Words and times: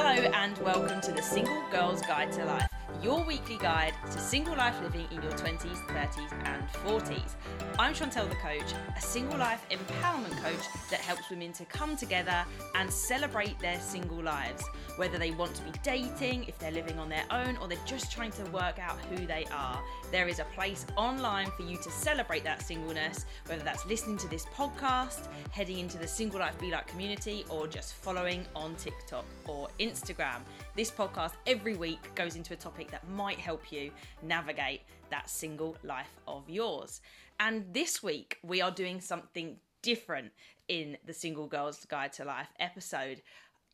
Hello, 0.00 0.30
and 0.32 0.56
welcome 0.58 1.00
to 1.00 1.10
the 1.10 1.20
Single 1.20 1.60
Girl's 1.72 2.00
Guide 2.02 2.30
to 2.34 2.44
Life, 2.44 2.68
your 3.02 3.22
weekly 3.22 3.56
guide 3.58 3.94
to 4.10 4.18
single 4.18 4.56
life 4.56 4.74
living 4.82 5.06
in 5.12 5.22
your 5.22 5.32
20s, 5.32 5.76
30s, 5.86 6.46
and 6.46 6.68
40s. 6.84 7.34
I'm 7.78 7.94
Chantelle 7.94 8.26
the 8.26 8.34
Coach, 8.36 8.74
a 8.96 9.00
single 9.00 9.38
life 9.38 9.64
empowerment 9.70 10.36
coach 10.42 10.66
that 10.90 10.98
helps 11.00 11.30
women 11.30 11.52
to 11.52 11.64
come 11.66 11.96
together 11.96 12.44
and 12.74 12.90
celebrate 12.92 13.56
their 13.60 13.78
single 13.78 14.20
lives, 14.20 14.64
whether 14.96 15.16
they 15.16 15.30
want 15.30 15.54
to 15.54 15.62
be 15.62 15.70
dating, 15.84 16.44
if 16.48 16.58
they're 16.58 16.72
living 16.72 16.98
on 16.98 17.08
their 17.08 17.24
own, 17.30 17.56
or 17.58 17.68
they're 17.68 17.78
just 17.86 18.10
trying 18.10 18.32
to 18.32 18.42
work 18.46 18.80
out 18.80 18.98
who 19.10 19.26
they 19.26 19.46
are. 19.52 19.80
There 20.10 20.26
is 20.26 20.40
a 20.40 20.44
place 20.56 20.84
online 20.96 21.52
for 21.52 21.62
you 21.62 21.76
to 21.76 21.90
celebrate 21.90 22.42
that 22.44 22.62
singleness, 22.62 23.26
whether 23.46 23.62
that's 23.62 23.86
listening 23.86 24.16
to 24.18 24.28
this 24.28 24.44
podcast, 24.46 25.28
heading 25.52 25.78
into 25.78 25.98
the 25.98 26.08
Single 26.08 26.40
Life 26.40 26.58
Be 26.58 26.72
Like 26.72 26.88
community, 26.88 27.44
or 27.48 27.68
just 27.68 27.94
following 27.94 28.44
on 28.56 28.74
TikTok 28.74 29.24
or 29.46 29.68
Instagram. 29.78 30.40
This 30.78 30.92
podcast 30.92 31.32
every 31.44 31.74
week 31.74 32.14
goes 32.14 32.36
into 32.36 32.54
a 32.54 32.56
topic 32.56 32.92
that 32.92 33.08
might 33.10 33.38
help 33.38 33.72
you 33.72 33.90
navigate 34.22 34.82
that 35.10 35.28
single 35.28 35.76
life 35.82 36.14
of 36.28 36.48
yours. 36.48 37.00
And 37.40 37.64
this 37.74 38.00
week, 38.00 38.38
we 38.44 38.60
are 38.60 38.70
doing 38.70 39.00
something 39.00 39.56
different 39.82 40.30
in 40.68 40.96
the 41.04 41.12
Single 41.12 41.48
Girls 41.48 41.84
Guide 41.84 42.12
to 42.12 42.24
Life 42.24 42.52
episode 42.60 43.22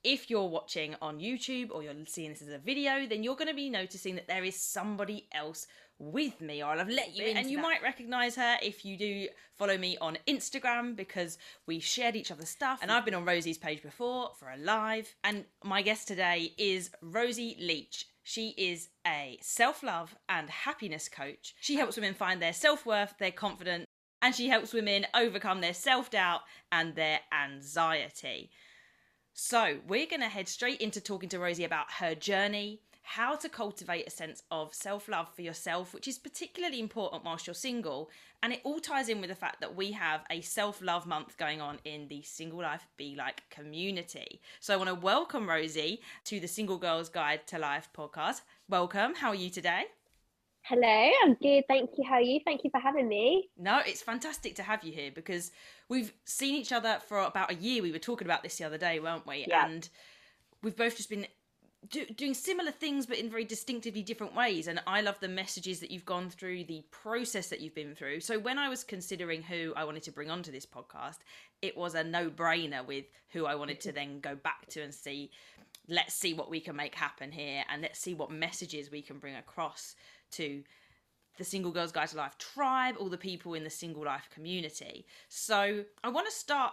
if 0.04 0.28
you're 0.28 0.48
watching 0.48 0.94
on 1.00 1.18
YouTube 1.18 1.70
or 1.70 1.82
you're 1.82 1.94
seeing 2.06 2.30
this 2.30 2.42
as 2.42 2.48
a 2.48 2.58
video, 2.58 3.06
then 3.06 3.22
you're 3.22 3.36
going 3.36 3.48
to 3.48 3.54
be 3.54 3.70
noticing 3.70 4.14
that 4.14 4.28
there 4.28 4.44
is 4.44 4.54
somebody 4.54 5.26
else 5.32 5.66
with 5.98 6.40
me, 6.40 6.62
or 6.62 6.66
I'll 6.66 6.78
have 6.78 6.88
let 6.88 7.16
you 7.16 7.24
in. 7.24 7.36
And 7.36 7.50
you 7.50 7.58
that. 7.58 7.62
might 7.62 7.82
recognize 7.82 8.36
her 8.36 8.56
if 8.62 8.84
you 8.84 8.96
do 8.96 9.28
follow 9.56 9.78
me 9.78 9.96
on 10.00 10.18
Instagram 10.26 10.96
because 10.96 11.38
we've 11.66 11.84
shared 11.84 12.16
each 12.16 12.30
other's 12.30 12.48
stuff. 12.48 12.80
And 12.82 12.90
I've 12.90 13.04
been 13.04 13.14
on 13.14 13.24
Rosie's 13.24 13.58
page 13.58 13.82
before 13.82 14.30
for 14.38 14.50
a 14.50 14.56
live. 14.56 15.14
And 15.22 15.44
my 15.62 15.82
guest 15.82 16.08
today 16.08 16.52
is 16.58 16.90
Rosie 17.00 17.56
Leach. 17.60 18.06
She 18.22 18.54
is 18.56 18.88
a 19.06 19.38
self 19.42 19.82
love 19.82 20.16
and 20.28 20.48
happiness 20.48 21.08
coach. 21.08 21.54
She 21.60 21.76
helps 21.76 21.96
women 21.96 22.14
find 22.14 22.40
their 22.40 22.54
self 22.54 22.86
worth, 22.86 23.14
their 23.18 23.30
confidence, 23.30 23.86
and 24.22 24.34
she 24.34 24.48
helps 24.48 24.72
women 24.72 25.06
overcome 25.14 25.60
their 25.60 25.74
self 25.74 26.10
doubt 26.10 26.40
and 26.72 26.94
their 26.94 27.20
anxiety. 27.32 28.50
So, 29.34 29.80
we're 29.86 30.06
going 30.06 30.20
to 30.20 30.28
head 30.28 30.48
straight 30.48 30.80
into 30.80 31.00
talking 31.00 31.28
to 31.30 31.40
Rosie 31.40 31.64
about 31.64 31.90
her 31.98 32.14
journey, 32.14 32.80
how 33.04 33.36
to 33.36 33.48
cultivate 33.50 34.06
a 34.06 34.10
sense 34.10 34.42
of 34.50 34.74
self 34.74 35.08
love 35.08 35.28
for 35.34 35.42
yourself, 35.42 35.94
which 35.94 36.08
is 36.08 36.18
particularly 36.18 36.80
important 36.80 37.22
whilst 37.24 37.46
you're 37.46 37.54
single. 37.54 38.10
And 38.42 38.52
it 38.52 38.60
all 38.64 38.80
ties 38.80 39.08
in 39.08 39.20
with 39.20 39.30
the 39.30 39.36
fact 39.36 39.60
that 39.60 39.76
we 39.76 39.92
have 39.92 40.22
a 40.30 40.40
self 40.40 40.82
love 40.82 41.06
month 41.06 41.36
going 41.36 41.60
on 41.60 41.78
in 41.84 42.08
the 42.08 42.22
Single 42.22 42.62
Life 42.62 42.86
Be 42.96 43.14
Like 43.14 43.48
community. 43.50 44.40
So, 44.58 44.72
I 44.74 44.76
want 44.78 44.88
to 44.88 44.94
welcome 44.94 45.48
Rosie 45.48 46.00
to 46.24 46.40
the 46.40 46.48
Single 46.48 46.78
Girls 46.78 47.08
Guide 47.10 47.46
to 47.48 47.58
Life 47.58 47.90
podcast. 47.96 48.40
Welcome. 48.68 49.14
How 49.14 49.28
are 49.28 49.34
you 49.34 49.50
today? 49.50 49.84
Hello, 50.62 51.10
I'm 51.24 51.34
good. 51.34 51.64
Thank 51.68 51.90
you. 51.98 52.04
How 52.08 52.14
are 52.14 52.20
you? 52.22 52.40
Thank 52.42 52.64
you 52.64 52.70
for 52.70 52.80
having 52.80 53.06
me. 53.06 53.50
No, 53.58 53.80
it's 53.86 54.00
fantastic 54.00 54.54
to 54.54 54.62
have 54.62 54.82
you 54.82 54.92
here 54.92 55.10
because 55.14 55.52
we've 55.90 56.14
seen 56.24 56.54
each 56.54 56.72
other 56.72 57.00
for 57.06 57.20
about 57.20 57.52
a 57.52 57.54
year. 57.54 57.82
We 57.82 57.92
were 57.92 57.98
talking 57.98 58.26
about 58.26 58.42
this 58.42 58.56
the 58.56 58.64
other 58.64 58.78
day, 58.78 58.98
weren't 58.98 59.26
we? 59.26 59.44
Yeah. 59.46 59.66
And 59.66 59.86
we've 60.62 60.74
both 60.74 60.96
just 60.96 61.10
been 61.10 61.26
do, 61.90 62.04
doing 62.06 62.34
similar 62.34 62.70
things 62.70 63.06
but 63.06 63.18
in 63.18 63.30
very 63.30 63.44
distinctively 63.44 64.02
different 64.02 64.34
ways 64.34 64.68
and 64.68 64.80
i 64.86 65.00
love 65.00 65.18
the 65.20 65.28
messages 65.28 65.80
that 65.80 65.90
you've 65.90 66.04
gone 66.04 66.30
through 66.30 66.64
the 66.64 66.84
process 66.90 67.48
that 67.48 67.60
you've 67.60 67.74
been 67.74 67.94
through 67.94 68.20
so 68.20 68.38
when 68.38 68.58
i 68.58 68.68
was 68.68 68.84
considering 68.84 69.42
who 69.42 69.72
i 69.76 69.84
wanted 69.84 70.02
to 70.02 70.12
bring 70.12 70.30
onto 70.30 70.52
this 70.52 70.66
podcast 70.66 71.18
it 71.62 71.76
was 71.76 71.94
a 71.94 72.04
no-brainer 72.04 72.84
with 72.86 73.04
who 73.30 73.46
i 73.46 73.54
wanted 73.54 73.80
to 73.80 73.92
then 73.92 74.20
go 74.20 74.34
back 74.34 74.66
to 74.66 74.82
and 74.82 74.94
see 74.94 75.30
let's 75.88 76.14
see 76.14 76.34
what 76.34 76.50
we 76.50 76.60
can 76.60 76.76
make 76.76 76.94
happen 76.94 77.30
here 77.30 77.62
and 77.70 77.82
let's 77.82 77.98
see 77.98 78.14
what 78.14 78.30
messages 78.30 78.90
we 78.90 79.02
can 79.02 79.18
bring 79.18 79.36
across 79.36 79.94
to 80.30 80.62
the 81.36 81.44
Single 81.44 81.72
Girls 81.72 81.92
Guide 81.92 82.08
to 82.08 82.16
Life 82.16 82.38
tribe, 82.38 82.94
all 82.98 83.08
the 83.08 83.18
people 83.18 83.54
in 83.54 83.64
the 83.64 83.70
Single 83.70 84.04
Life 84.04 84.28
community. 84.32 85.04
So 85.28 85.84
I 86.02 86.08
want 86.08 86.26
to 86.26 86.32
start 86.32 86.72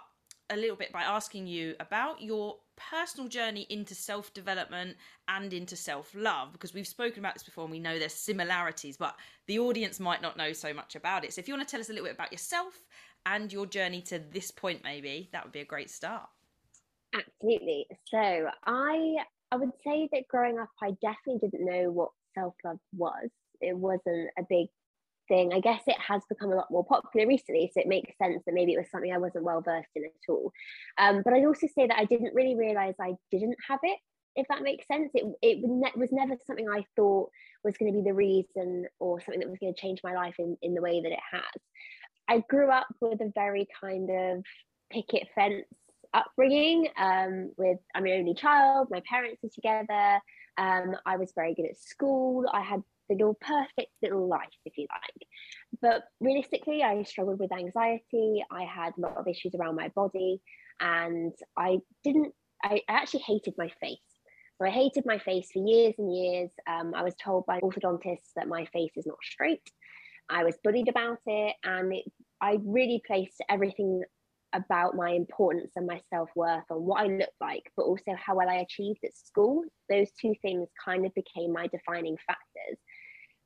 a 0.52 0.56
little 0.56 0.76
bit 0.76 0.92
by 0.92 1.02
asking 1.02 1.48
you 1.48 1.76
about 1.80 2.22
your 2.22 2.58
personal 2.90 3.28
journey 3.28 3.66
into 3.70 3.96
self 3.96 4.34
development 4.34 4.98
and 5.28 5.54
into 5.54 5.76
self 5.76 6.14
love 6.16 6.52
because 6.54 6.74
we've 6.74 6.88
spoken 6.88 7.20
about 7.20 7.34
this 7.34 7.44
before 7.44 7.64
and 7.64 7.72
we 7.72 7.80
know 7.80 8.00
there's 8.00 8.14
similarities, 8.14 8.98
but 8.98 9.16
the 9.48 9.60
audience 9.60 10.00
might 10.00 10.22
not 10.22 10.38
know 10.38 10.54
so 10.54 10.74
much 10.74 10.96
about 10.96 11.24
it. 11.24 11.34
So 11.34 11.40
if 11.40 11.48
you 11.48 11.54
want 11.54 11.68
to 11.68 11.72
tell 11.72 11.82
us 11.82 11.90
a 11.90 11.94
little 11.94 12.06
bit 12.06 12.16
about 12.16 12.32
yourself 12.32 12.74
and 13.26 13.52
your 13.52 13.66
journey 13.66 14.02
to 14.04 14.20
this 14.20 14.52
point, 14.52 14.82
maybe 14.84 15.30
that 15.34 15.44
would 15.44 15.54
be 15.54 15.62
a 15.62 15.66
great 15.66 15.90
start. 15.90 16.30
Absolutely. 17.14 17.86
So 18.08 18.48
I 18.66 19.18
I 19.52 19.56
would 19.58 19.74
say 19.84 20.08
that 20.12 20.28
growing 20.30 20.60
up, 20.60 20.70
I 20.82 20.92
definitely 21.02 21.50
didn't 21.50 21.66
know 21.66 21.92
what 21.92 22.10
self 22.36 22.56
love 22.64 22.80
was 22.96 23.30
it 23.62 23.78
wasn't 23.78 24.30
a 24.38 24.44
big 24.50 24.68
I 25.32 25.60
guess 25.60 25.82
it 25.88 25.98
has 26.00 26.22
become 26.28 26.52
a 26.52 26.56
lot 26.56 26.72
more 26.72 26.86
popular 26.86 27.28
recently, 27.28 27.72
so 27.74 27.82
it 27.82 27.88
makes 27.88 28.18
sense 28.18 28.44
that 28.46 28.54
maybe 28.54 28.74
it 28.74 28.78
was 28.78 28.90
something 28.92 29.14
I 29.14 29.18
wasn't 29.18 29.46
well 29.46 29.62
versed 29.62 29.90
in 29.96 30.04
at 30.06 30.12
all. 30.30 30.52
Um, 30.98 31.22
but 31.24 31.34
I'd 31.34 31.46
also 31.46 31.68
say 31.68 31.88
that 31.88 31.98
I 31.98 32.06
didn't 32.06 32.36
really 32.36 32.56
realize 32.56 32.96
I 33.00 33.14
didn't 33.32 33.58
have 33.68 33.80
it, 33.84 33.98
if 34.36 34.48
that 34.50 34.64
makes 34.64 34.88
sense. 34.88 35.12
It, 35.14 35.26
it 35.42 35.60
was 35.96 36.10
never 36.12 36.36
something 36.46 36.68
I 36.70 36.86
thought 36.96 37.30
was 37.64 37.78
going 37.78 37.92
to 37.92 37.98
be 37.98 38.04
the 38.04 38.14
reason 38.14 38.86
or 39.00 39.22
something 39.22 39.40
that 39.40 39.50
was 39.50 39.60
going 39.60 39.74
to 39.74 39.80
change 39.80 40.02
my 40.04 40.14
life 40.14 40.36
in, 40.40 40.58
in 40.62 40.74
the 40.74 40.82
way 40.82 41.02
that 41.02 41.12
it 41.12 41.20
has. 41.32 41.62
I 42.28 42.44
grew 42.50 42.70
up 42.70 42.88
with 43.00 43.22
a 43.22 43.32
very 43.34 43.68
kind 43.80 44.10
of 44.10 44.44
picket 44.90 45.28
fence 45.36 45.66
upbringing 46.14 46.88
um, 46.98 47.52
with 47.58 47.78
I'm 47.96 48.06
an 48.06 48.20
only 48.20 48.34
child, 48.34 48.90
my 48.92 49.02
parents 49.10 49.44
are 49.44 49.50
together. 49.54 50.20
Um, 50.58 50.96
I 51.06 51.18
was 51.18 51.32
very 51.34 51.54
good 51.54 51.66
at 51.66 51.80
school. 51.80 52.46
I 52.52 52.62
had 52.62 52.84
the 53.16 53.34
perfect 53.42 53.92
little 54.02 54.28
life, 54.28 54.48
if 54.66 54.78
you 54.78 54.88
like. 54.92 55.28
But 55.82 56.04
realistically, 56.20 56.84
I 56.84 57.04
struggled 57.04 57.40
with 57.40 57.52
anxiety. 57.52 58.44
I 58.52 58.64
had 58.64 58.94
a 58.98 59.02
lot 59.02 59.18
of 59.18 59.28
issues 59.28 59.56
around 59.56 59.76
my 59.76 59.90
body, 59.90 60.42
and 60.80 61.34
I 61.58 61.80
didn't, 62.04 62.34
I 62.64 62.82
actually 62.88 63.22
hated 63.22 63.56
my 63.58 63.72
face. 63.82 64.00
So 64.58 64.68
I 64.68 64.70
hated 64.70 65.06
my 65.06 65.18
face 65.18 65.50
for 65.52 65.66
years 65.66 65.96
and 65.98 66.16
years. 66.16 66.52
Um, 66.68 66.94
I 66.96 67.04
was 67.04 67.16
told 67.16 67.46
by 67.46 67.60
orthodontists 67.62 68.34
that 68.36 68.48
my 68.48 68.66
face 68.66 68.92
is 68.96 69.08
not 69.08 69.18
straight. 69.24 69.68
I 70.30 70.44
was 70.44 70.58
bullied 70.64 70.88
about 70.88 71.20
it, 71.26 71.56
and 71.64 71.94
it, 71.94 72.06
I 72.40 72.58
really 72.64 73.02
placed 73.06 73.42
everything 73.50 74.04
about 74.54 74.96
my 74.96 75.12
importance 75.12 75.72
and 75.76 75.88
my 75.88 76.00
self 76.10 76.30
worth 76.36 76.64
on 76.70 76.86
what 76.86 77.02
I 77.02 77.08
looked 77.08 77.40
like, 77.40 77.64
but 77.76 77.84
also 77.84 78.14
how 78.16 78.36
well 78.36 78.50
I 78.50 78.56
achieved 78.56 79.00
at 79.04 79.16
school. 79.16 79.64
Those 79.90 80.10
two 80.20 80.34
things 80.42 80.68
kind 80.84 81.06
of 81.06 81.14
became 81.14 81.54
my 81.54 81.68
defining 81.68 82.18
factors. 82.28 82.78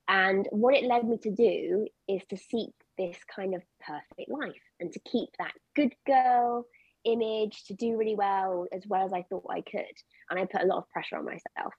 And 0.07 0.47
what 0.51 0.75
it 0.75 0.83
led 0.83 1.07
me 1.07 1.17
to 1.17 1.31
do 1.31 1.87
is 2.07 2.21
to 2.29 2.37
seek 2.37 2.73
this 2.97 3.17
kind 3.33 3.55
of 3.55 3.63
perfect 3.85 4.29
life 4.29 4.53
and 4.79 4.91
to 4.91 4.99
keep 4.99 5.29
that 5.39 5.53
good 5.75 5.93
girl 6.05 6.65
image, 7.03 7.63
to 7.65 7.73
do 7.73 7.97
really 7.97 8.15
well 8.15 8.65
as 8.71 8.83
well 8.87 9.05
as 9.05 9.13
I 9.13 9.23
thought 9.23 9.45
I 9.49 9.61
could. 9.61 9.85
And 10.29 10.39
I 10.39 10.45
put 10.45 10.63
a 10.63 10.65
lot 10.65 10.79
of 10.79 10.89
pressure 10.89 11.17
on 11.17 11.25
myself. 11.25 11.73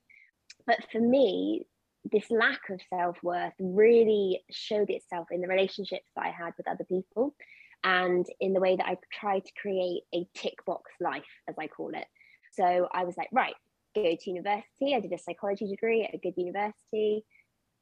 But 0.65 0.79
for 0.91 0.99
me, 0.99 1.65
this 2.11 2.29
lack 2.29 2.69
of 2.69 2.79
self 2.89 3.17
worth 3.23 3.53
really 3.59 4.43
showed 4.51 4.89
itself 4.89 5.27
in 5.31 5.41
the 5.41 5.47
relationships 5.47 6.09
that 6.15 6.25
I 6.25 6.29
had 6.29 6.53
with 6.57 6.67
other 6.67 6.85
people 6.85 7.35
and 7.83 8.25
in 8.39 8.53
the 8.53 8.59
way 8.59 8.75
that 8.75 8.87
I 8.87 8.97
tried 9.13 9.45
to 9.45 9.51
create 9.61 10.03
a 10.13 10.27
tick 10.33 10.65
box 10.65 10.91
life, 10.99 11.23
as 11.47 11.55
I 11.59 11.67
call 11.67 11.91
it. 11.93 12.05
So 12.53 12.87
I 12.91 13.03
was 13.03 13.15
like, 13.17 13.29
right, 13.31 13.53
go 13.95 14.15
to 14.15 14.29
university. 14.29 14.95
I 14.95 14.99
did 14.99 15.13
a 15.13 15.17
psychology 15.17 15.67
degree 15.67 16.03
at 16.03 16.13
a 16.13 16.17
good 16.17 16.33
university 16.37 17.23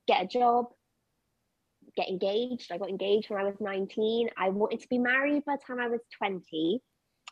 get 0.08 0.24
a 0.24 0.28
job, 0.28 0.68
get 1.96 2.10
engaged. 2.10 2.72
I 2.72 2.78
got 2.78 2.90
engaged 2.90 3.30
when 3.30 3.40
I 3.40 3.46
was 3.46 3.56
19. 3.60 4.30
I 4.38 4.50
wanted 4.50 4.82
to 4.82 4.88
be 4.90 4.98
married 4.98 5.46
by 5.46 5.56
the 5.56 5.62
time 5.66 5.80
I 5.80 5.88
was 5.88 6.02
20. 6.18 6.82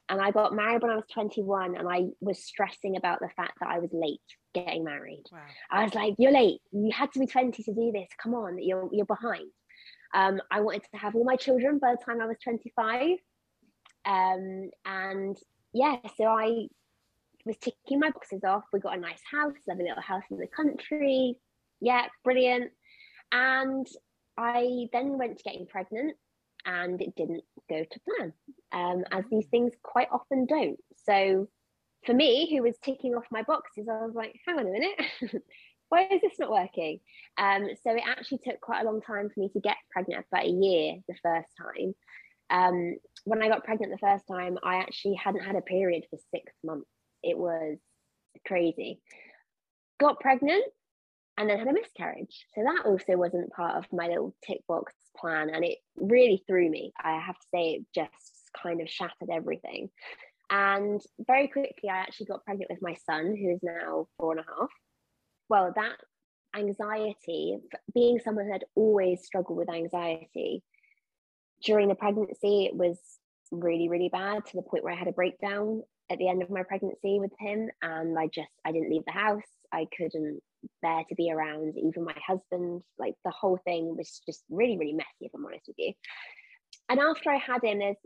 And 0.09 0.21
I 0.21 0.31
got 0.31 0.53
married 0.53 0.81
when 0.81 0.91
I 0.91 0.95
was 0.95 1.05
21 1.13 1.77
and 1.77 1.87
I 1.87 2.07
was 2.19 2.43
stressing 2.43 2.97
about 2.97 3.19
the 3.19 3.29
fact 3.35 3.59
that 3.61 3.69
I 3.69 3.79
was 3.79 3.89
late 3.93 4.19
getting 4.53 4.83
married. 4.83 5.23
Wow. 5.31 5.39
I 5.71 5.83
was 5.83 5.95
like, 5.95 6.15
you're 6.17 6.31
late. 6.31 6.59
You 6.71 6.91
had 6.93 7.11
to 7.13 7.19
be 7.19 7.25
20 7.25 7.63
to 7.63 7.73
do 7.73 7.91
this. 7.93 8.09
Come 8.21 8.33
on, 8.35 8.61
you're, 8.61 8.89
you're 8.91 9.05
behind. 9.05 9.49
Um, 10.13 10.41
I 10.51 10.61
wanted 10.61 10.83
to 10.91 10.97
have 10.97 11.15
all 11.15 11.23
my 11.23 11.37
children 11.37 11.79
by 11.79 11.91
the 11.91 12.03
time 12.03 12.21
I 12.21 12.27
was 12.27 12.37
25. 12.43 13.17
Um, 14.05 14.69
and 14.85 15.37
yeah, 15.73 15.97
so 16.17 16.25
I 16.25 16.67
was 17.45 17.57
ticking 17.57 17.99
my 17.99 18.11
boxes 18.11 18.43
off. 18.43 18.63
We 18.71 18.79
got 18.79 18.97
a 18.97 19.01
nice 19.01 19.21
house, 19.29 19.55
lovely 19.67 19.85
little 19.85 20.01
house 20.01 20.23
in 20.29 20.37
the 20.37 20.47
country, 20.47 21.37
yeah, 21.83 22.05
brilliant. 22.23 22.71
And 23.31 23.85
I 24.37 24.87
then 24.93 25.17
went 25.17 25.37
to 25.37 25.43
getting 25.43 25.67
pregnant 25.67 26.15
and 26.65 27.01
it 27.01 27.13
didn't 27.15 27.43
go 27.69 27.83
to 27.83 27.99
plan, 27.99 28.33
um, 28.71 29.03
as 29.11 29.25
these 29.29 29.47
things 29.47 29.73
quite 29.83 30.07
often 30.11 30.45
don't. 30.45 30.79
So 31.05 31.49
for 32.05 32.13
me, 32.13 32.49
who 32.49 32.63
was 32.63 32.75
ticking 32.81 33.15
off 33.15 33.25
my 33.31 33.43
boxes, 33.43 33.87
I 33.89 34.05
was 34.05 34.15
like, 34.15 34.35
hang 34.47 34.59
on 34.59 34.67
a 34.67 34.71
minute, 34.71 35.01
why 35.89 36.07
is 36.09 36.21
this 36.21 36.39
not 36.39 36.51
working? 36.51 36.99
Um, 37.37 37.67
so 37.83 37.91
it 37.91 38.03
actually 38.07 38.39
took 38.39 38.61
quite 38.61 38.81
a 38.81 38.85
long 38.85 39.01
time 39.01 39.29
for 39.29 39.39
me 39.41 39.49
to 39.49 39.59
get 39.59 39.75
pregnant, 39.91 40.25
about 40.31 40.45
a 40.45 40.49
year 40.49 40.95
the 41.07 41.15
first 41.21 41.49
time. 41.57 41.93
Um, 42.49 42.95
when 43.25 43.43
I 43.43 43.49
got 43.49 43.65
pregnant 43.65 43.91
the 43.91 43.97
first 43.97 44.25
time, 44.31 44.57
I 44.63 44.77
actually 44.77 45.15
hadn't 45.15 45.43
had 45.43 45.55
a 45.55 45.61
period 45.61 46.05
for 46.09 46.17
six 46.33 46.53
months. 46.63 46.89
It 47.23 47.37
was 47.37 47.77
crazy. 48.45 49.01
Got 49.99 50.19
pregnant 50.19 50.63
and 51.37 51.49
then 51.49 51.57
had 51.57 51.67
a 51.67 51.73
miscarriage. 51.73 52.45
So 52.55 52.63
that 52.63 52.85
also 52.85 53.17
wasn't 53.17 53.51
part 53.51 53.77
of 53.77 53.91
my 53.91 54.07
little 54.07 54.35
tick 54.45 54.59
box 54.67 54.93
plan. 55.17 55.49
And 55.49 55.63
it 55.63 55.79
really 55.95 56.43
threw 56.47 56.69
me. 56.69 56.93
I 57.01 57.19
have 57.19 57.35
to 57.35 57.47
say, 57.53 57.71
it 57.71 57.85
just 57.93 58.49
kind 58.61 58.81
of 58.81 58.89
shattered 58.89 59.29
everything. 59.31 59.89
And 60.49 61.01
very 61.25 61.47
quickly, 61.47 61.89
I 61.89 61.97
actually 61.97 62.27
got 62.27 62.45
pregnant 62.45 62.69
with 62.69 62.81
my 62.81 62.95
son, 63.05 63.35
who 63.35 63.49
is 63.49 63.59
now 63.63 64.07
four 64.19 64.33
and 64.33 64.41
a 64.41 64.45
half. 64.47 64.69
Well, 65.49 65.73
that 65.75 65.95
anxiety, 66.55 67.57
being 67.95 68.19
someone 68.19 68.45
who 68.45 68.51
had 68.51 68.65
always 68.75 69.25
struggled 69.25 69.57
with 69.57 69.69
anxiety, 69.69 70.61
during 71.63 71.87
the 71.87 71.95
pregnancy, 71.95 72.65
it 72.65 72.75
was 72.75 72.99
really, 73.51 73.89
really 73.89 74.09
bad 74.09 74.45
to 74.45 74.55
the 74.55 74.61
point 74.61 74.83
where 74.83 74.93
I 74.93 74.97
had 74.97 75.07
a 75.07 75.13
breakdown 75.13 75.81
at 76.11 76.19
the 76.19 76.27
end 76.27 76.43
of 76.43 76.49
my 76.49 76.63
pregnancy 76.63 77.19
with 77.19 77.31
him. 77.39 77.69
And 77.81 78.19
I 78.19 78.27
just, 78.27 78.49
I 78.65 78.71
didn't 78.71 78.91
leave 78.91 79.05
the 79.05 79.13
house. 79.13 79.41
I 79.71 79.87
couldn't 79.97 80.41
bear 80.81 81.03
to 81.07 81.15
be 81.15 81.31
around 81.31 81.77
even 81.77 82.03
my 82.03 82.15
husband. 82.25 82.81
Like 82.97 83.15
the 83.23 83.31
whole 83.31 83.59
thing 83.65 83.95
was 83.95 84.21
just 84.25 84.43
really, 84.49 84.77
really 84.77 84.93
messy, 84.93 85.07
if 85.21 85.31
I'm 85.35 85.45
honest 85.45 85.67
with 85.67 85.77
you. 85.79 85.93
And 86.89 86.99
after 86.99 87.29
I 87.29 87.37
had 87.37 87.63
him, 87.63 87.79
there's 87.79 87.97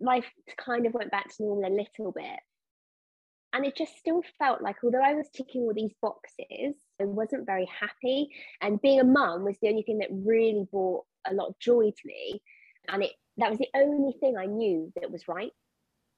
life 0.00 0.26
kind 0.58 0.86
of 0.86 0.94
went 0.94 1.10
back 1.10 1.28
to 1.28 1.42
normal 1.42 1.70
a 1.70 1.74
little 1.74 2.12
bit. 2.12 2.40
And 3.52 3.64
it 3.64 3.76
just 3.76 3.96
still 3.96 4.22
felt 4.38 4.62
like, 4.62 4.76
although 4.82 5.02
I 5.02 5.14
was 5.14 5.28
ticking 5.32 5.62
all 5.62 5.74
these 5.74 5.94
boxes, 6.02 6.76
I 7.00 7.04
wasn't 7.04 7.46
very 7.46 7.66
happy. 7.66 8.28
And 8.60 8.82
being 8.82 8.98
a 8.98 9.04
mum 9.04 9.44
was 9.44 9.56
the 9.62 9.68
only 9.68 9.82
thing 9.82 9.98
that 9.98 10.08
really 10.10 10.66
brought 10.72 11.04
a 11.26 11.34
lot 11.34 11.48
of 11.48 11.58
joy 11.60 11.90
to 11.90 12.06
me. 12.06 12.42
And 12.88 13.04
it 13.04 13.12
that 13.36 13.50
was 13.50 13.58
the 13.58 13.68
only 13.74 14.12
thing 14.20 14.36
I 14.36 14.46
knew 14.46 14.92
that 14.96 15.10
was 15.10 15.28
right. 15.28 15.50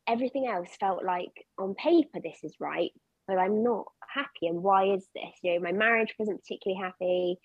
Everything 0.09 0.47
else 0.47 0.69
felt 0.79 1.05
like 1.05 1.33
on 1.59 1.75
paper 1.75 2.21
this 2.23 2.39
is 2.43 2.55
right, 2.61 2.93
but 3.27 3.39
I'm 3.39 3.63
not 3.63 3.87
happy. 4.09 4.47
And 4.47 4.63
why 4.63 4.95
is 4.95 5.07
this? 5.15 5.35
You 5.43 5.55
know, 5.55 5.61
my 5.61 5.73
marriage 5.73 6.15
wasn't 6.19 6.43
particularly 6.43 6.83
happy 6.83 7.39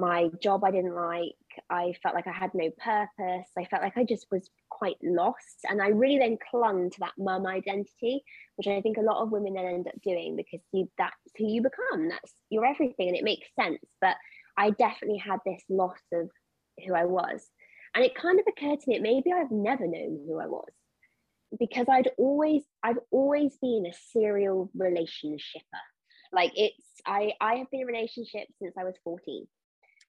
my 0.00 0.30
job 0.42 0.64
I 0.64 0.70
didn't 0.70 0.94
like. 0.94 1.34
I 1.68 1.94
felt 2.02 2.14
like 2.14 2.26
I 2.26 2.32
had 2.32 2.54
no 2.54 2.70
purpose. 2.70 3.48
I 3.58 3.64
felt 3.64 3.82
like 3.82 3.96
I 3.96 4.04
just 4.04 4.26
was 4.30 4.48
quite 4.70 4.96
lost. 5.02 5.58
And 5.68 5.82
I 5.82 5.88
really 5.88 6.18
then 6.18 6.38
clung 6.50 6.90
to 6.90 7.00
that 7.00 7.12
mum 7.18 7.46
identity, 7.46 8.22
which 8.56 8.66
I 8.66 8.80
think 8.80 8.96
a 8.96 9.02
lot 9.02 9.22
of 9.22 9.30
women 9.30 9.54
then 9.54 9.66
end 9.66 9.88
up 9.88 10.00
doing 10.02 10.36
because 10.36 10.64
you 10.72 10.88
that's 10.96 11.14
who 11.36 11.46
you 11.46 11.62
become. 11.62 12.08
That's 12.08 12.32
your 12.48 12.64
everything 12.64 13.08
and 13.08 13.16
it 13.16 13.24
makes 13.24 13.48
sense. 13.54 13.84
But 14.00 14.16
I 14.56 14.70
definitely 14.70 15.18
had 15.18 15.40
this 15.44 15.62
loss 15.68 16.00
of 16.12 16.30
who 16.86 16.94
I 16.94 17.04
was. 17.04 17.46
And 17.94 18.04
it 18.04 18.14
kind 18.14 18.38
of 18.38 18.46
occurred 18.48 18.80
to 18.80 18.90
me, 18.90 18.98
maybe 19.00 19.32
I've 19.32 19.50
never 19.50 19.86
known 19.86 20.24
who 20.26 20.38
I 20.38 20.46
was. 20.46 20.70
Because 21.58 21.86
I'd 21.88 22.10
always, 22.16 22.62
I've 22.82 22.98
always 23.10 23.56
been 23.60 23.86
a 23.86 23.94
serial 24.12 24.70
relationshipper. 24.76 25.82
Like 26.32 26.52
it's 26.54 26.76
I 27.04 27.32
I 27.40 27.56
have 27.56 27.70
been 27.70 27.80
in 27.80 27.88
a 27.88 27.92
relationship 27.92 28.46
since 28.60 28.74
I 28.78 28.84
was 28.84 28.94
14 29.02 29.46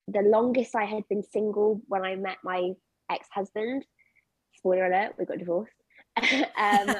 the 0.08 0.22
longest 0.22 0.74
I 0.74 0.84
had 0.84 1.08
been 1.08 1.22
single 1.22 1.80
when 1.86 2.04
I 2.04 2.16
met 2.16 2.38
my 2.42 2.72
ex 3.10 3.28
husband, 3.32 3.84
spoiler 4.54 4.86
alert, 4.86 5.14
we 5.18 5.24
got 5.24 5.38
divorced, 5.38 5.72
um, 6.16 6.96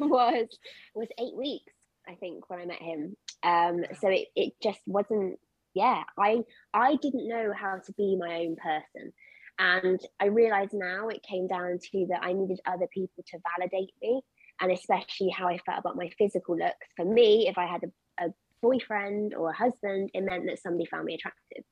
was 0.00 0.48
was 0.94 1.08
eight 1.18 1.36
weeks, 1.36 1.72
I 2.08 2.14
think, 2.14 2.48
when 2.48 2.60
I 2.60 2.66
met 2.66 2.82
him. 2.82 3.16
Um, 3.42 3.84
so 4.00 4.08
it, 4.08 4.28
it 4.34 4.54
just 4.62 4.80
wasn't, 4.86 5.38
yeah, 5.74 6.02
I 6.18 6.44
I 6.72 6.96
didn't 6.96 7.28
know 7.28 7.52
how 7.54 7.78
to 7.78 7.92
be 7.92 8.16
my 8.16 8.40
own 8.40 8.56
person. 8.56 9.12
And 9.58 10.00
I 10.20 10.26
realize 10.26 10.68
now 10.72 11.08
it 11.08 11.22
came 11.22 11.48
down 11.48 11.78
to 11.90 12.06
that 12.10 12.22
I 12.22 12.32
needed 12.32 12.60
other 12.66 12.86
people 12.92 13.24
to 13.28 13.38
validate 13.58 13.92
me 14.00 14.22
and 14.60 14.72
especially 14.72 15.30
how 15.30 15.48
I 15.48 15.58
felt 15.58 15.80
about 15.80 15.96
my 15.96 16.10
physical 16.18 16.56
looks. 16.56 16.86
For 16.96 17.04
me, 17.04 17.48
if 17.48 17.58
I 17.58 17.66
had 17.66 17.82
a, 17.84 18.26
a 18.26 18.28
boyfriend 18.62 19.34
or 19.34 19.50
a 19.50 19.56
husband, 19.56 20.10
it 20.14 20.22
meant 20.22 20.46
that 20.46 20.60
somebody 20.60 20.86
found 20.86 21.04
me 21.04 21.14
attractive. 21.14 21.64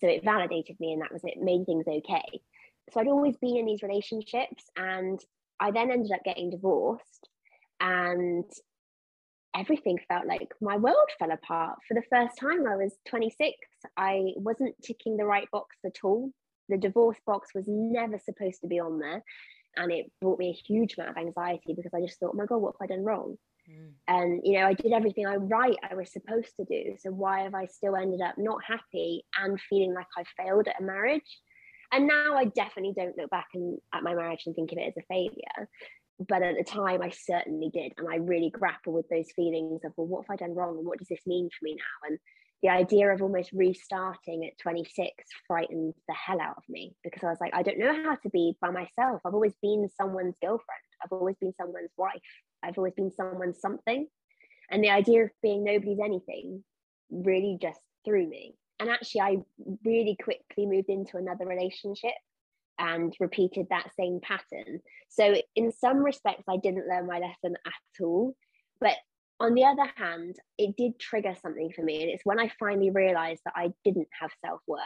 So 0.00 0.08
it 0.08 0.24
validated 0.24 0.76
me 0.80 0.92
and 0.92 1.02
that 1.02 1.12
was 1.12 1.22
it, 1.24 1.38
made 1.40 1.66
things 1.66 1.86
okay. 1.86 2.40
So 2.92 3.00
I'd 3.00 3.08
always 3.08 3.36
been 3.36 3.56
in 3.56 3.66
these 3.66 3.82
relationships 3.82 4.64
and 4.76 5.20
I 5.60 5.70
then 5.70 5.90
ended 5.90 6.12
up 6.12 6.24
getting 6.24 6.50
divorced 6.50 7.28
and 7.80 8.44
everything 9.54 9.98
felt 10.08 10.26
like 10.26 10.48
my 10.60 10.76
world 10.76 10.96
fell 11.18 11.30
apart. 11.30 11.78
For 11.86 11.94
the 11.94 12.02
first 12.10 12.38
time, 12.38 12.66
I 12.66 12.76
was 12.76 12.94
26. 13.08 13.56
I 13.96 14.32
wasn't 14.36 14.74
ticking 14.82 15.16
the 15.16 15.24
right 15.24 15.50
box 15.50 15.76
at 15.84 15.98
all. 16.02 16.30
The 16.70 16.78
divorce 16.78 17.18
box 17.26 17.50
was 17.54 17.64
never 17.66 18.18
supposed 18.18 18.60
to 18.62 18.68
be 18.68 18.80
on 18.80 18.98
there. 18.98 19.22
And 19.76 19.92
it 19.92 20.10
brought 20.20 20.38
me 20.38 20.50
a 20.50 20.72
huge 20.72 20.94
amount 20.94 21.10
of 21.10 21.16
anxiety 21.16 21.74
because 21.76 21.92
I 21.94 22.00
just 22.00 22.18
thought, 22.18 22.32
oh 22.34 22.36
my 22.38 22.46
God, 22.46 22.58
what 22.58 22.74
have 22.80 22.90
I 22.90 22.92
done 22.92 23.04
wrong? 23.04 23.36
Mm. 23.70 23.90
And 24.08 24.40
you 24.44 24.58
know, 24.58 24.66
I 24.66 24.74
did 24.74 24.92
everything 24.92 25.26
I 25.26 25.36
right 25.36 25.76
I 25.88 25.94
was 25.94 26.12
supposed 26.12 26.56
to 26.56 26.64
do. 26.64 26.96
So 26.98 27.10
why 27.10 27.42
have 27.42 27.54
I 27.54 27.66
still 27.66 27.96
ended 27.96 28.20
up 28.20 28.34
not 28.36 28.64
happy 28.64 29.24
and 29.38 29.60
feeling 29.60 29.94
like 29.94 30.06
I 30.16 30.24
failed 30.42 30.68
at 30.68 30.80
a 30.80 30.84
marriage? 30.84 31.38
And 31.92 32.06
now 32.06 32.36
I 32.36 32.44
definitely 32.44 32.94
don't 32.96 33.16
look 33.18 33.30
back 33.30 33.48
and, 33.54 33.78
at 33.92 34.02
my 34.02 34.14
marriage 34.14 34.42
and 34.46 34.54
think 34.54 34.72
of 34.72 34.78
it 34.78 34.88
as 34.88 34.96
a 34.96 35.06
failure. 35.08 35.68
But 36.28 36.42
at 36.42 36.56
the 36.56 36.64
time, 36.64 37.02
I 37.02 37.10
certainly 37.10 37.70
did. 37.72 37.92
And 37.96 38.06
I 38.08 38.16
really 38.16 38.50
grapple 38.50 38.92
with 38.92 39.08
those 39.08 39.32
feelings 39.34 39.80
of, 39.84 39.92
well, 39.96 40.06
what 40.06 40.26
have 40.26 40.34
I 40.34 40.36
done 40.36 40.54
wrong? 40.54 40.76
And 40.76 40.86
what 40.86 40.98
does 40.98 41.08
this 41.08 41.26
mean 41.26 41.48
for 41.48 41.64
me 41.64 41.76
now? 41.76 42.08
And 42.08 42.18
the 42.62 42.68
idea 42.68 43.08
of 43.10 43.22
almost 43.22 43.52
restarting 43.52 44.44
at 44.44 44.58
26 44.58 45.12
frightened 45.46 45.94
the 46.08 46.14
hell 46.14 46.40
out 46.40 46.56
of 46.58 46.64
me 46.68 46.94
because 47.02 47.22
I 47.22 47.30
was 47.30 47.40
like, 47.40 47.54
I 47.54 47.62
don't 47.62 47.78
know 47.78 47.94
how 48.04 48.16
to 48.16 48.30
be 48.30 48.54
by 48.60 48.70
myself. 48.70 49.22
I've 49.24 49.34
always 49.34 49.54
been 49.62 49.88
someone's 49.96 50.36
girlfriend, 50.42 50.82
I've 51.02 51.12
always 51.12 51.36
been 51.40 51.54
someone's 51.58 51.92
wife. 51.96 52.20
I've 52.62 52.76
always 52.76 52.94
been 52.94 53.10
someone's 53.10 53.60
something. 53.60 54.06
And 54.70 54.84
the 54.84 54.90
idea 54.90 55.24
of 55.24 55.30
being 55.42 55.64
nobody's 55.64 55.98
anything 55.98 56.62
really 57.10 57.58
just 57.60 57.80
threw 58.04 58.28
me. 58.28 58.54
And 58.78 58.88
actually, 58.88 59.20
I 59.20 59.36
really 59.84 60.16
quickly 60.22 60.66
moved 60.66 60.88
into 60.88 61.16
another 61.16 61.46
relationship 61.46 62.14
and 62.78 63.14
repeated 63.20 63.66
that 63.68 63.90
same 63.94 64.20
pattern. 64.22 64.80
So, 65.08 65.36
in 65.54 65.72
some 65.72 65.98
respects, 65.98 66.44
I 66.48 66.56
didn't 66.56 66.88
learn 66.88 67.06
my 67.06 67.18
lesson 67.18 67.56
at 67.66 68.02
all. 68.04 68.34
But 68.80 68.96
on 69.40 69.54
the 69.54 69.64
other 69.64 69.90
hand, 69.96 70.36
it 70.58 70.76
did 70.76 70.98
trigger 71.00 71.34
something 71.40 71.72
for 71.74 71.82
me. 71.82 72.02
And 72.02 72.10
it's 72.10 72.24
when 72.24 72.38
I 72.38 72.52
finally 72.58 72.90
realized 72.90 73.40
that 73.44 73.54
I 73.56 73.70
didn't 73.84 74.08
have 74.20 74.30
self 74.44 74.60
worth. 74.66 74.80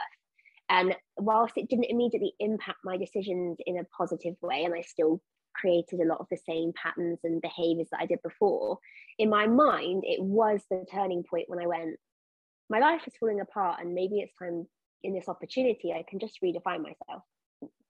And 0.70 0.94
whilst 1.18 1.58
it 1.58 1.68
didn't 1.68 1.90
immediately 1.90 2.32
impact 2.38 2.78
my 2.84 2.96
decisions 2.96 3.58
in 3.66 3.78
a 3.78 3.84
positive 3.96 4.36
way, 4.40 4.64
and 4.64 4.74
I 4.74 4.82
still 4.82 5.20
created 5.54 6.00
a 6.00 6.06
lot 6.06 6.20
of 6.20 6.26
the 6.30 6.38
same 6.48 6.72
patterns 6.80 7.18
and 7.24 7.42
behaviors 7.42 7.88
that 7.90 8.00
I 8.00 8.06
did 8.06 8.20
before. 8.22 8.78
In 9.18 9.28
my 9.28 9.46
mind, 9.46 10.04
it 10.06 10.22
was 10.22 10.62
the 10.70 10.84
turning 10.90 11.22
point 11.28 11.48
when 11.48 11.60
I 11.60 11.66
went, 11.66 11.96
my 12.70 12.78
life 12.78 13.02
is 13.06 13.14
falling 13.20 13.40
apart, 13.40 13.80
and 13.80 13.94
maybe 13.94 14.20
it's 14.20 14.32
time 14.38 14.66
in 15.02 15.14
this 15.14 15.28
opportunity 15.28 15.92
I 15.92 16.04
can 16.08 16.18
just 16.18 16.38
redefine 16.42 16.82
myself. 16.82 17.22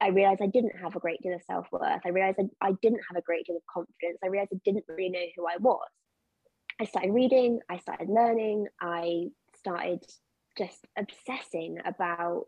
I 0.01 0.09
realized 0.09 0.43
I 0.43 0.49
didn't 0.49 0.77
have 0.83 0.97
a 0.97 1.01
great 1.01 1.21
deal 1.23 1.35
of 1.35 1.43
self 1.43 1.67
worth. 1.71 2.01
I 2.05 2.09
realized 2.09 2.39
I, 2.41 2.69
I 2.69 2.73
didn't 2.83 3.01
have 3.09 3.17
a 3.17 3.23
great 3.23 3.47
deal 3.47 3.57
of 3.57 3.63
confidence. 3.73 4.19
I 4.23 4.29
realized 4.29 4.51
I 4.53 4.61
didn't 4.65 4.85
really 4.89 5.11
know 5.11 5.25
who 5.37 5.47
I 5.47 5.57
was. 5.59 5.81
I 6.81 6.85
started 6.85 7.13
reading, 7.13 7.61
I 7.71 7.79
started 7.79 8.09
learning, 8.09 8.67
I 8.81 9.27
started 9.59 10.05
just 10.59 10.87
obsessing 10.99 11.79
about 11.85 12.47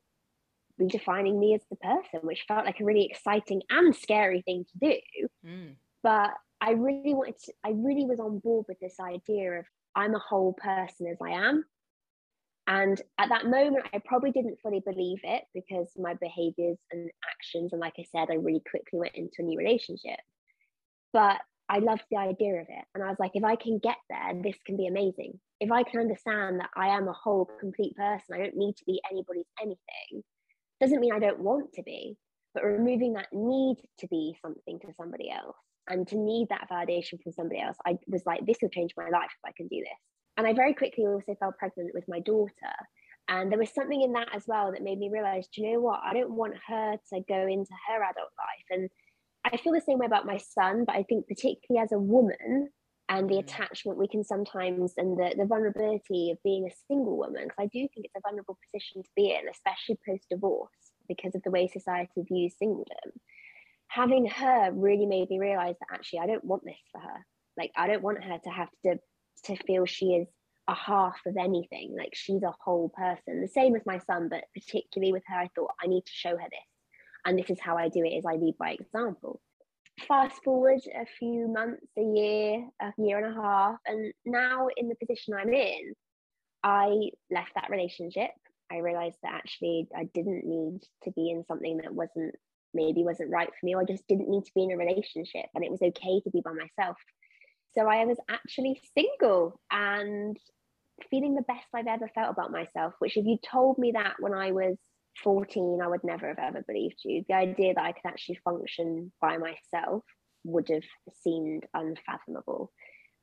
redefining 0.80 1.38
me 1.38 1.54
as 1.54 1.62
the 1.70 1.76
person, 1.76 2.20
which 2.22 2.44
felt 2.46 2.66
like 2.66 2.80
a 2.80 2.84
really 2.84 3.06
exciting 3.06 3.62
and 3.70 3.94
scary 3.94 4.42
thing 4.42 4.64
to 4.64 4.90
do. 4.90 5.28
Mm. 5.46 5.76
But 6.02 6.34
I 6.60 6.72
really 6.72 7.14
wanted 7.14 7.38
to, 7.44 7.52
I 7.64 7.70
really 7.70 8.04
was 8.04 8.20
on 8.20 8.38
board 8.38 8.66
with 8.68 8.78
this 8.80 8.96
idea 9.00 9.52
of 9.52 9.64
I'm 9.94 10.14
a 10.14 10.20
whole 10.20 10.52
person 10.52 11.06
as 11.06 11.18
I 11.22 11.30
am. 11.30 11.64
And 12.68 13.00
at 13.18 13.28
that 13.28 13.46
moment, 13.46 13.86
I 13.94 14.00
probably 14.04 14.32
didn't 14.32 14.58
fully 14.60 14.80
believe 14.80 15.20
it 15.22 15.44
because 15.54 15.88
my 15.96 16.14
behaviors 16.14 16.78
and 16.90 17.10
actions, 17.30 17.72
and 17.72 17.80
like 17.80 17.94
I 17.98 18.04
said, 18.10 18.28
I 18.30 18.34
really 18.34 18.62
quickly 18.68 18.98
went 18.98 19.14
into 19.14 19.36
a 19.38 19.42
new 19.42 19.56
relationship. 19.56 20.18
But 21.12 21.40
I 21.68 21.78
loved 21.78 22.04
the 22.10 22.18
idea 22.18 22.54
of 22.54 22.66
it. 22.68 22.84
And 22.94 23.02
I 23.02 23.08
was 23.08 23.16
like, 23.18 23.32
if 23.34 23.44
I 23.44 23.56
can 23.56 23.78
get 23.78 23.96
there, 24.08 24.40
this 24.42 24.56
can 24.64 24.76
be 24.76 24.86
amazing. 24.86 25.38
If 25.60 25.72
I 25.72 25.82
can 25.82 26.00
understand 26.00 26.60
that 26.60 26.70
I 26.76 26.88
am 26.88 27.08
a 27.08 27.12
whole, 27.12 27.50
complete 27.60 27.96
person, 27.96 28.34
I 28.34 28.38
don't 28.38 28.56
need 28.56 28.76
to 28.76 28.84
be 28.84 29.00
anybody's 29.10 29.46
anything, 29.60 30.22
doesn't 30.80 31.00
mean 31.00 31.12
I 31.12 31.18
don't 31.18 31.40
want 31.40 31.72
to 31.74 31.82
be, 31.82 32.16
but 32.54 32.64
removing 32.64 33.14
that 33.14 33.28
need 33.32 33.78
to 33.98 34.08
be 34.08 34.36
something 34.42 34.78
to 34.80 34.92
somebody 34.96 35.30
else 35.30 35.56
and 35.88 36.06
to 36.08 36.16
need 36.16 36.48
that 36.50 36.68
validation 36.70 37.22
from 37.22 37.32
somebody 37.32 37.60
else, 37.60 37.76
I 37.86 37.98
was 38.06 38.22
like, 38.26 38.44
this 38.46 38.58
will 38.62 38.68
change 38.68 38.92
my 38.96 39.08
life 39.08 39.30
if 39.30 39.48
I 39.48 39.52
can 39.56 39.68
do 39.68 39.78
this. 39.78 40.00
And 40.36 40.46
I 40.46 40.52
very 40.52 40.74
quickly 40.74 41.06
also 41.06 41.34
fell 41.40 41.54
pregnant 41.58 41.90
with 41.94 42.04
my 42.08 42.20
daughter. 42.20 42.52
And 43.28 43.50
there 43.50 43.58
was 43.58 43.74
something 43.74 44.02
in 44.02 44.12
that 44.12 44.28
as 44.34 44.44
well 44.46 44.70
that 44.70 44.82
made 44.82 44.98
me 44.98 45.10
realize, 45.12 45.48
do 45.48 45.62
you 45.62 45.72
know 45.72 45.80
what? 45.80 46.00
I 46.04 46.12
don't 46.12 46.32
want 46.32 46.54
her 46.68 46.96
to 47.12 47.20
go 47.28 47.46
into 47.46 47.72
her 47.88 48.02
adult 48.02 48.30
life. 48.38 48.66
And 48.70 48.90
I 49.52 49.56
feel 49.58 49.72
the 49.72 49.80
same 49.80 49.98
way 49.98 50.06
about 50.06 50.26
my 50.26 50.38
son, 50.38 50.84
but 50.86 50.96
I 50.96 51.04
think 51.04 51.28
particularly 51.28 51.84
as 51.84 51.92
a 51.92 51.98
woman 51.98 52.68
and 53.08 53.28
the 53.28 53.36
mm. 53.36 53.40
attachment 53.40 53.98
we 53.98 54.08
can 54.08 54.24
sometimes 54.24 54.94
and 54.96 55.16
the, 55.16 55.34
the 55.36 55.46
vulnerability 55.46 56.30
of 56.32 56.42
being 56.42 56.66
a 56.66 56.74
single 56.88 57.16
woman, 57.16 57.44
because 57.44 57.58
I 57.58 57.66
do 57.66 57.86
think 57.94 58.06
it's 58.06 58.14
a 58.16 58.20
vulnerable 58.28 58.58
position 58.66 59.02
to 59.02 59.08
be 59.14 59.30
in, 59.30 59.48
especially 59.48 59.98
post 60.06 60.24
divorce, 60.30 60.70
because 61.08 61.34
of 61.34 61.42
the 61.42 61.50
way 61.50 61.68
society 61.68 62.22
views 62.28 62.54
singledom. 62.60 63.12
Having 63.88 64.26
her 64.26 64.72
really 64.72 65.06
made 65.06 65.30
me 65.30 65.38
realize 65.38 65.76
that 65.78 65.94
actually 65.94 66.18
I 66.20 66.26
don't 66.26 66.44
want 66.44 66.64
this 66.64 66.74
for 66.90 67.00
her. 67.00 67.24
Like 67.56 67.70
I 67.76 67.86
don't 67.86 68.02
want 68.02 68.24
her 68.24 68.38
to 68.42 68.50
have 68.50 68.68
to 68.84 68.98
to 69.44 69.56
feel 69.64 69.86
she 69.86 70.06
is 70.14 70.26
a 70.68 70.74
half 70.74 71.18
of 71.26 71.36
anything. 71.36 71.94
Like 71.96 72.14
she's 72.14 72.42
a 72.42 72.54
whole 72.64 72.88
person. 72.88 73.40
The 73.40 73.48
same 73.48 73.72
with 73.72 73.86
my 73.86 73.98
son, 73.98 74.28
but 74.28 74.44
particularly 74.54 75.12
with 75.12 75.22
her, 75.28 75.36
I 75.36 75.50
thought 75.54 75.70
I 75.80 75.86
need 75.86 76.04
to 76.04 76.12
show 76.12 76.30
her 76.30 76.36
this. 76.36 76.75
And 77.26 77.38
this 77.38 77.50
is 77.50 77.60
how 77.60 77.76
I 77.76 77.88
do 77.88 78.04
it 78.04 78.10
is 78.10 78.24
I 78.24 78.36
lead 78.36 78.54
by 78.56 78.70
example. 78.70 79.40
Fast 80.06 80.42
forward 80.44 80.80
a 80.94 81.06
few 81.18 81.48
months, 81.48 81.86
a 81.98 82.02
year, 82.02 82.68
a 82.80 82.92
year 82.98 83.18
and 83.18 83.36
a 83.36 83.42
half, 83.42 83.78
and 83.86 84.12
now 84.24 84.68
in 84.76 84.88
the 84.88 84.94
position 84.94 85.34
I'm 85.34 85.52
in, 85.52 85.94
I 86.62 87.10
left 87.30 87.52
that 87.56 87.70
relationship. 87.70 88.30
I 88.70 88.78
realized 88.78 89.16
that 89.22 89.34
actually 89.34 89.88
I 89.96 90.04
didn't 90.14 90.44
need 90.44 90.80
to 91.04 91.10
be 91.12 91.30
in 91.30 91.44
something 91.48 91.78
that 91.78 91.94
wasn't 91.94 92.34
maybe 92.74 93.04
wasn't 93.04 93.30
right 93.30 93.48
for 93.48 93.66
me, 93.66 93.74
or 93.74 93.80
I 93.80 93.84
just 93.84 94.06
didn't 94.06 94.28
need 94.28 94.44
to 94.44 94.52
be 94.54 94.64
in 94.64 94.72
a 94.72 94.76
relationship, 94.76 95.46
and 95.54 95.64
it 95.64 95.70
was 95.70 95.82
okay 95.82 96.20
to 96.20 96.30
be 96.30 96.42
by 96.44 96.52
myself. 96.52 96.96
So 97.74 97.86
I 97.86 98.04
was 98.04 98.18
actually 98.30 98.80
single 98.96 99.60
and 99.70 100.36
feeling 101.10 101.34
the 101.34 101.42
best 101.42 101.66
I've 101.74 101.86
ever 101.86 102.08
felt 102.14 102.30
about 102.30 102.52
myself, 102.52 102.94
which 103.00 103.16
if 103.16 103.24
you 103.24 103.38
told 103.38 103.78
me 103.78 103.92
that 103.92 104.14
when 104.20 104.34
I 104.34 104.52
was 104.52 104.76
14, 105.22 105.80
I 105.82 105.88
would 105.88 106.04
never 106.04 106.28
have 106.28 106.38
ever 106.38 106.64
believed 106.66 107.00
you. 107.04 107.24
The 107.28 107.34
idea 107.34 107.74
that 107.74 107.84
I 107.84 107.92
could 107.92 108.06
actually 108.06 108.38
function 108.44 109.12
by 109.20 109.38
myself 109.38 110.04
would 110.44 110.68
have 110.68 110.84
seemed 111.22 111.64
unfathomable. 111.74 112.72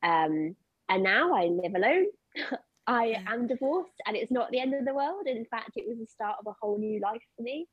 Um, 0.01 0.55
and 0.89 1.03
now 1.03 1.33
I 1.33 1.45
live 1.45 1.73
alone. 1.75 2.07
I 2.87 3.23
am 3.27 3.47
divorced 3.47 3.93
and 4.05 4.17
it's 4.17 4.31
not 4.31 4.51
the 4.51 4.59
end 4.59 4.73
of 4.73 4.85
the 4.85 4.93
world. 4.93 5.25
In 5.25 5.45
fact, 5.45 5.71
it 5.75 5.87
was 5.87 5.97
the 5.99 6.05
start 6.05 6.37
of 6.39 6.47
a 6.47 6.55
whole 6.61 6.77
new 6.77 6.99
life 6.99 7.21
for 7.37 7.43
me. 7.43 7.67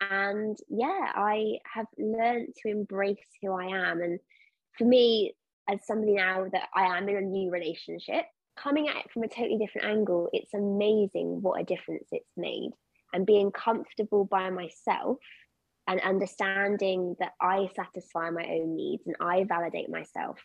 And 0.00 0.56
yeah, 0.68 1.12
I 1.14 1.58
have 1.72 1.86
learned 1.98 2.54
to 2.62 2.70
embrace 2.70 3.26
who 3.42 3.52
I 3.52 3.66
am. 3.66 4.00
And 4.00 4.20
for 4.78 4.84
me, 4.84 5.34
as 5.68 5.84
somebody 5.86 6.14
now 6.14 6.46
that 6.52 6.68
I 6.74 6.96
am 6.96 7.08
in 7.08 7.16
a 7.16 7.20
new 7.20 7.50
relationship, 7.50 8.26
coming 8.56 8.88
at 8.88 8.96
it 8.96 9.10
from 9.12 9.24
a 9.24 9.28
totally 9.28 9.58
different 9.58 9.88
angle, 9.88 10.28
it's 10.32 10.54
amazing 10.54 11.42
what 11.42 11.60
a 11.60 11.64
difference 11.64 12.06
it's 12.12 12.36
made. 12.36 12.70
And 13.14 13.24
being 13.24 13.50
comfortable 13.52 14.24
by 14.24 14.50
myself 14.50 15.18
and 15.86 16.00
understanding 16.00 17.16
that 17.20 17.32
I 17.40 17.68
satisfy 17.74 18.30
my 18.30 18.44
own 18.44 18.76
needs 18.76 19.04
and 19.06 19.16
I 19.20 19.44
validate 19.44 19.88
myself 19.88 20.38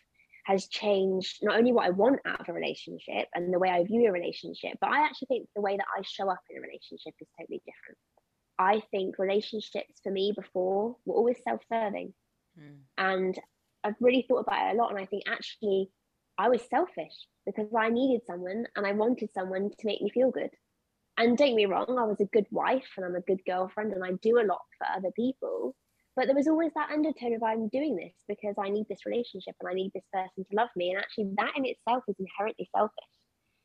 has 0.44 0.68
changed 0.68 1.38
not 1.42 1.58
only 1.58 1.72
what 1.72 1.86
I 1.86 1.90
want 1.90 2.20
out 2.26 2.40
of 2.40 2.48
a 2.48 2.52
relationship 2.52 3.28
and 3.34 3.52
the 3.52 3.58
way 3.58 3.68
I 3.68 3.84
view 3.84 4.08
a 4.08 4.12
relationship, 4.12 4.78
but 4.80 4.90
I 4.90 5.04
actually 5.04 5.26
think 5.26 5.48
the 5.54 5.62
way 5.62 5.76
that 5.76 5.86
I 5.96 6.02
show 6.02 6.30
up 6.30 6.40
in 6.48 6.58
a 6.58 6.60
relationship 6.60 7.14
is 7.20 7.28
totally 7.38 7.62
different. 7.66 7.98
I 8.58 8.82
think 8.90 9.18
relationships 9.18 10.00
for 10.02 10.10
me 10.10 10.32
before 10.34 10.96
were 11.04 11.14
always 11.14 11.38
self 11.46 11.60
serving. 11.72 12.12
Mm. 12.58 12.78
And 12.98 13.40
I've 13.84 13.94
really 14.00 14.24
thought 14.28 14.40
about 14.40 14.70
it 14.70 14.76
a 14.76 14.78
lot. 14.78 14.90
And 14.90 14.98
I 14.98 15.06
think 15.06 15.24
actually 15.26 15.90
I 16.38 16.48
was 16.48 16.62
selfish 16.68 17.14
because 17.46 17.68
I 17.76 17.88
needed 17.88 18.22
someone 18.26 18.66
and 18.76 18.86
I 18.86 18.92
wanted 18.92 19.30
someone 19.32 19.70
to 19.70 19.86
make 19.86 20.02
me 20.02 20.10
feel 20.10 20.30
good. 20.30 20.50
And 21.20 21.36
don't 21.36 21.48
get 21.48 21.54
me 21.54 21.66
wrong, 21.66 21.98
I 21.98 22.04
was 22.04 22.20
a 22.20 22.32
good 22.32 22.46
wife 22.50 22.88
and 22.96 23.04
I'm 23.04 23.14
a 23.14 23.20
good 23.20 23.42
girlfriend 23.46 23.92
and 23.92 24.02
I 24.02 24.12
do 24.22 24.38
a 24.38 24.48
lot 24.48 24.62
for 24.78 24.86
other 24.96 25.10
people. 25.14 25.76
But 26.16 26.24
there 26.24 26.34
was 26.34 26.48
always 26.48 26.72
that 26.74 26.90
undertone 26.90 27.34
of 27.34 27.42
I'm 27.42 27.68
doing 27.68 27.94
this 27.94 28.14
because 28.26 28.54
I 28.58 28.70
need 28.70 28.86
this 28.88 29.04
relationship 29.04 29.54
and 29.60 29.68
I 29.68 29.74
need 29.74 29.90
this 29.94 30.06
person 30.14 30.46
to 30.48 30.56
love 30.56 30.70
me. 30.76 30.88
And 30.90 30.98
actually, 30.98 31.32
that 31.36 31.52
in 31.58 31.66
itself 31.66 32.04
is 32.08 32.16
inherently 32.18 32.70
selfish. 32.74 33.04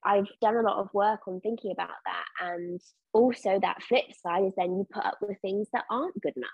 I've 0.03 0.27
done 0.41 0.57
a 0.57 0.63
lot 0.63 0.79
of 0.79 0.93
work 0.93 1.21
on 1.29 1.39
thinking 1.39 1.71
about 1.71 1.95
that. 2.05 2.25
And 2.41 2.81
also, 3.13 3.57
that 3.61 3.81
flip 3.83 4.03
side 4.21 4.43
is 4.43 4.53
then 4.57 4.75
you 4.75 4.85
put 4.91 5.05
up 5.05 5.17
with 5.21 5.39
things 5.41 5.69
that 5.71 5.85
aren't 5.89 6.21
good 6.21 6.35
enough 6.35 6.49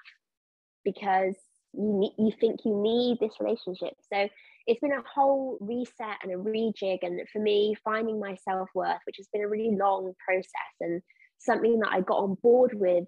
because 0.85 1.35
you, 1.73 1.97
need, 1.97 2.13
you 2.19 2.31
think 2.39 2.59
you 2.63 2.79
need 2.79 3.17
this 3.19 3.39
relationship. 3.39 3.95
So 4.13 4.29
it's 4.67 4.79
been 4.79 4.91
a 4.91 5.03
whole 5.13 5.57
reset 5.59 6.17
and 6.23 6.31
a 6.31 6.35
rejig. 6.35 6.99
And 7.01 7.19
for 7.31 7.39
me, 7.39 7.75
finding 7.83 8.19
my 8.19 8.35
self 8.35 8.69
worth, 8.75 8.99
which 9.05 9.17
has 9.17 9.27
been 9.33 9.43
a 9.43 9.47
really 9.47 9.75
long 9.75 10.13
process 10.25 10.75
and 10.79 11.01
something 11.39 11.79
that 11.79 11.91
I 11.91 12.01
got 12.01 12.17
on 12.17 12.37
board 12.41 12.73
with 12.73 13.05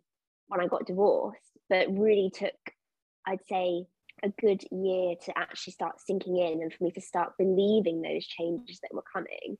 when 0.47 0.59
I 0.59 0.67
got 0.67 0.85
divorced, 0.85 1.39
but 1.69 1.87
really 1.91 2.31
took, 2.33 2.53
I'd 3.27 3.45
say, 3.47 3.85
a 4.23 4.29
good 4.39 4.63
year 4.71 5.15
to 5.25 5.37
actually 5.37 5.73
start 5.73 5.99
sinking 5.99 6.37
in 6.37 6.61
and 6.61 6.73
for 6.73 6.83
me 6.83 6.91
to 6.91 7.01
start 7.01 7.33
believing 7.37 8.01
those 8.01 8.25
changes 8.25 8.79
that 8.81 8.93
were 8.93 9.03
coming 9.13 9.57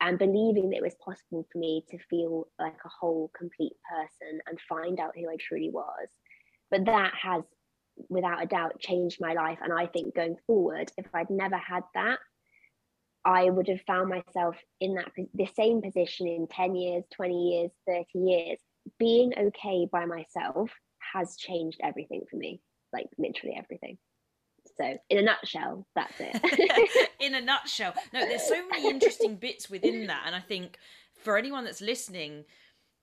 and 0.00 0.18
believing 0.18 0.70
that 0.70 0.78
it 0.78 0.82
was 0.82 0.96
possible 1.04 1.46
for 1.50 1.58
me 1.58 1.84
to 1.90 1.98
feel 2.10 2.46
like 2.58 2.76
a 2.84 2.90
whole 3.00 3.30
complete 3.36 3.72
person 3.90 4.38
and 4.46 4.58
find 4.68 5.00
out 5.00 5.14
who 5.16 5.28
I 5.28 5.36
truly 5.40 5.70
was. 5.70 6.08
But 6.70 6.84
that 6.86 7.12
has 7.20 7.42
without 8.08 8.42
a 8.42 8.46
doubt 8.46 8.80
changed 8.80 9.18
my 9.20 9.32
life. 9.34 9.58
And 9.62 9.72
I 9.72 9.86
think 9.86 10.14
going 10.14 10.36
forward, 10.46 10.90
if 10.96 11.06
I'd 11.14 11.30
never 11.30 11.56
had 11.56 11.82
that, 11.94 12.18
I 13.24 13.48
would 13.48 13.68
have 13.68 13.80
found 13.86 14.10
myself 14.10 14.56
in 14.80 14.94
that 14.94 15.10
the 15.32 15.48
same 15.56 15.80
position 15.80 16.26
in 16.26 16.46
10 16.46 16.74
years, 16.74 17.04
20 17.14 17.34
years, 17.34 17.70
30 17.86 18.04
years. 18.14 18.58
Being 18.98 19.32
okay 19.38 19.88
by 19.90 20.04
myself 20.04 20.70
has 21.14 21.36
changed 21.36 21.80
everything 21.82 22.22
for 22.30 22.36
me, 22.36 22.60
like 22.92 23.06
literally 23.16 23.56
everything. 23.56 23.96
So, 24.76 24.98
in 25.08 25.18
a 25.18 25.22
nutshell, 25.22 25.86
that's 25.94 26.14
it. 26.18 27.10
in 27.20 27.34
a 27.34 27.40
nutshell. 27.40 27.94
No, 28.12 28.26
there's 28.26 28.46
so 28.46 28.66
many 28.68 28.90
interesting 28.90 29.36
bits 29.36 29.70
within 29.70 30.06
that. 30.08 30.24
And 30.26 30.34
I 30.34 30.40
think 30.40 30.78
for 31.22 31.38
anyone 31.38 31.64
that's 31.64 31.80
listening, 31.80 32.44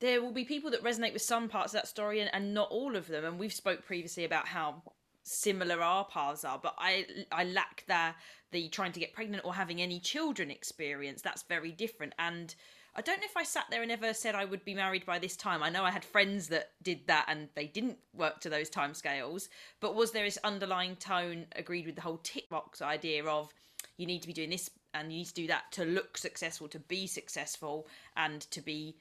there 0.02 0.22
will 0.22 0.34
be 0.34 0.44
people 0.44 0.72
that 0.72 0.84
resonate 0.84 1.14
with 1.14 1.22
some 1.22 1.48
parts 1.48 1.74
of 1.74 1.80
that 1.80 1.88
story 1.88 2.20
and, 2.20 2.30
and 2.34 2.54
not 2.54 2.70
all 2.72 2.96
of 2.96 3.08
them. 3.08 3.24
And 3.24 3.40
we've 3.40 3.54
spoke 3.54 3.86
previously 3.86 4.26
about 4.26 4.48
how 4.48 4.82
similar 5.24 5.80
our 5.80 6.04
paths 6.04 6.44
are, 6.44 6.60
but 6.62 6.76
I 6.78 7.06
I 7.32 7.46
lack 7.46 7.86
that 7.88 8.16
the 8.52 8.68
trying 8.68 8.92
to 8.94 9.00
get 9.00 9.14
pregnant 9.14 9.46
or 9.46 9.54
having 9.54 9.82
any 9.82 10.00
children 10.00 10.50
experience. 10.52 11.22
That's 11.22 11.44
very 11.44 11.72
different. 11.72 12.14
And 12.18 12.54
I 12.96 13.02
don't 13.02 13.20
know 13.20 13.26
if 13.26 13.38
I 13.38 13.44
sat 13.44 13.66
there 13.70 13.84
and 13.84 13.92
ever 13.92 14.14
said 14.14 14.34
I 14.34 14.44
would 14.44 14.66
be 14.66 14.74
married 14.74 15.06
by 15.06 15.20
this 15.20 15.38
time. 15.38 15.64
I 15.64 15.70
know 15.70 15.86
I 15.86 15.92
had 15.92 16.04
friends 16.04 16.48
that 16.48 16.72
did 16.82 17.08
that 17.08 17.26
and 17.30 17.48
they 17.54 17.68
didn't 17.68 18.00
work 18.14 18.42
to 18.42 18.50
those 18.50 18.70
timescales. 18.70 19.48
But 19.80 19.96
was 19.96 20.12
there 20.12 20.26
this 20.26 20.40
underlying 20.44 20.96
tone 20.96 21.46
agreed 21.56 21.86
with 21.86 21.96
the 21.96 22.02
whole 22.02 22.20
tick 22.24 22.50
box 22.50 22.82
idea 22.82 23.24
of 23.26 23.54
you 23.98 24.08
need 24.08 24.24
to 24.24 24.28
be 24.28 24.34
doing 24.34 24.50
this 24.50 24.72
and 24.94 25.12
you 25.12 25.20
need 25.20 25.28
to 25.28 25.34
do 25.34 25.48
that 25.48 25.72
to 25.74 25.86
look 25.86 26.18
successful, 26.18 26.68
to 26.68 26.80
be 26.80 27.08
successful, 27.08 27.88
and 28.18 28.42
to 28.52 28.62
be 28.62 28.96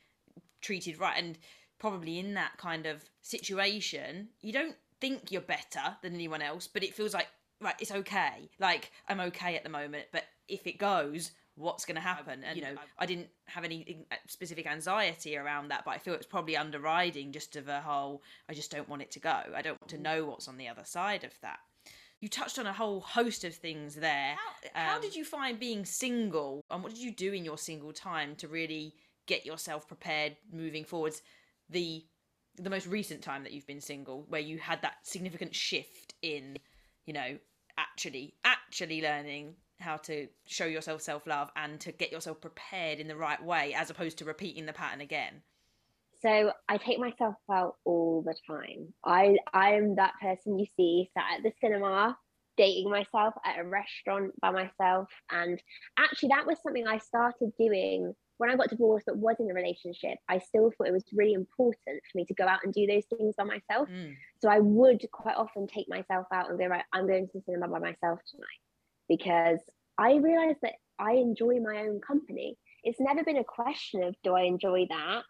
treated 0.60 0.98
right 0.98 1.22
and 1.22 1.38
probably 1.78 2.18
in 2.18 2.34
that 2.34 2.56
kind 2.58 2.86
of 2.86 3.04
situation 3.22 4.28
you 4.40 4.52
don't 4.52 4.76
think 5.00 5.32
you're 5.32 5.40
better 5.40 5.96
than 6.02 6.14
anyone 6.14 6.42
else 6.42 6.66
but 6.66 6.82
it 6.82 6.94
feels 6.94 7.14
like 7.14 7.28
right 7.60 7.74
it's 7.80 7.92
okay. 7.92 8.50
Like 8.58 8.92
i'm 9.08 9.20
okay 9.20 9.56
at 9.56 9.64
the 9.64 9.70
moment 9.70 10.06
but 10.12 10.24
if 10.48 10.66
it 10.66 10.78
goes 10.78 11.32
what's 11.56 11.84
going 11.84 11.96
to 11.96 12.00
happen? 12.00 12.42
And 12.44 12.56
you 12.56 12.62
know 12.62 12.74
i 12.98 13.06
didn't 13.06 13.28
have 13.46 13.64
any 13.64 14.06
specific 14.26 14.66
anxiety 14.66 15.36
around 15.36 15.68
that 15.68 15.84
but 15.84 15.92
i 15.92 15.98
feel 15.98 16.14
it's 16.14 16.26
probably 16.26 16.54
underriding 16.54 17.32
just 17.32 17.56
of 17.56 17.68
a 17.68 17.80
whole 17.80 18.22
i 18.48 18.54
just 18.54 18.70
don't 18.70 18.88
want 18.88 19.02
it 19.02 19.10
to 19.12 19.20
go. 19.20 19.42
I 19.54 19.62
don't 19.62 19.80
want 19.80 19.90
to 19.90 19.98
know 19.98 20.24
what's 20.24 20.48
on 20.48 20.56
the 20.56 20.68
other 20.68 20.84
side 20.84 21.24
of 21.24 21.32
that. 21.42 21.58
You 22.20 22.28
touched 22.28 22.58
on 22.58 22.66
a 22.66 22.72
whole 22.72 23.00
host 23.00 23.44
of 23.44 23.54
things 23.54 23.94
there 23.94 24.36
how, 24.36 24.88
how 24.88 24.96
um, 24.96 25.02
did 25.02 25.16
you 25.16 25.24
find 25.24 25.58
being 25.58 25.84
single 25.84 26.62
and 26.70 26.82
what 26.82 26.92
did 26.92 27.02
you 27.02 27.10
do 27.10 27.32
in 27.32 27.44
your 27.44 27.56
single 27.58 27.92
time 27.92 28.36
to 28.36 28.48
really 28.48 28.94
get 29.30 29.46
yourself 29.46 29.86
prepared 29.86 30.36
moving 30.52 30.84
forwards 30.84 31.22
the 31.70 32.04
the 32.56 32.68
most 32.68 32.88
recent 32.88 33.22
time 33.22 33.44
that 33.44 33.52
you've 33.52 33.66
been 33.66 33.80
single 33.80 34.24
where 34.28 34.40
you 34.40 34.58
had 34.58 34.82
that 34.82 34.94
significant 35.04 35.54
shift 35.54 36.14
in 36.20 36.58
you 37.06 37.14
know 37.14 37.38
actually 37.78 38.34
actually 38.44 39.00
learning 39.00 39.54
how 39.78 39.96
to 39.96 40.26
show 40.46 40.66
yourself 40.66 41.00
self-love 41.00 41.48
and 41.54 41.78
to 41.80 41.92
get 41.92 42.10
yourself 42.10 42.40
prepared 42.40 42.98
in 42.98 43.06
the 43.06 43.16
right 43.16 43.42
way 43.42 43.72
as 43.72 43.88
opposed 43.88 44.18
to 44.18 44.24
repeating 44.24 44.66
the 44.66 44.72
pattern 44.72 45.00
again. 45.00 45.40
So 46.20 46.52
i 46.68 46.76
take 46.76 46.98
myself 46.98 47.36
out 47.50 47.76
all 47.84 48.22
the 48.26 48.34
time. 48.46 48.92
I 49.04 49.36
i 49.54 49.74
am 49.74 49.94
that 49.94 50.14
person 50.20 50.58
you 50.58 50.66
see 50.76 51.08
sat 51.14 51.38
at 51.38 51.42
the 51.44 51.52
cinema 51.60 52.18
dating 52.56 52.90
myself 52.90 53.32
at 53.46 53.60
a 53.60 53.64
restaurant 53.64 54.32
by 54.42 54.50
myself 54.50 55.08
and 55.30 55.62
actually 55.98 56.28
that 56.28 56.46
was 56.46 56.58
something 56.62 56.86
i 56.86 56.98
started 56.98 57.50
doing 57.58 58.12
when 58.40 58.48
I 58.48 58.56
got 58.56 58.70
divorced 58.70 59.04
but 59.04 59.18
was 59.18 59.36
in 59.38 59.50
a 59.50 59.54
relationship, 59.54 60.16
I 60.26 60.38
still 60.38 60.70
thought 60.70 60.86
it 60.86 60.94
was 60.94 61.04
really 61.12 61.34
important 61.34 61.76
for 61.86 62.16
me 62.16 62.24
to 62.24 62.32
go 62.32 62.46
out 62.46 62.60
and 62.64 62.72
do 62.72 62.86
those 62.86 63.04
things 63.04 63.34
by 63.36 63.44
myself. 63.44 63.86
Mm. 63.90 64.14
So 64.40 64.48
I 64.48 64.60
would 64.60 65.04
quite 65.12 65.36
often 65.36 65.66
take 65.66 65.90
myself 65.90 66.26
out 66.32 66.48
and 66.48 66.58
go, 66.58 66.66
right, 66.66 66.84
I'm 66.90 67.06
going 67.06 67.26
to 67.26 67.32
the 67.34 67.42
cinema 67.42 67.68
by 67.68 67.80
myself 67.80 68.18
tonight 68.30 68.62
because 69.10 69.58
I 69.98 70.14
realized 70.14 70.60
that 70.62 70.76
I 70.98 71.12
enjoy 71.12 71.60
my 71.60 71.82
own 71.82 72.00
company. 72.00 72.56
It's 72.82 72.98
never 72.98 73.22
been 73.24 73.36
a 73.36 73.44
question 73.44 74.04
of 74.04 74.14
do 74.24 74.32
I 74.32 74.44
enjoy 74.44 74.86
that? 74.88 75.22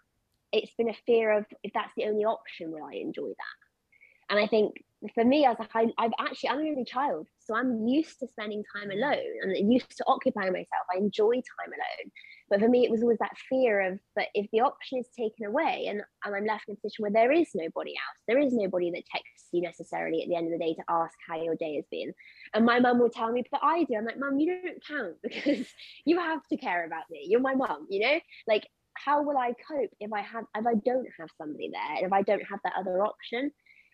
It's 0.52 0.72
been 0.78 0.90
a 0.90 0.96
fear 1.04 1.36
of 1.36 1.46
if 1.64 1.72
that's 1.74 1.92
the 1.96 2.04
only 2.04 2.24
option, 2.24 2.70
will 2.70 2.84
I 2.84 2.94
enjoy 2.94 3.26
that? 3.26 4.30
And 4.30 4.38
I 4.38 4.46
think 4.46 4.84
for 5.14 5.24
me, 5.24 5.46
I 5.46 5.48
was 5.48 5.58
like, 5.58 5.74
I, 5.74 5.88
I've 5.98 6.12
actually, 6.20 6.50
I'm 6.50 6.60
an 6.60 6.68
only 6.68 6.84
child. 6.84 7.26
So 7.50 7.56
I'm 7.56 7.88
used 7.88 8.20
to 8.20 8.28
spending 8.28 8.62
time 8.76 8.92
alone 8.92 9.18
and 9.42 9.72
used 9.72 9.96
to 9.96 10.04
occupying 10.06 10.52
myself. 10.52 10.86
I 10.94 10.98
enjoy 10.98 11.32
time 11.32 11.72
alone. 11.72 12.12
But 12.48 12.60
for 12.60 12.68
me, 12.68 12.84
it 12.84 12.92
was 12.92 13.02
always 13.02 13.18
that 13.18 13.36
fear 13.48 13.80
of, 13.80 13.98
but 14.14 14.26
if 14.34 14.48
the 14.52 14.60
option 14.60 14.98
is 14.98 15.08
taken 15.18 15.46
away 15.46 15.86
and, 15.88 16.00
and 16.24 16.34
I'm 16.36 16.46
left 16.46 16.68
in 16.68 16.74
a 16.74 16.76
position 16.76 17.02
where 17.02 17.10
there 17.10 17.32
is 17.32 17.48
nobody 17.52 17.90
else, 17.90 18.22
there 18.28 18.38
is 18.38 18.52
nobody 18.52 18.92
that 18.92 19.02
texts 19.06 19.48
you 19.50 19.62
necessarily 19.62 20.22
at 20.22 20.28
the 20.28 20.36
end 20.36 20.46
of 20.46 20.52
the 20.52 20.64
day 20.64 20.74
to 20.74 20.82
ask 20.88 21.18
how 21.28 21.42
your 21.42 21.56
day 21.56 21.74
has 21.74 21.86
been. 21.90 22.14
And 22.54 22.64
my 22.64 22.78
mum 22.78 23.00
will 23.00 23.10
tell 23.10 23.32
me, 23.32 23.42
but 23.50 23.60
I 23.64 23.82
do. 23.82 23.96
I'm 23.96 24.04
like, 24.04 24.18
mum, 24.18 24.38
you 24.38 24.60
don't 24.62 24.86
count 24.86 25.16
because 25.22 25.66
you 26.04 26.20
have 26.20 26.46
to 26.50 26.56
care 26.56 26.86
about 26.86 27.10
me. 27.10 27.26
You're 27.28 27.40
my 27.40 27.56
mum, 27.56 27.88
you 27.90 27.98
know? 27.98 28.20
Like, 28.46 28.68
how 28.94 29.22
will 29.22 29.38
I 29.38 29.54
cope 29.68 29.90
if 29.98 30.12
I 30.12 30.20
have 30.20 30.44
if 30.56 30.66
I 30.66 30.74
don't 30.74 31.08
have 31.18 31.30
somebody 31.36 31.70
there 31.72 31.96
and 31.96 32.06
if 32.06 32.12
I 32.12 32.22
don't 32.22 32.44
have 32.48 32.60
that 32.62 32.74
other 32.78 33.02
option? 33.02 33.50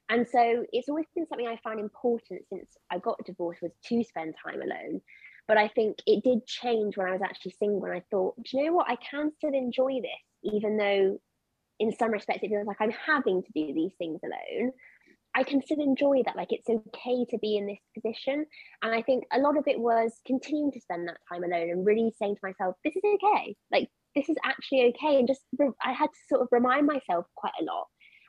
And 0.08 0.26
so 0.28 0.64
it's 0.72 0.88
always 0.88 1.06
been 1.14 1.26
something 1.26 1.48
I 1.48 1.58
found 1.64 1.80
important 1.80 2.42
since 2.48 2.68
I 2.90 2.98
got 2.98 3.24
divorced 3.24 3.62
was 3.62 3.72
to 3.88 4.04
spend 4.04 4.34
time 4.44 4.62
alone. 4.62 5.00
But 5.48 5.58
I 5.58 5.68
think 5.68 5.98
it 6.06 6.24
did 6.24 6.46
change 6.46 6.96
when 6.96 7.06
I 7.06 7.12
was 7.12 7.22
actually 7.22 7.54
single 7.58 7.84
and 7.84 7.94
I 7.94 8.02
thought, 8.10 8.34
do 8.36 8.58
you 8.58 8.66
know 8.66 8.72
what? 8.72 8.90
I 8.90 8.96
can 8.96 9.32
still 9.36 9.54
enjoy 9.54 10.00
this, 10.00 10.52
even 10.54 10.76
though 10.76 11.20
in 11.78 11.92
some 11.92 12.10
respects 12.10 12.42
it 12.42 12.48
feels 12.48 12.66
like 12.66 12.80
I'm 12.80 12.92
having 12.92 13.42
to 13.42 13.52
do 13.54 13.72
these 13.72 13.92
things 13.98 14.20
alone. 14.24 14.72
I 15.34 15.42
can 15.42 15.62
still 15.62 15.80
enjoy 15.80 16.22
that. 16.24 16.36
Like 16.36 16.50
it's 16.50 16.68
okay 16.68 17.26
to 17.30 17.38
be 17.38 17.56
in 17.56 17.66
this 17.66 17.78
position. 17.94 18.46
And 18.82 18.94
I 18.94 19.02
think 19.02 19.24
a 19.32 19.38
lot 19.38 19.58
of 19.58 19.68
it 19.68 19.78
was 19.78 20.12
continuing 20.26 20.72
to 20.72 20.80
spend 20.80 21.06
that 21.08 21.18
time 21.30 21.44
alone 21.44 21.70
and 21.70 21.86
really 21.86 22.12
saying 22.18 22.36
to 22.36 22.40
myself, 22.42 22.76
this 22.82 22.96
is 22.96 23.02
okay. 23.04 23.54
Like 23.70 23.88
this 24.14 24.28
is 24.28 24.36
actually 24.44 24.94
okay. 24.94 25.18
And 25.18 25.28
just 25.28 25.42
I 25.84 25.92
had 25.92 26.06
to 26.06 26.18
sort 26.28 26.40
of 26.40 26.48
remind 26.50 26.86
myself 26.86 27.26
quite 27.36 27.52
a 27.60 27.64
lot 27.64 27.86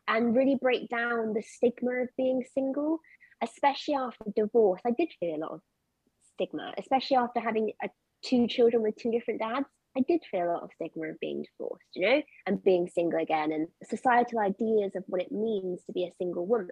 and 0.07 0.35
really 0.35 0.57
break 0.61 0.89
down 0.89 1.33
the 1.33 1.41
stigma 1.41 2.03
of 2.03 2.09
being 2.17 2.43
single, 2.53 2.99
especially 3.43 3.95
after 3.95 4.25
divorce. 4.35 4.81
I 4.85 4.91
did 4.91 5.09
feel 5.19 5.35
a 5.35 5.37
lot 5.37 5.51
of 5.51 5.61
stigma, 6.33 6.73
especially 6.77 7.17
after 7.17 7.39
having 7.39 7.71
a, 7.83 7.89
two 8.23 8.47
children 8.47 8.83
with 8.83 8.95
two 8.95 9.11
different 9.11 9.41
dads. 9.41 9.65
I 9.97 10.01
did 10.07 10.21
feel 10.29 10.45
a 10.45 10.53
lot 10.53 10.63
of 10.63 10.69
stigma 10.75 11.07
of 11.07 11.19
being 11.19 11.43
divorced, 11.43 11.89
you 11.95 12.07
know, 12.07 12.21
and 12.45 12.63
being 12.63 12.87
single 12.87 13.19
again, 13.19 13.51
and 13.51 13.67
societal 13.83 14.39
ideas 14.39 14.91
of 14.95 15.03
what 15.07 15.21
it 15.21 15.31
means 15.31 15.83
to 15.85 15.93
be 15.93 16.05
a 16.05 16.13
single 16.17 16.45
woman. 16.45 16.69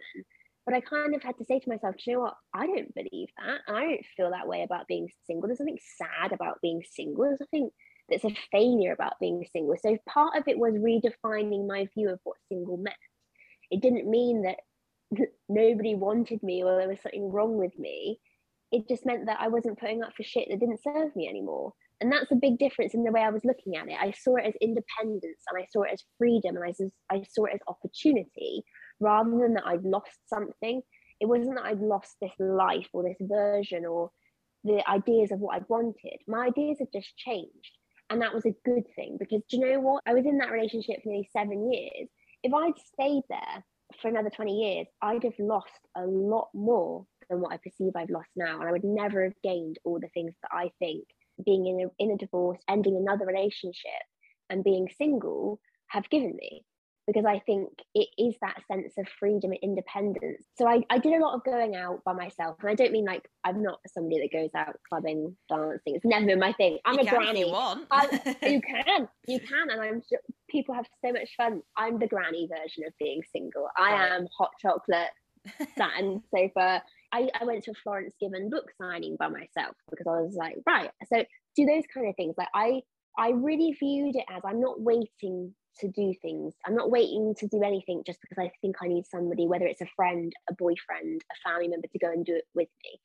But 0.65 0.75
I 0.75 0.81
kind 0.81 1.15
of 1.15 1.21
had 1.21 1.37
to 1.37 1.45
say 1.45 1.59
to 1.59 1.69
myself, 1.69 1.95
you 2.05 2.13
know 2.13 2.21
what? 2.21 2.35
I 2.53 2.65
don't 2.65 2.93
believe 2.95 3.29
that. 3.37 3.61
I 3.67 3.81
don't 3.81 4.05
feel 4.17 4.31
that 4.31 4.47
way 4.47 4.63
about 4.63 4.87
being 4.87 5.07
single. 5.27 5.47
There's 5.47 5.59
nothing 5.59 5.77
sad 5.97 6.31
about 6.31 6.59
being 6.61 6.81
single. 6.91 7.23
There's 7.23 7.39
nothing 7.39 7.69
that's 8.09 8.23
a 8.23 8.35
failure 8.51 8.93
about 8.93 9.19
being 9.19 9.45
single. 9.51 9.75
So 9.79 9.97
part 10.07 10.37
of 10.37 10.47
it 10.47 10.57
was 10.57 10.73
redefining 10.73 11.67
my 11.67 11.87
view 11.93 12.09
of 12.09 12.19
what 12.23 12.37
single 12.49 12.77
meant 12.77 12.95
it 13.75 13.81
didn't 13.81 14.09
mean 14.09 14.43
that 14.43 14.59
nobody 15.49 15.95
wanted 15.95 16.41
me 16.41 16.63
or 16.63 16.77
there 16.77 16.87
was 16.87 17.01
something 17.01 17.29
wrong 17.29 17.57
with 17.57 17.77
me. 17.77 18.21
It 18.71 18.87
just 18.87 19.05
meant 19.05 19.25
that 19.25 19.39
I 19.41 19.49
wasn't 19.49 19.77
putting 19.77 20.01
up 20.01 20.13
for 20.15 20.23
shit 20.23 20.47
that 20.49 20.61
didn't 20.61 20.81
serve 20.81 21.13
me 21.13 21.27
anymore. 21.27 21.73
And 21.99 22.09
that's 22.09 22.31
a 22.31 22.35
big 22.35 22.57
difference 22.57 22.93
in 22.93 23.03
the 23.03 23.11
way 23.11 23.19
I 23.19 23.31
was 23.31 23.43
looking 23.43 23.75
at 23.75 23.89
it. 23.89 23.97
I 23.99 24.11
saw 24.11 24.37
it 24.37 24.45
as 24.45 24.53
independence 24.61 25.43
and 25.49 25.61
I 25.61 25.67
saw 25.71 25.83
it 25.83 25.91
as 25.91 26.03
freedom 26.17 26.55
and 26.55 26.63
I, 26.63 27.13
I 27.13 27.23
saw 27.29 27.45
it 27.45 27.55
as 27.55 27.59
opportunity 27.67 28.63
rather 29.01 29.29
than 29.29 29.55
that 29.55 29.65
I'd 29.65 29.83
lost 29.83 30.19
something. 30.27 30.81
It 31.19 31.25
wasn't 31.25 31.55
that 31.57 31.65
I'd 31.65 31.81
lost 31.81 32.15
this 32.21 32.33
life 32.39 32.87
or 32.93 33.03
this 33.03 33.17
version 33.19 33.85
or 33.85 34.09
the 34.63 34.89
ideas 34.89 35.31
of 35.33 35.39
what 35.39 35.55
I'd 35.55 35.67
wanted. 35.67 36.19
My 36.29 36.47
ideas 36.47 36.77
had 36.79 36.93
just 36.93 37.15
changed. 37.17 37.71
And 38.09 38.21
that 38.21 38.33
was 38.33 38.45
a 38.45 38.55
good 38.63 38.85
thing 38.95 39.17
because 39.19 39.41
do 39.49 39.57
you 39.57 39.65
know 39.65 39.79
what? 39.81 40.03
I 40.05 40.13
was 40.13 40.25
in 40.25 40.37
that 40.37 40.51
relationship 40.51 41.03
for 41.03 41.09
nearly 41.09 41.29
seven 41.33 41.73
years 41.73 42.07
if 42.45 42.53
I'd 42.53 42.77
stayed 42.93 43.23
there 43.27 43.65
for 43.99 44.07
another 44.07 44.29
20 44.29 44.53
years, 44.53 44.87
I'd 45.01 45.23
have 45.23 45.39
lost 45.39 45.71
a 45.97 46.05
lot 46.05 46.49
more 46.53 47.03
than 47.27 47.41
what 47.41 47.51
I 47.51 47.57
perceive 47.57 47.93
I've 47.95 48.11
lost 48.11 48.29
now. 48.35 48.59
And 48.59 48.69
I 48.69 48.71
would 48.71 48.83
never 48.83 49.23
have 49.23 49.33
gained 49.43 49.79
all 49.83 49.99
the 49.99 50.09
things 50.13 50.35
that 50.43 50.51
I 50.51 50.69
think 50.77 51.05
being 51.43 51.65
in 51.65 51.87
a, 51.87 52.03
in 52.03 52.11
a 52.11 52.17
divorce, 52.17 52.59
ending 52.69 52.97
another 52.97 53.25
relationship, 53.25 54.03
and 54.51 54.63
being 54.63 54.87
single 54.95 55.59
have 55.87 56.07
given 56.11 56.35
me 56.35 56.63
because 57.07 57.25
I 57.25 57.39
think 57.39 57.69
it 57.93 58.07
is 58.17 58.35
that 58.41 58.61
sense 58.67 58.93
of 58.97 59.07
freedom 59.19 59.51
and 59.51 59.59
independence. 59.61 60.43
So 60.57 60.67
I, 60.67 60.81
I 60.89 60.97
did 60.97 61.13
a 61.13 61.23
lot 61.23 61.35
of 61.35 61.43
going 61.43 61.75
out 61.75 62.03
by 62.03 62.13
myself. 62.13 62.57
And 62.61 62.69
I 62.69 62.75
don't 62.75 62.91
mean 62.91 63.05
like 63.05 63.29
I'm 63.43 63.61
not 63.61 63.79
somebody 63.87 64.21
that 64.21 64.35
goes 64.35 64.49
out 64.55 64.75
clubbing, 64.89 65.35
dancing. 65.47 65.95
It's 65.95 66.05
never 66.05 66.35
my 66.35 66.53
thing. 66.53 66.79
I'm 66.85 66.95
you 66.95 67.01
a 67.01 67.09
granny. 67.09 67.41
You, 67.41 67.51
want. 67.51 67.87
I, 67.91 68.35
you 68.47 68.61
can. 68.61 69.07
You 69.27 69.39
can. 69.39 69.69
And 69.69 69.81
I'm 69.81 70.01
sure 70.09 70.19
people 70.49 70.73
have 70.73 70.87
so 71.03 71.11
much 71.11 71.29
fun. 71.37 71.61
I'm 71.77 71.99
the 71.99 72.07
granny 72.07 72.47
version 72.47 72.83
of 72.87 72.93
being 72.99 73.21
single. 73.31 73.67
I 73.77 74.07
am 74.15 74.27
hot 74.37 74.51
chocolate, 74.59 75.09
satin 75.77 76.23
sofa. 76.35 76.81
I, 77.13 77.29
I 77.39 77.45
went 77.45 77.63
to 77.65 77.71
a 77.71 77.75
Florence 77.83 78.15
Given 78.19 78.49
book 78.49 78.65
signing 78.81 79.15
by 79.17 79.27
myself 79.27 79.75
because 79.89 80.07
I 80.07 80.21
was 80.21 80.35
like, 80.35 80.55
right. 80.65 80.89
So 81.13 81.23
do 81.55 81.65
those 81.65 81.83
kind 81.93 82.09
of 82.09 82.15
things. 82.15 82.33
Like 82.37 82.49
I 82.53 82.81
I 83.17 83.29
really 83.29 83.75
viewed 83.79 84.15
it 84.15 84.25
as 84.29 84.41
I'm 84.43 84.59
not 84.59 84.81
waiting 84.81 85.53
to 85.79 85.89
do 85.89 86.13
things. 86.21 86.53
I'm 86.65 86.75
not 86.75 86.91
waiting 86.91 87.33
to 87.39 87.47
do 87.47 87.63
anything 87.63 88.03
just 88.05 88.19
because 88.21 88.37
I 88.37 88.51
think 88.61 88.77
I 88.81 88.87
need 88.87 89.05
somebody, 89.05 89.47
whether 89.47 89.65
it's 89.65 89.81
a 89.81 89.89
friend, 89.95 90.33
a 90.49 90.53
boyfriend, 90.53 91.23
a 91.31 91.49
family 91.49 91.67
member 91.67 91.87
to 91.87 91.99
go 91.99 92.11
and 92.11 92.25
do 92.25 92.35
it 92.35 92.45
with 92.53 92.69
me. 92.83 92.99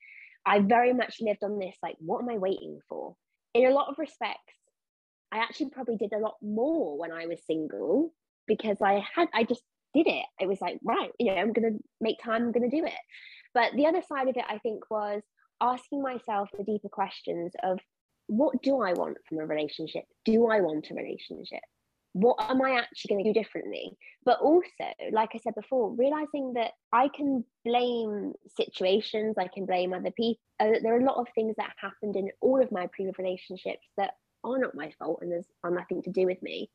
I 0.45 0.59
very 0.59 0.93
much 0.93 1.17
lived 1.21 1.43
on 1.43 1.59
this 1.59 1.75
like, 1.83 1.95
what 1.99 2.21
am 2.21 2.29
I 2.29 2.37
waiting 2.37 2.79
for? 2.89 3.15
In 3.53 3.67
a 3.67 3.73
lot 3.73 3.89
of 3.89 3.99
respects, 3.99 4.55
I 5.31 5.37
actually 5.37 5.69
probably 5.69 5.97
did 5.97 6.13
a 6.13 6.19
lot 6.19 6.35
more 6.41 6.97
when 6.97 7.11
I 7.11 7.25
was 7.25 7.45
single 7.45 8.13
because 8.47 8.77
I 8.81 9.03
had, 9.15 9.27
I 9.33 9.43
just 9.43 9.63
did 9.93 10.07
it. 10.07 10.25
It 10.39 10.47
was 10.47 10.61
like, 10.61 10.79
right, 10.83 11.11
you 11.19 11.33
know, 11.33 11.39
I'm 11.39 11.53
going 11.53 11.73
to 11.73 11.79
make 11.99 12.17
time, 12.23 12.43
I'm 12.43 12.51
going 12.51 12.69
to 12.69 12.75
do 12.75 12.85
it. 12.85 12.93
But 13.53 13.73
the 13.75 13.85
other 13.85 14.01
side 14.01 14.27
of 14.27 14.35
it, 14.37 14.45
I 14.47 14.57
think, 14.59 14.89
was 14.89 15.21
asking 15.61 16.01
myself 16.01 16.49
the 16.57 16.63
deeper 16.63 16.89
questions 16.89 17.51
of 17.63 17.79
what 18.27 18.61
do 18.63 18.81
I 18.81 18.93
want 18.93 19.17
from 19.27 19.39
a 19.39 19.45
relationship? 19.45 20.03
Do 20.25 20.47
I 20.47 20.61
want 20.61 20.87
a 20.89 20.95
relationship? 20.95 21.61
What 22.13 22.37
am 22.49 22.61
I 22.61 22.71
actually 22.71 23.15
going 23.15 23.23
to 23.23 23.33
do 23.33 23.39
differently? 23.39 23.97
But 24.25 24.39
also, 24.41 24.67
like 25.11 25.29
I 25.33 25.37
said 25.37 25.55
before, 25.55 25.91
realizing 25.91 26.53
that 26.53 26.71
I 26.91 27.07
can 27.15 27.45
blame 27.63 28.33
situations, 28.57 29.37
I 29.37 29.47
can 29.47 29.65
blame 29.65 29.93
other 29.93 30.11
people. 30.11 30.41
Uh, 30.59 30.79
there 30.83 30.95
are 30.95 30.99
a 30.99 31.05
lot 31.05 31.17
of 31.17 31.27
things 31.33 31.55
that 31.57 31.73
happened 31.77 32.15
in 32.15 32.29
all 32.41 32.61
of 32.61 32.71
my 32.71 32.87
previous 32.87 33.17
relationships 33.17 33.87
that 33.97 34.11
are 34.43 34.57
not 34.57 34.75
my 34.75 34.91
fault 34.99 35.19
and 35.21 35.31
there's 35.31 35.47
are 35.63 35.71
nothing 35.71 36.01
to 36.03 36.11
do 36.11 36.25
with 36.25 36.41
me. 36.41 36.69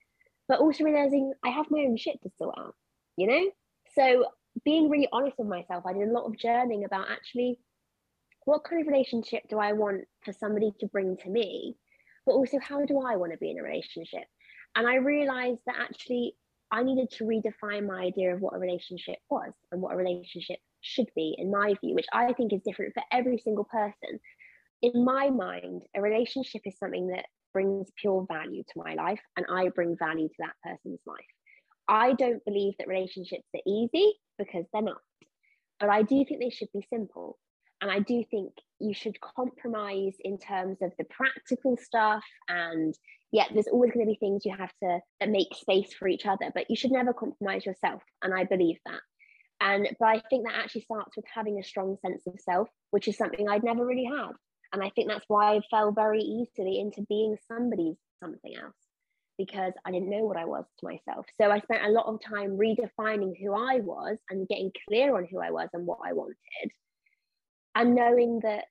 But 0.49 0.61
also 0.61 0.85
realizing 0.85 1.33
I 1.44 1.51
have 1.51 1.66
my 1.70 1.81
own 1.81 1.96
shit 1.96 2.22
to 2.22 2.31
sort 2.38 2.57
out, 2.59 2.75
you 3.16 3.27
know? 3.27 3.51
So 3.94 4.27
being 4.64 4.88
really 4.88 5.09
honest 5.12 5.38
with 5.38 5.49
myself, 5.49 5.85
I 5.87 5.92
did 5.92 6.09
a 6.09 6.12
lot 6.12 6.27
of 6.27 6.35
journaling 6.35 6.87
about 6.87 7.11
actually 7.11 7.59
what 8.44 8.64
kind 8.64 8.81
of 8.81 8.88
relationship 8.88 9.42
do 9.51 9.59
I 9.59 9.72
want 9.72 10.05
for 10.25 10.33
somebody 10.33 10.72
to 10.81 10.87
bring 10.87 11.16
to 11.18 11.29
me? 11.29 11.77
But 12.25 12.33
also, 12.33 12.59
how 12.61 12.85
do 12.85 13.01
I 13.01 13.16
want 13.16 13.33
to 13.33 13.38
be 13.38 13.51
in 13.51 13.59
a 13.59 13.62
relationship? 13.62 14.25
And 14.77 14.87
I 14.87 14.97
realized 14.97 15.62
that 15.67 15.77
actually 15.81 16.37
I 16.71 16.83
needed 16.83 17.11
to 17.12 17.25
redefine 17.25 17.87
my 17.87 18.03
idea 18.03 18.35
of 18.35 18.41
what 18.41 18.55
a 18.55 18.59
relationship 18.59 19.17
was 19.31 19.53
and 19.73 19.81
what 19.81 19.95
a 19.95 19.97
relationship 19.97 20.59
should 20.83 21.09
be, 21.17 21.35
in 21.39 21.51
my 21.51 21.75
view, 21.81 21.95
which 21.95 22.07
I 22.12 22.33
think 22.35 22.53
is 22.53 22.61
different 22.65 22.93
for 22.95 23.03
every 23.11 23.39
single 23.39 23.65
person. 23.65 24.21
In 24.83 25.05
my 25.05 25.31
mind, 25.31 25.83
a 25.97 26.03
relationship 26.03 26.62
is 26.65 26.79
something 26.79 27.09
that 27.09 27.25
brings 27.53 27.91
pure 27.97 28.27
value 28.31 28.62
to 28.62 28.83
my 28.85 28.95
life, 28.95 29.21
and 29.37 29.47
I 29.51 29.69
bring 29.71 29.97
value 29.99 30.29
to 30.29 30.35
that 30.41 30.55
person's 30.62 31.01
life. 31.07 31.17
I 31.89 32.12
don't 32.12 32.45
believe 32.45 32.75
that 32.79 32.89
relationships 32.89 33.49
are 33.55 33.62
easy 33.67 34.12
because 34.39 34.67
they're 34.73 34.83
not, 34.83 35.01
but 35.81 35.89
I 35.89 36.03
do 36.03 36.25
think 36.25 36.41
they 36.41 36.51
should 36.51 36.69
be 36.75 36.87
simple. 36.91 37.39
And 37.81 37.91
I 37.91 38.01
do 38.01 38.25
think 38.31 38.53
you 38.81 38.95
should 38.95 39.21
compromise 39.21 40.15
in 40.21 40.39
terms 40.39 40.79
of 40.83 40.93
the 40.99 41.05
practical 41.05 41.77
stuff 41.77 42.25
and 42.49 42.95
yeah, 43.33 43.45
there's 43.53 43.69
always 43.69 43.93
going 43.93 44.07
to 44.07 44.11
be 44.11 44.19
things 44.19 44.45
you 44.45 44.55
have 44.57 44.73
to 44.83 45.01
make 45.27 45.55
space 45.55 45.93
for 45.93 46.09
each 46.09 46.27
other, 46.27 46.51
but 46.55 46.71
you 46.71 46.77
should 46.77 46.93
never 46.93 47.12
compromise 47.12 47.67
yourself. 47.67 48.03
And 48.23 48.33
I 48.33 48.45
believe 48.45 48.79
that. 48.87 49.01
And 49.61 49.89
but 49.99 50.07
I 50.07 50.23
think 50.29 50.47
that 50.47 50.57
actually 50.57 50.83
starts 50.83 51.17
with 51.17 51.25
having 51.33 51.59
a 51.59 51.65
strong 51.65 51.97
sense 52.03 52.27
of 52.27 52.39
self, 52.41 52.69
which 52.91 53.09
is 53.09 53.17
something 53.17 53.49
I'd 53.49 53.65
never 53.65 53.85
really 53.85 54.05
had. 54.05 54.33
And 54.73 54.83
I 54.83 54.91
think 54.91 55.09
that's 55.09 55.25
why 55.29 55.57
I 55.57 55.61
fell 55.71 55.93
very 55.93 56.21
easily 56.21 56.79
into 56.79 57.03
being 57.09 57.37
somebody's 57.49 57.97
something 58.23 58.55
else 58.55 58.75
because 59.39 59.73
I 59.85 59.91
didn't 59.91 60.11
know 60.11 60.25
what 60.25 60.37
I 60.37 60.45
was 60.45 60.65
to 60.79 60.87
myself. 60.87 61.27
So 61.41 61.51
I 61.51 61.61
spent 61.61 61.85
a 61.85 61.91
lot 61.91 62.07
of 62.07 62.21
time 62.23 62.57
redefining 62.59 63.35
who 63.41 63.55
I 63.55 63.81
was 63.81 64.19
and 64.31 64.49
getting 64.49 64.73
clear 64.89 65.17
on 65.17 65.27
who 65.31 65.41
I 65.41 65.51
was 65.51 65.69
and 65.73 65.87
what 65.87 65.99
I 66.05 66.12
wanted. 66.12 66.37
And 67.75 67.95
knowing 67.95 68.41
that 68.43 68.65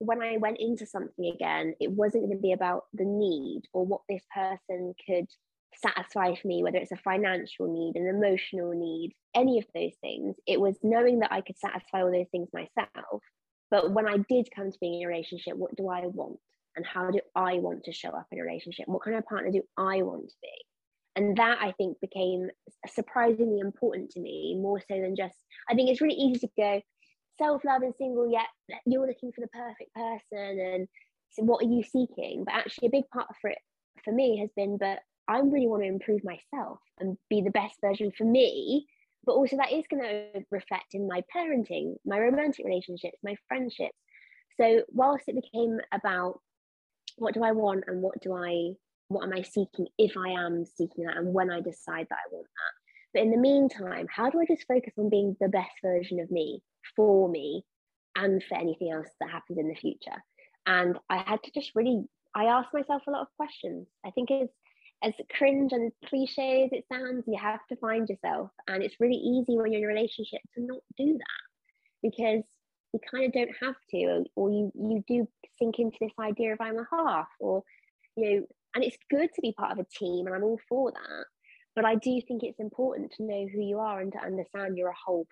when 0.00 0.22
I 0.22 0.38
went 0.38 0.58
into 0.58 0.86
something 0.86 1.26
again, 1.26 1.74
it 1.80 1.90
wasn't 1.90 2.24
going 2.24 2.36
to 2.36 2.42
be 2.42 2.52
about 2.52 2.84
the 2.92 3.04
need 3.04 3.62
or 3.72 3.84
what 3.84 4.00
this 4.08 4.22
person 4.34 4.94
could 5.06 5.26
satisfy 5.74 6.34
for 6.34 6.48
me, 6.48 6.62
whether 6.62 6.78
it's 6.78 6.90
a 6.90 6.96
financial 6.96 7.72
need, 7.72 8.00
an 8.00 8.08
emotional 8.08 8.72
need, 8.72 9.12
any 9.34 9.58
of 9.58 9.66
those 9.74 9.94
things. 10.00 10.36
It 10.46 10.60
was 10.60 10.76
knowing 10.82 11.20
that 11.20 11.32
I 11.32 11.42
could 11.42 11.58
satisfy 11.58 12.02
all 12.02 12.10
those 12.10 12.30
things 12.32 12.48
myself. 12.52 13.22
But 13.70 13.92
when 13.92 14.08
I 14.08 14.16
did 14.28 14.48
come 14.54 14.72
to 14.72 14.78
being 14.80 15.00
in 15.00 15.06
a 15.06 15.08
relationship, 15.08 15.54
what 15.56 15.76
do 15.76 15.88
I 15.88 16.06
want? 16.06 16.38
And 16.76 16.86
how 16.86 17.10
do 17.10 17.20
I 17.36 17.54
want 17.54 17.84
to 17.84 17.92
show 17.92 18.08
up 18.08 18.26
in 18.32 18.40
a 18.40 18.42
relationship? 18.42 18.88
What 18.88 19.04
kind 19.04 19.16
of 19.16 19.24
partner 19.26 19.52
do 19.52 19.62
I 19.76 20.02
want 20.02 20.28
to 20.28 20.34
be? 20.42 20.64
and 21.16 21.36
that 21.36 21.58
I 21.60 21.72
think 21.72 22.00
became 22.00 22.48
surprisingly 22.86 23.60
important 23.60 24.10
to 24.10 24.20
me, 24.20 24.56
more 24.58 24.80
so 24.80 25.00
than 25.00 25.16
just. 25.16 25.34
I 25.68 25.74
think 25.74 25.90
it's 25.90 26.00
really 26.00 26.14
easy 26.14 26.46
to 26.46 26.48
go 26.56 26.80
self 27.40 27.64
love 27.64 27.82
and 27.82 27.94
single, 27.96 28.30
yet 28.30 28.46
you're 28.86 29.06
looking 29.06 29.32
for 29.32 29.40
the 29.40 29.48
perfect 29.48 29.94
person, 29.94 30.58
and 30.60 30.88
so 31.30 31.42
what 31.42 31.64
are 31.64 31.68
you 31.68 31.82
seeking? 31.82 32.44
But 32.44 32.54
actually, 32.54 32.88
a 32.88 32.92
big 32.92 33.08
part 33.12 33.28
for 33.40 33.50
it 33.50 33.58
for 34.04 34.12
me 34.12 34.38
has 34.38 34.50
been, 34.56 34.76
but 34.78 35.00
I 35.28 35.38
really 35.38 35.66
want 35.66 35.82
to 35.82 35.88
improve 35.88 36.22
myself 36.24 36.78
and 36.98 37.16
be 37.28 37.40
the 37.42 37.50
best 37.50 37.76
version 37.80 38.10
for 38.16 38.24
me. 38.24 38.86
But 39.24 39.32
also, 39.32 39.56
that 39.56 39.72
is 39.72 39.84
going 39.90 40.02
to 40.02 40.44
reflect 40.50 40.94
in 40.94 41.06
my 41.06 41.22
parenting, 41.34 41.96
my 42.06 42.18
romantic 42.18 42.64
relationships, 42.64 43.18
my 43.22 43.36
friendships. 43.48 43.96
So, 44.56 44.82
whilst 44.88 45.28
it 45.28 45.36
became 45.36 45.78
about 45.92 46.40
what 47.16 47.34
do 47.34 47.44
I 47.44 47.52
want 47.52 47.84
and 47.86 48.02
what 48.02 48.20
do 48.22 48.34
I 48.34 48.74
what 49.08 49.24
am 49.24 49.32
I 49.32 49.42
seeking 49.42 49.88
if 49.98 50.16
I 50.16 50.30
am 50.30 50.64
seeking 50.64 51.04
that 51.04 51.16
and 51.16 51.34
when 51.34 51.50
I 51.50 51.60
decide 51.60 52.06
that 52.08 52.18
I 52.24 52.32
want 52.32 52.46
that. 52.46 53.12
But 53.12 53.22
in 53.24 53.32
the 53.32 53.36
meantime, 53.36 54.06
how 54.08 54.30
do 54.30 54.40
I 54.40 54.46
just 54.46 54.68
focus 54.68 54.92
on 54.96 55.10
being 55.10 55.36
the 55.40 55.48
best 55.48 55.72
version 55.82 56.20
of 56.20 56.30
me 56.30 56.62
for 56.96 57.28
me 57.28 57.64
and 58.16 58.42
for 58.48 58.56
anything 58.56 58.90
else 58.90 59.08
that 59.20 59.30
happens 59.30 59.58
in 59.58 59.68
the 59.68 59.74
future? 59.74 60.22
And 60.66 60.98
I 61.08 61.18
had 61.18 61.42
to 61.44 61.50
just 61.52 61.72
really, 61.74 62.04
I 62.34 62.44
asked 62.44 62.74
myself 62.74 63.02
a 63.06 63.10
lot 63.10 63.22
of 63.22 63.36
questions. 63.36 63.86
I 64.04 64.10
think 64.10 64.30
it's 64.30 64.52
as 65.02 65.14
cringe 65.36 65.72
and 65.72 65.92
cliche 66.06 66.64
as 66.64 66.72
it 66.72 66.84
sounds, 66.92 67.24
you 67.26 67.38
have 67.40 67.66
to 67.68 67.76
find 67.76 68.08
yourself. 68.08 68.50
And 68.68 68.82
it's 68.82 69.00
really 69.00 69.16
easy 69.16 69.56
when 69.56 69.72
you're 69.72 69.80
in 69.80 69.84
a 69.84 69.94
relationship 69.94 70.40
to 70.54 70.62
not 70.62 70.80
do 70.96 71.14
that 71.14 72.02
because 72.02 72.44
you 72.92 73.00
kind 73.10 73.26
of 73.26 73.32
don't 73.32 73.56
have 73.60 73.76
to, 73.90 74.24
or 74.34 74.50
you 74.50 74.72
you 74.74 75.04
do 75.06 75.28
sink 75.58 75.78
into 75.78 75.96
this 76.00 76.12
idea 76.18 76.52
of 76.52 76.60
I'm 76.60 76.78
a 76.78 76.86
half, 76.90 77.28
or 77.38 77.62
you 78.16 78.24
know, 78.24 78.46
and 78.74 78.84
it's 78.84 78.96
good 79.10 79.30
to 79.34 79.40
be 79.40 79.52
part 79.52 79.72
of 79.72 79.78
a 79.78 79.86
team, 79.98 80.26
and 80.26 80.34
I'm 80.34 80.42
all 80.42 80.60
for 80.68 80.90
that. 80.92 81.24
But 81.76 81.84
I 81.84 81.94
do 81.94 82.20
think 82.26 82.42
it's 82.42 82.58
important 82.58 83.12
to 83.12 83.22
know 83.22 83.46
who 83.52 83.60
you 83.60 83.78
are 83.78 84.00
and 84.00 84.12
to 84.12 84.18
understand 84.18 84.76
you're 84.76 84.88
a 84.88 85.04
whole 85.04 85.26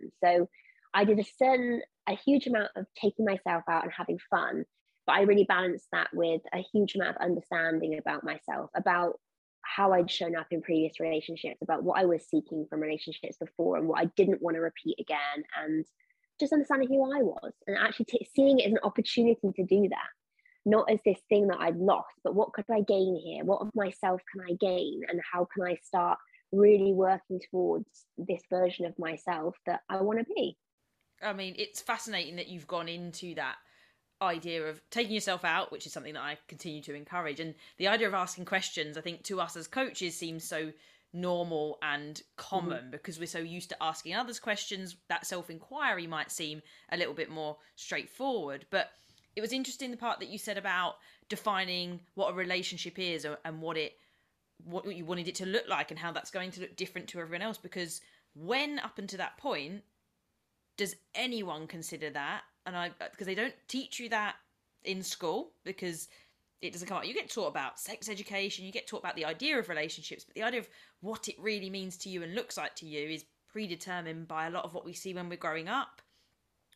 person. 0.00 0.10
So 0.24 0.48
I 0.94 1.04
did 1.04 1.18
a 1.18 1.24
certain, 1.38 1.82
a 2.08 2.14
huge 2.14 2.46
amount 2.46 2.70
of 2.76 2.86
taking 3.00 3.24
myself 3.24 3.64
out 3.68 3.84
and 3.84 3.92
having 3.92 4.18
fun, 4.30 4.64
but 5.06 5.14
I 5.14 5.22
really 5.22 5.44
balanced 5.44 5.86
that 5.92 6.08
with 6.12 6.42
a 6.52 6.64
huge 6.72 6.94
amount 6.94 7.16
of 7.16 7.22
understanding 7.22 7.98
about 7.98 8.24
myself, 8.24 8.70
about 8.76 9.18
how 9.64 9.92
I'd 9.92 10.10
shown 10.10 10.36
up 10.36 10.48
in 10.50 10.60
previous 10.60 11.00
relationships, 11.00 11.62
about 11.62 11.82
what 11.82 11.98
I 11.98 12.04
was 12.04 12.26
seeking 12.28 12.66
from 12.68 12.80
relationships 12.80 13.36
before 13.38 13.76
and 13.76 13.88
what 13.88 14.00
I 14.00 14.10
didn't 14.16 14.42
want 14.42 14.56
to 14.56 14.60
repeat 14.60 14.96
again, 15.00 15.44
and 15.62 15.84
just 16.40 16.52
understanding 16.52 16.88
who 16.88 17.04
I 17.04 17.22
was 17.22 17.52
and 17.66 17.76
actually 17.78 18.06
t- 18.06 18.28
seeing 18.34 18.58
it 18.58 18.66
as 18.66 18.72
an 18.72 18.78
opportunity 18.82 19.52
to 19.56 19.64
do 19.64 19.88
that, 19.88 20.08
not 20.66 20.90
as 20.90 20.98
this 21.04 21.20
thing 21.28 21.48
that 21.48 21.60
I'd 21.60 21.76
lost, 21.76 22.14
but 22.24 22.34
what 22.34 22.52
could 22.52 22.64
I 22.70 22.80
gain 22.80 23.16
here? 23.16 23.44
What 23.44 23.62
of 23.62 23.70
myself 23.74 24.20
can 24.32 24.44
I 24.48 24.54
gain? 24.60 25.02
And 25.08 25.20
how 25.32 25.46
can 25.54 25.64
I 25.64 25.76
start 25.82 26.18
really 26.50 26.92
working 26.92 27.40
towards 27.50 27.86
this 28.18 28.42
version 28.50 28.84
of 28.84 28.98
myself 28.98 29.56
that 29.66 29.80
I 29.88 30.00
want 30.02 30.18
to 30.18 30.24
be? 30.24 30.56
I 31.22 31.32
mean, 31.32 31.54
it's 31.58 31.80
fascinating 31.80 32.36
that 32.36 32.48
you've 32.48 32.66
gone 32.66 32.88
into 32.88 33.34
that 33.36 33.56
idea 34.20 34.64
of 34.64 34.80
taking 34.90 35.14
yourself 35.14 35.44
out, 35.44 35.72
which 35.72 35.86
is 35.86 35.92
something 35.92 36.14
that 36.14 36.22
I 36.22 36.38
continue 36.48 36.82
to 36.82 36.94
encourage. 36.94 37.40
And 37.40 37.54
the 37.78 37.88
idea 37.88 38.06
of 38.06 38.14
asking 38.14 38.44
questions, 38.44 38.96
I 38.96 39.00
think 39.00 39.24
to 39.24 39.40
us 39.40 39.56
as 39.56 39.66
coaches 39.66 40.16
seems 40.16 40.44
so 40.44 40.72
normal 41.12 41.78
and 41.82 42.22
common 42.36 42.78
mm-hmm. 42.78 42.90
because 42.90 43.18
we're 43.18 43.26
so 43.26 43.38
used 43.38 43.68
to 43.68 43.82
asking 43.82 44.14
others 44.14 44.40
questions 44.40 44.96
that 45.08 45.26
self-inquiry 45.26 46.06
might 46.06 46.30
seem 46.30 46.62
a 46.90 46.96
little 46.96 47.12
bit 47.12 47.28
more 47.28 47.58
straightforward 47.76 48.64
but 48.70 48.90
it 49.36 49.42
was 49.42 49.52
interesting 49.52 49.90
the 49.90 49.96
part 49.96 50.20
that 50.20 50.30
you 50.30 50.38
said 50.38 50.56
about 50.56 50.96
defining 51.28 52.00
what 52.14 52.30
a 52.30 52.34
relationship 52.34 52.98
is 52.98 53.26
and 53.44 53.60
what 53.60 53.76
it 53.76 53.92
what 54.64 54.86
you 54.96 55.04
wanted 55.04 55.28
it 55.28 55.34
to 55.34 55.44
look 55.44 55.68
like 55.68 55.90
and 55.90 56.00
how 56.00 56.12
that's 56.12 56.30
going 56.30 56.50
to 56.50 56.60
look 56.60 56.76
different 56.76 57.08
to 57.08 57.20
everyone 57.20 57.42
else 57.42 57.58
because 57.58 58.00
when 58.34 58.78
up 58.78 58.98
until 58.98 59.18
that 59.18 59.36
point 59.36 59.82
does 60.76 60.96
anyone 61.14 61.66
consider 61.66 62.10
that 62.10 62.42
and 62.66 62.76
i 62.76 62.90
because 63.10 63.26
they 63.26 63.34
don't 63.34 63.54
teach 63.68 63.98
you 63.98 64.08
that 64.08 64.36
in 64.84 65.02
school 65.02 65.52
because 65.64 66.08
it 66.62 66.72
doesn't 66.72 66.86
come 66.86 66.96
up. 66.96 67.06
You 67.06 67.12
get 67.12 67.28
taught 67.28 67.48
about 67.48 67.78
sex 67.78 68.08
education, 68.08 68.64
you 68.64 68.70
get 68.70 68.86
taught 68.86 69.00
about 69.00 69.16
the 69.16 69.24
idea 69.24 69.58
of 69.58 69.68
relationships, 69.68 70.24
but 70.24 70.36
the 70.36 70.44
idea 70.44 70.60
of 70.60 70.68
what 71.00 71.28
it 71.28 71.34
really 71.38 71.68
means 71.68 71.96
to 71.98 72.08
you 72.08 72.22
and 72.22 72.34
looks 72.34 72.56
like 72.56 72.76
to 72.76 72.86
you 72.86 73.10
is 73.10 73.24
predetermined 73.52 74.28
by 74.28 74.46
a 74.46 74.50
lot 74.50 74.64
of 74.64 74.72
what 74.72 74.84
we 74.84 74.92
see 74.92 75.12
when 75.12 75.28
we're 75.28 75.36
growing 75.36 75.68
up. 75.68 76.00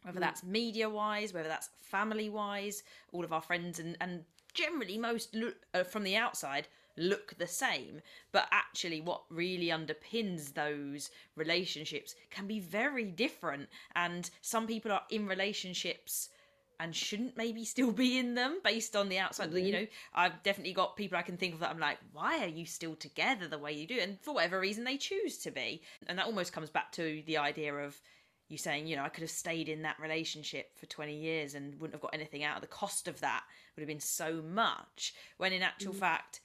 Whether 0.02 0.18
mm. 0.18 0.22
that's 0.22 0.42
media 0.42 0.90
wise, 0.90 1.32
whether 1.32 1.48
that's 1.48 1.70
family 1.80 2.28
wise, 2.28 2.82
all 3.12 3.24
of 3.24 3.32
our 3.32 3.40
friends 3.40 3.78
and, 3.78 3.96
and 4.00 4.24
generally 4.56 4.98
most 4.98 5.34
look, 5.34 5.56
uh, 5.74 5.84
from 5.84 6.02
the 6.02 6.16
outside 6.16 6.66
look 6.96 7.36
the 7.38 7.46
same, 7.46 8.00
but 8.32 8.48
actually, 8.50 9.00
what 9.00 9.22
really 9.30 9.66
underpins 9.66 10.54
those 10.54 11.10
relationships 11.36 12.14
can 12.30 12.46
be 12.46 12.58
very 12.58 13.04
different. 13.04 13.68
And 13.94 14.28
some 14.40 14.66
people 14.66 14.92
are 14.92 15.02
in 15.10 15.26
relationships 15.26 16.30
and 16.78 16.94
shouldn't 16.94 17.36
maybe 17.36 17.64
still 17.64 17.92
be 17.92 18.18
in 18.18 18.34
them 18.34 18.60
based 18.64 18.96
on 18.96 19.08
the 19.08 19.18
outside. 19.18 19.50
Mm-hmm. 19.50 19.66
You 19.66 19.72
know, 19.72 19.86
I've 20.14 20.42
definitely 20.42 20.74
got 20.74 20.96
people 20.96 21.18
I 21.18 21.22
can 21.22 21.36
think 21.36 21.54
of 21.54 21.60
that 21.60 21.70
I'm 21.70 21.78
like, 21.78 21.98
why 22.12 22.42
are 22.44 22.48
you 22.48 22.66
still 22.66 22.94
together 22.94 23.48
the 23.48 23.58
way 23.58 23.72
you 23.72 23.86
do? 23.86 23.98
And 24.00 24.18
for 24.20 24.34
whatever 24.34 24.60
reason, 24.60 24.84
they 24.84 24.96
choose 24.96 25.38
to 25.38 25.50
be. 25.50 25.82
And 26.06 26.18
that 26.18 26.26
almost 26.26 26.52
comes 26.52 26.70
back 26.70 26.92
to 26.92 27.22
the 27.26 27.38
idea 27.38 27.74
of 27.74 28.00
you 28.48 28.58
saying, 28.58 28.86
you 28.86 28.94
know, 28.96 29.02
I 29.02 29.08
could 29.08 29.22
have 29.22 29.30
stayed 29.30 29.68
in 29.68 29.82
that 29.82 29.98
relationship 29.98 30.78
for 30.78 30.86
20 30.86 31.16
years 31.16 31.54
and 31.54 31.74
wouldn't 31.80 31.94
have 31.94 32.02
got 32.02 32.14
anything 32.14 32.44
out. 32.44 32.56
Of 32.56 32.62
the 32.62 32.68
cost 32.68 33.08
of 33.08 33.20
that 33.20 33.42
would 33.76 33.82
have 33.82 33.88
been 33.88 34.00
so 34.00 34.42
much. 34.42 35.14
When 35.36 35.52
in 35.52 35.62
actual 35.62 35.92
mm-hmm. 35.92 36.00
fact, 36.00 36.40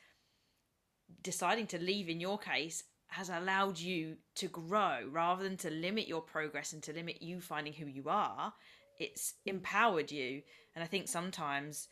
deciding 1.24 1.68
to 1.68 1.80
leave 1.80 2.10
in 2.10 2.20
your 2.20 2.38
case 2.38 2.84
has 3.08 3.30
allowed 3.30 3.78
you 3.78 4.16
to 4.36 4.48
grow 4.48 5.00
rather 5.12 5.44
than 5.44 5.58
to 5.58 5.70
limit 5.70 6.08
your 6.08 6.22
progress 6.22 6.72
and 6.72 6.82
to 6.82 6.94
limit 6.94 7.22
you 7.22 7.42
finding 7.42 7.74
who 7.74 7.86
you 7.86 8.06
are 8.08 8.54
it's 9.00 9.34
empowered 9.46 10.12
you 10.12 10.42
and 10.76 10.84
i 10.84 10.88
think 10.88 11.08
sometimes 11.08 11.88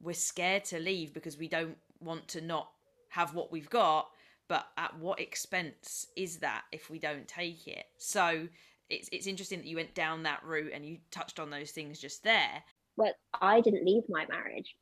we're 0.00 0.12
scared 0.12 0.64
to 0.64 0.78
leave 0.78 1.12
because 1.12 1.36
we 1.36 1.48
don't 1.48 1.76
want 2.00 2.26
to 2.28 2.40
not 2.40 2.70
have 3.08 3.34
what 3.34 3.50
we've 3.50 3.70
got 3.70 4.08
but 4.48 4.66
at 4.76 4.96
what 4.98 5.20
expense 5.20 6.06
is 6.16 6.38
that 6.38 6.62
if 6.70 6.88
we 6.88 6.98
don't 6.98 7.26
take 7.26 7.66
it 7.66 7.86
so 7.98 8.46
it's 8.88 9.08
it's 9.10 9.26
interesting 9.26 9.58
that 9.58 9.66
you 9.66 9.76
went 9.76 9.94
down 9.94 10.22
that 10.22 10.44
route 10.44 10.72
and 10.72 10.86
you 10.86 10.98
touched 11.10 11.40
on 11.40 11.50
those 11.50 11.72
things 11.72 11.98
just 11.98 12.22
there 12.22 12.62
well 12.96 13.12
i 13.40 13.60
didn't 13.60 13.84
leave 13.84 14.02
my 14.08 14.26
marriage 14.26 14.74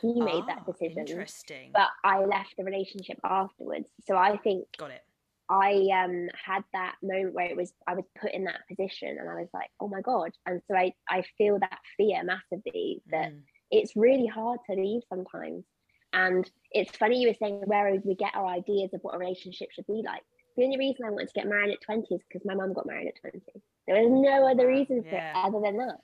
he 0.00 0.20
made 0.20 0.44
that 0.46 0.60
ah, 0.60 0.70
decision 0.70 1.06
interesting 1.06 1.70
but 1.72 1.88
i 2.04 2.24
left 2.24 2.54
the 2.56 2.64
relationship 2.64 3.18
afterwards 3.24 3.88
so 4.06 4.16
i 4.16 4.36
think 4.38 4.64
got 4.78 4.90
it 4.90 5.02
I 5.50 5.88
um 6.04 6.28
had 6.46 6.62
that 6.72 6.94
moment 7.02 7.34
where 7.34 7.46
it 7.46 7.56
was 7.56 7.72
I 7.86 7.94
was 7.94 8.04
put 8.20 8.32
in 8.32 8.44
that 8.44 8.60
position 8.68 9.16
and 9.18 9.28
I 9.28 9.34
was 9.34 9.48
like, 9.52 9.68
oh 9.80 9.88
my 9.88 10.00
God. 10.00 10.30
And 10.46 10.62
so 10.68 10.76
I, 10.76 10.92
I 11.08 11.24
feel 11.36 11.58
that 11.58 11.78
fear 11.96 12.22
massively 12.22 13.02
that 13.10 13.32
mm. 13.32 13.40
it's 13.70 13.96
really 13.96 14.28
hard 14.28 14.60
to 14.70 14.76
leave 14.76 15.02
sometimes. 15.08 15.64
And 16.12 16.48
it's 16.70 16.96
funny 16.96 17.20
you 17.20 17.28
were 17.28 17.34
saying 17.34 17.62
where 17.64 18.00
we 18.04 18.14
get 18.14 18.34
our 18.34 18.46
ideas 18.46 18.90
of 18.94 19.00
what 19.02 19.16
a 19.16 19.18
relationship 19.18 19.72
should 19.72 19.86
be 19.86 20.02
like. 20.06 20.22
The 20.56 20.64
only 20.64 20.78
reason 20.78 21.04
I 21.04 21.10
wanted 21.10 21.28
to 21.28 21.34
get 21.34 21.48
married 21.48 21.72
at 21.72 21.80
20 21.82 22.14
is 22.14 22.20
because 22.28 22.44
my 22.44 22.54
mum 22.54 22.72
got 22.72 22.86
married 22.86 23.08
at 23.08 23.20
20. 23.20 23.40
There 23.86 24.00
was 24.00 24.10
no 24.10 24.48
other 24.48 24.68
reason 24.68 25.02
for 25.02 25.08
yeah. 25.08 25.30
it 25.30 25.46
other 25.46 25.60
than 25.60 25.78
that. 25.78 25.98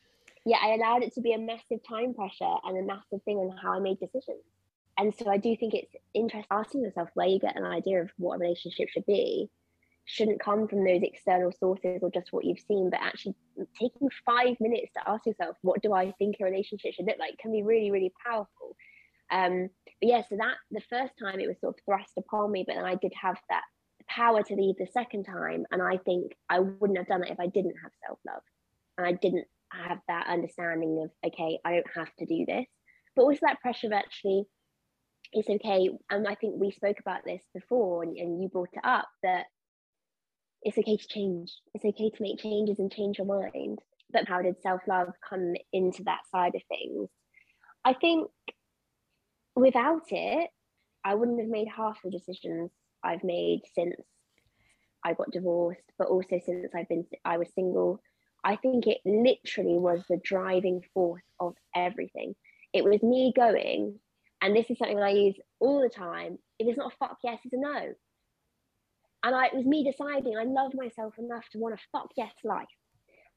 Yeah, 0.46 0.58
I 0.62 0.74
allowed 0.74 1.02
it 1.02 1.12
to 1.14 1.20
be 1.20 1.32
a 1.34 1.38
massive 1.38 1.80
time 1.86 2.14
pressure 2.14 2.54
and 2.64 2.78
a 2.78 2.82
massive 2.82 3.22
thing 3.24 3.36
on 3.36 3.56
how 3.58 3.74
I 3.74 3.80
made 3.80 4.00
decisions 4.00 4.44
and 4.98 5.14
so 5.14 5.28
I 5.30 5.36
do 5.36 5.54
think 5.56 5.74
it's 5.74 5.94
interesting 6.14 6.46
asking 6.50 6.82
yourself 6.82 7.10
where 7.14 7.26
you 7.26 7.38
get 7.38 7.56
an 7.56 7.64
idea 7.64 8.00
of 8.00 8.10
what 8.16 8.36
a 8.36 8.38
relationship 8.38 8.88
should 8.88 9.06
be 9.06 9.50
shouldn't 10.08 10.40
come 10.40 10.68
from 10.68 10.84
those 10.84 11.02
external 11.02 11.52
sources 11.58 11.98
or 12.00 12.10
just 12.12 12.32
what 12.32 12.44
you've 12.44 12.60
seen, 12.60 12.90
but 12.90 13.00
actually 13.00 13.34
taking 13.78 14.08
five 14.24 14.56
minutes 14.60 14.92
to 14.94 15.10
ask 15.10 15.26
yourself, 15.26 15.56
what 15.62 15.82
do 15.82 15.92
I 15.92 16.12
think 16.12 16.36
a 16.40 16.44
relationship 16.44 16.94
should 16.94 17.06
look 17.06 17.18
like, 17.18 17.36
can 17.38 17.50
be 17.50 17.64
really, 17.64 17.90
really 17.90 18.12
powerful. 18.24 18.76
Um, 19.32 19.68
but 20.00 20.08
yeah, 20.08 20.22
so 20.28 20.36
that 20.36 20.54
the 20.70 20.80
first 20.88 21.14
time 21.18 21.40
it 21.40 21.48
was 21.48 21.58
sort 21.60 21.74
of 21.74 21.84
thrust 21.84 22.12
upon 22.16 22.52
me, 22.52 22.64
but 22.64 22.76
then 22.76 22.84
I 22.84 22.94
did 22.94 23.12
have 23.20 23.36
that 23.50 23.64
power 24.08 24.44
to 24.44 24.54
leave 24.54 24.76
the 24.78 24.86
second 24.86 25.24
time. 25.24 25.66
And 25.72 25.82
I 25.82 25.96
think 25.96 26.36
I 26.48 26.60
wouldn't 26.60 26.98
have 26.98 27.08
done 27.08 27.24
it 27.24 27.32
if 27.32 27.40
I 27.40 27.48
didn't 27.48 27.74
have 27.82 27.90
self 28.06 28.20
love 28.24 28.42
and 28.96 29.06
I 29.08 29.10
didn't 29.10 29.48
have 29.70 29.98
that 30.08 30.26
understanding 30.28 31.02
of, 31.04 31.10
okay, 31.32 31.58
I 31.64 31.72
don't 31.72 31.86
have 31.94 32.14
to 32.18 32.26
do 32.26 32.44
this. 32.46 32.66
But 33.14 33.22
also 33.22 33.40
that 33.42 33.60
pressure 33.60 33.88
of 33.88 33.92
actually 33.92 34.44
it's 35.32 35.48
okay. 35.48 35.90
And 36.10 36.26
I 36.26 36.34
think 36.34 36.54
we 36.56 36.70
spoke 36.70 36.98
about 37.00 37.24
this 37.24 37.42
before, 37.54 38.02
and, 38.02 38.16
and 38.16 38.42
you 38.42 38.48
brought 38.48 38.68
it 38.72 38.84
up 38.84 39.08
that 39.22 39.46
it's 40.62 40.78
okay 40.78 40.96
to 40.96 41.08
change. 41.08 41.52
It's 41.74 41.84
okay 41.84 42.10
to 42.10 42.22
make 42.22 42.38
changes 42.38 42.78
and 42.78 42.92
change 42.92 43.18
your 43.18 43.26
mind. 43.26 43.78
But 44.12 44.28
how 44.28 44.42
did 44.42 44.60
self 44.62 44.80
love 44.86 45.08
come 45.28 45.54
into 45.72 46.04
that 46.04 46.20
side 46.30 46.54
of 46.54 46.62
things? 46.68 47.08
I 47.84 47.92
think 47.94 48.28
without 49.54 50.02
it, 50.10 50.50
I 51.04 51.14
wouldn't 51.14 51.40
have 51.40 51.48
made 51.48 51.68
half 51.68 51.98
the 52.02 52.10
decisions 52.10 52.70
I've 53.02 53.24
made 53.24 53.60
since 53.74 53.94
I 55.04 55.14
got 55.14 55.30
divorced, 55.30 55.82
but 55.98 56.08
also 56.08 56.40
since 56.44 56.72
I've 56.74 56.88
been 56.88 57.06
I 57.24 57.38
was 57.38 57.48
single. 57.54 58.00
I 58.46 58.54
think 58.54 58.86
it 58.86 58.98
literally 59.04 59.76
was 59.76 60.04
the 60.08 60.20
driving 60.22 60.80
force 60.94 61.24
of 61.40 61.54
everything. 61.74 62.36
It 62.72 62.84
was 62.84 63.02
me 63.02 63.32
going, 63.34 63.98
and 64.40 64.54
this 64.54 64.70
is 64.70 64.78
something 64.78 64.98
that 64.98 65.06
I 65.06 65.10
use 65.10 65.34
all 65.58 65.82
the 65.82 65.88
time. 65.88 66.38
If 66.60 66.68
it's 66.68 66.78
not 66.78 66.92
a 66.92 66.96
fuck 66.96 67.18
yes, 67.24 67.40
it's 67.44 67.54
a 67.54 67.56
no. 67.56 67.92
And 69.24 69.34
I, 69.34 69.46
it 69.46 69.54
was 69.54 69.66
me 69.66 69.82
deciding 69.82 70.38
I 70.38 70.44
love 70.44 70.74
myself 70.74 71.14
enough 71.18 71.42
to 71.50 71.58
want 71.58 71.74
a 71.74 71.78
fuck 71.90 72.10
yes 72.16 72.32
life. 72.44 72.68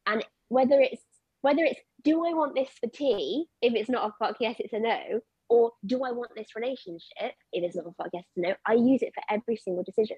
And 0.05 0.23
whether 0.49 0.79
it's 0.79 1.01
whether 1.41 1.63
it's 1.63 1.79
do 2.03 2.23
I 2.27 2.33
want 2.33 2.53
this 2.53 2.69
for 2.79 2.87
tea? 2.87 3.45
If 3.63 3.73
it's 3.73 3.89
not 3.89 4.11
a 4.11 4.13
fuck 4.23 4.35
yes, 4.39 4.57
it's 4.59 4.73
a 4.73 4.79
no. 4.79 5.21
Or 5.49 5.71
do 5.87 6.03
I 6.03 6.11
want 6.11 6.35
this 6.35 6.55
relationship? 6.55 7.33
If 7.51 7.63
it's 7.63 7.75
not 7.75 7.87
a 7.87 7.93
fuck 7.97 8.09
yes, 8.13 8.25
it's 8.27 8.45
a 8.45 8.49
no. 8.49 8.55
I 8.67 8.73
use 8.73 9.01
it 9.01 9.13
for 9.15 9.23
every 9.27 9.55
single 9.55 9.83
decision 9.83 10.17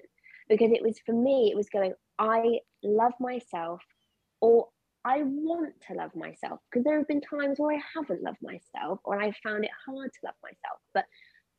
because 0.50 0.70
it 0.70 0.82
was 0.82 0.98
for 1.06 1.14
me, 1.14 1.48
it 1.50 1.56
was 1.56 1.70
going, 1.70 1.94
I 2.18 2.58
love 2.82 3.14
myself 3.18 3.80
or 4.42 4.68
I 5.04 5.22
want 5.22 5.74
to 5.88 5.94
love 5.94 6.14
myself 6.14 6.60
because 6.70 6.84
there 6.84 6.96
have 6.96 7.08
been 7.08 7.20
times 7.20 7.58
where 7.58 7.76
I 7.76 7.80
haven't 7.94 8.22
loved 8.22 8.42
myself 8.42 9.00
or 9.04 9.20
I 9.20 9.32
found 9.42 9.64
it 9.64 9.70
hard 9.86 10.10
to 10.12 10.18
love 10.26 10.34
myself. 10.42 10.78
But 10.94 11.06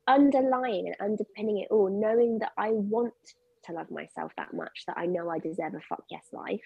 underlying 0.08 0.88
and 0.88 1.12
underpinning 1.12 1.60
it 1.60 1.67
all, 1.69 1.89
knowing 1.89 2.39
that 2.39 2.51
I 2.58 2.69
want 2.71 3.13
to 3.65 3.73
love 3.73 3.91
myself 3.91 4.32
that 4.38 4.53
much, 4.53 4.84
that 4.88 4.97
I 4.97 5.06
know 5.06 5.29
I 5.29 5.39
deserve 5.39 5.73
a 5.73 5.82
fuck 5.89 6.03
yes 6.10 6.25
life, 6.32 6.62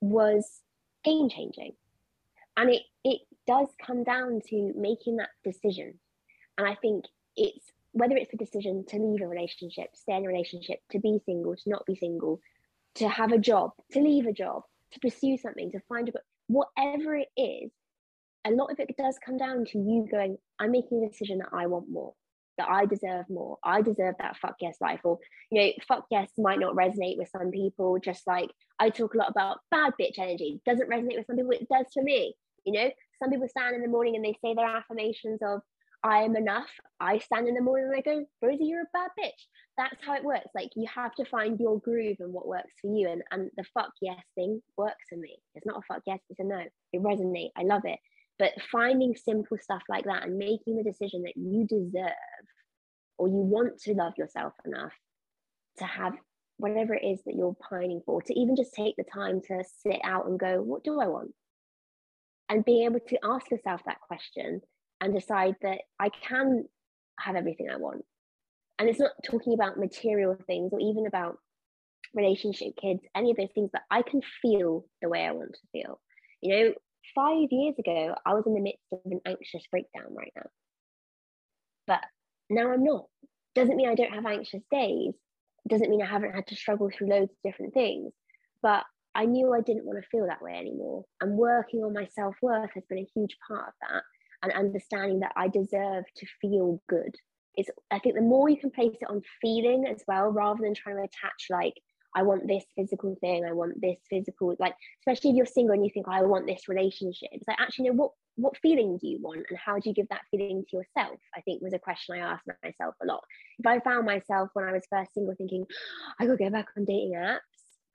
was 0.00 0.62
game 1.04 1.28
changing. 1.28 1.72
And 2.56 2.70
it 2.70 2.82
it 3.04 3.20
does 3.46 3.68
come 3.84 4.04
down 4.04 4.40
to 4.48 4.72
making 4.76 5.16
that 5.16 5.30
decision. 5.44 5.98
And 6.58 6.66
I 6.66 6.76
think 6.76 7.04
it's 7.36 7.66
whether 7.92 8.16
it's 8.16 8.30
the 8.30 8.36
decision 8.36 8.84
to 8.88 8.98
leave 8.98 9.22
a 9.22 9.28
relationship, 9.28 9.90
stay 9.94 10.16
in 10.16 10.24
a 10.24 10.28
relationship, 10.28 10.80
to 10.90 10.98
be 10.98 11.20
single, 11.24 11.54
to 11.54 11.70
not 11.70 11.86
be 11.86 11.94
single, 11.94 12.40
to 12.96 13.08
have 13.08 13.30
a 13.30 13.38
job, 13.38 13.70
to 13.92 14.00
leave 14.00 14.26
a 14.26 14.32
job, 14.32 14.62
to 14.94 15.00
pursue 15.00 15.36
something, 15.36 15.70
to 15.72 15.80
find 15.88 16.08
a 16.08 16.12
book, 16.12 16.22
whatever 16.46 17.16
it 17.16 17.28
is, 17.36 17.70
a 18.46 18.50
lot 18.50 18.70
of 18.70 18.78
it 18.78 18.94
does 18.96 19.18
come 19.24 19.36
down 19.36 19.64
to 19.64 19.78
you 19.78 20.06
going, 20.10 20.36
I'm 20.58 20.72
making 20.72 21.04
a 21.04 21.08
decision 21.08 21.38
that 21.38 21.48
I 21.52 21.66
want 21.66 21.90
more, 21.90 22.12
that 22.58 22.68
I 22.68 22.86
deserve 22.86 23.26
more. 23.30 23.58
I 23.64 23.82
deserve 23.82 24.16
that 24.18 24.36
fuck 24.36 24.56
yes 24.60 24.76
life. 24.80 25.00
Or, 25.04 25.18
you 25.50 25.62
know, 25.62 25.70
fuck 25.88 26.06
yes 26.10 26.30
might 26.38 26.60
not 26.60 26.76
resonate 26.76 27.16
with 27.16 27.30
some 27.30 27.50
people, 27.50 27.98
just 27.98 28.26
like 28.26 28.50
I 28.78 28.90
talk 28.90 29.14
a 29.14 29.18
lot 29.18 29.30
about 29.30 29.58
bad 29.70 29.94
bitch 30.00 30.18
energy. 30.18 30.60
Doesn't 30.66 30.90
resonate 30.90 31.16
with 31.16 31.26
some 31.26 31.36
people, 31.36 31.52
it 31.52 31.68
does 31.72 31.86
for 31.92 32.02
me. 32.02 32.34
You 32.64 32.72
know, 32.72 32.90
some 33.22 33.30
people 33.30 33.48
stand 33.48 33.76
in 33.76 33.82
the 33.82 33.88
morning 33.88 34.16
and 34.16 34.24
they 34.24 34.36
say 34.44 34.54
their 34.54 34.76
affirmations 34.76 35.40
of, 35.42 35.60
I 36.04 36.18
am 36.18 36.36
enough. 36.36 36.68
I 37.00 37.18
stand 37.18 37.48
in 37.48 37.54
the 37.54 37.62
morning 37.62 37.86
and 37.86 37.96
I 37.96 38.02
go, 38.02 38.26
Rosie, 38.42 38.66
you're 38.66 38.82
a 38.82 38.86
bad 38.92 39.10
bitch. 39.18 39.30
That's 39.78 39.96
how 40.04 40.14
it 40.14 40.22
works. 40.22 40.50
Like 40.54 40.68
you 40.76 40.86
have 40.94 41.14
to 41.14 41.24
find 41.24 41.58
your 41.58 41.80
groove 41.80 42.18
and 42.20 42.30
what 42.32 42.46
works 42.46 42.74
for 42.80 42.94
you. 42.94 43.08
And 43.08 43.22
and 43.30 43.50
the 43.56 43.64
fuck 43.72 43.90
yes 44.02 44.20
thing 44.34 44.60
works 44.76 45.06
for 45.08 45.16
me. 45.16 45.38
It's 45.54 45.64
not 45.64 45.78
a 45.78 45.82
fuck 45.88 46.02
yes, 46.06 46.20
it's 46.28 46.40
a 46.40 46.44
no. 46.44 46.62
It 46.92 47.02
resonates. 47.02 47.52
I 47.56 47.62
love 47.62 47.82
it. 47.84 47.98
But 48.38 48.52
finding 48.70 49.16
simple 49.16 49.56
stuff 49.58 49.82
like 49.88 50.04
that 50.04 50.24
and 50.24 50.36
making 50.36 50.76
the 50.76 50.82
decision 50.84 51.22
that 51.22 51.36
you 51.36 51.66
deserve 51.66 52.12
or 53.16 53.28
you 53.28 53.36
want 53.36 53.78
to 53.82 53.94
love 53.94 54.12
yourself 54.18 54.52
enough 54.66 54.92
to 55.78 55.84
have 55.84 56.12
whatever 56.58 56.94
it 56.94 57.04
is 57.04 57.20
that 57.24 57.34
you're 57.34 57.56
pining 57.68 58.02
for, 58.04 58.20
to 58.22 58.38
even 58.38 58.56
just 58.56 58.74
take 58.74 58.96
the 58.96 59.04
time 59.04 59.40
to 59.48 59.64
sit 59.86 60.00
out 60.04 60.26
and 60.26 60.38
go, 60.38 60.60
what 60.60 60.84
do 60.84 61.00
I 61.00 61.06
want? 61.06 61.32
And 62.48 62.64
being 62.64 62.84
able 62.84 63.00
to 63.00 63.18
ask 63.24 63.50
yourself 63.50 63.80
that 63.86 64.00
question 64.00 64.60
and 65.00 65.14
decide 65.14 65.56
that 65.62 65.80
I 65.98 66.08
can 66.08 66.64
have 67.18 67.36
everything 67.36 67.68
I 67.70 67.76
want. 67.76 68.04
And 68.78 68.88
it's 68.88 68.98
not 68.98 69.12
talking 69.24 69.54
about 69.54 69.78
material 69.78 70.36
things 70.46 70.72
or 70.72 70.80
even 70.80 71.06
about 71.06 71.38
relationship, 72.14 72.74
kids, 72.80 73.00
any 73.14 73.30
of 73.30 73.36
those 73.36 73.52
things, 73.54 73.70
but 73.72 73.82
I 73.90 74.02
can 74.02 74.20
feel 74.42 74.84
the 75.02 75.08
way 75.08 75.24
I 75.24 75.32
want 75.32 75.52
to 75.52 75.68
feel. 75.72 76.00
You 76.40 76.56
know, 76.56 76.74
five 77.14 77.48
years 77.50 77.74
ago, 77.78 78.14
I 78.24 78.34
was 78.34 78.44
in 78.46 78.54
the 78.54 78.60
midst 78.60 78.82
of 78.92 79.00
an 79.06 79.20
anxious 79.26 79.64
breakdown 79.70 80.14
right 80.14 80.32
now. 80.36 80.46
But 81.86 82.04
now 82.50 82.72
I'm 82.72 82.84
not. 82.84 83.06
Doesn't 83.54 83.76
mean 83.76 83.88
I 83.88 83.94
don't 83.94 84.12
have 84.12 84.26
anxious 84.26 84.62
days. 84.70 85.14
Doesn't 85.68 85.90
mean 85.90 86.02
I 86.02 86.06
haven't 86.06 86.34
had 86.34 86.46
to 86.48 86.56
struggle 86.56 86.90
through 86.90 87.10
loads 87.10 87.32
of 87.32 87.50
different 87.50 87.74
things. 87.74 88.12
But 88.62 88.84
I 89.14 89.26
knew 89.26 89.52
I 89.52 89.60
didn't 89.60 89.84
want 89.84 90.02
to 90.02 90.08
feel 90.08 90.26
that 90.26 90.42
way 90.42 90.52
anymore. 90.52 91.04
And 91.20 91.36
working 91.36 91.84
on 91.84 91.92
my 91.92 92.06
self 92.06 92.34
worth 92.42 92.70
has 92.74 92.84
been 92.88 92.98
a 92.98 93.08
huge 93.14 93.36
part 93.48 93.68
of 93.68 93.74
that 93.88 94.02
and 94.44 94.52
understanding 94.52 95.20
that 95.20 95.32
I 95.36 95.48
deserve 95.48 96.04
to 96.16 96.26
feel 96.40 96.80
good. 96.88 97.14
It's 97.56 97.70
I 97.90 97.98
think 97.98 98.16
the 98.16 98.20
more 98.20 98.48
you 98.48 98.56
can 98.56 98.70
place 98.70 98.96
it 99.00 99.08
on 99.08 99.22
feeling 99.40 99.86
as 99.86 100.02
well, 100.06 100.28
rather 100.28 100.62
than 100.62 100.74
trying 100.74 100.96
to 100.96 101.02
attach 101.02 101.46
like 101.50 101.74
I 102.16 102.22
want 102.22 102.46
this 102.46 102.64
physical 102.76 103.16
thing, 103.20 103.44
I 103.44 103.52
want 103.52 103.80
this 103.80 103.98
physical, 104.08 104.54
like 104.60 104.74
especially 105.00 105.30
if 105.30 105.36
you're 105.36 105.46
single 105.46 105.74
and 105.74 105.84
you 105.84 105.90
think 105.92 106.06
I 106.08 106.22
want 106.22 106.46
this 106.46 106.68
relationship. 106.68 107.30
It's 107.32 107.48
like 107.48 107.60
actually, 107.60 107.88
know 107.88 107.94
what 107.94 108.10
what 108.36 108.56
feeling 108.58 108.98
do 108.98 109.06
you 109.06 109.18
want 109.20 109.46
and 109.48 109.58
how 109.58 109.78
do 109.78 109.88
you 109.88 109.94
give 109.94 110.08
that 110.08 110.22
feeling 110.30 110.64
to 110.68 110.76
yourself? 110.76 111.18
I 111.36 111.40
think 111.42 111.62
was 111.62 111.72
a 111.72 111.78
question 111.78 112.16
I 112.16 112.18
asked 112.18 112.46
myself 112.62 112.94
a 113.02 113.06
lot. 113.06 113.22
If 113.58 113.66
I 113.66 113.78
found 113.80 114.06
myself 114.06 114.50
when 114.54 114.64
I 114.64 114.72
was 114.72 114.82
first 114.90 115.14
single 115.14 115.34
thinking, 115.36 115.66
I 116.18 116.26
could 116.26 116.38
go 116.38 116.50
back 116.50 116.66
on 116.76 116.84
dating 116.84 117.14
apps, 117.14 117.38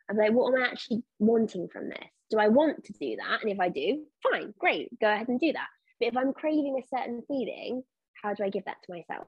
I'm 0.09 0.17
like, 0.17 0.31
what 0.31 0.53
am 0.53 0.63
I 0.63 0.67
actually 0.67 1.03
wanting 1.19 1.67
from 1.71 1.89
this? 1.89 2.09
Do 2.29 2.37
I 2.37 2.47
want 2.47 2.83
to 2.85 2.93
do 2.93 3.17
that? 3.17 3.41
And 3.41 3.51
if 3.51 3.59
I 3.59 3.69
do, 3.69 4.05
fine, 4.23 4.53
great, 4.57 4.97
go 4.99 5.11
ahead 5.11 5.27
and 5.27 5.39
do 5.39 5.51
that. 5.53 5.67
But 5.99 6.09
if 6.09 6.17
I'm 6.17 6.33
craving 6.33 6.81
a 6.81 6.95
certain 6.95 7.21
feeling, 7.27 7.83
how 8.21 8.33
do 8.33 8.43
I 8.43 8.49
give 8.49 8.65
that 8.65 8.77
to 8.83 8.93
myself? 8.93 9.27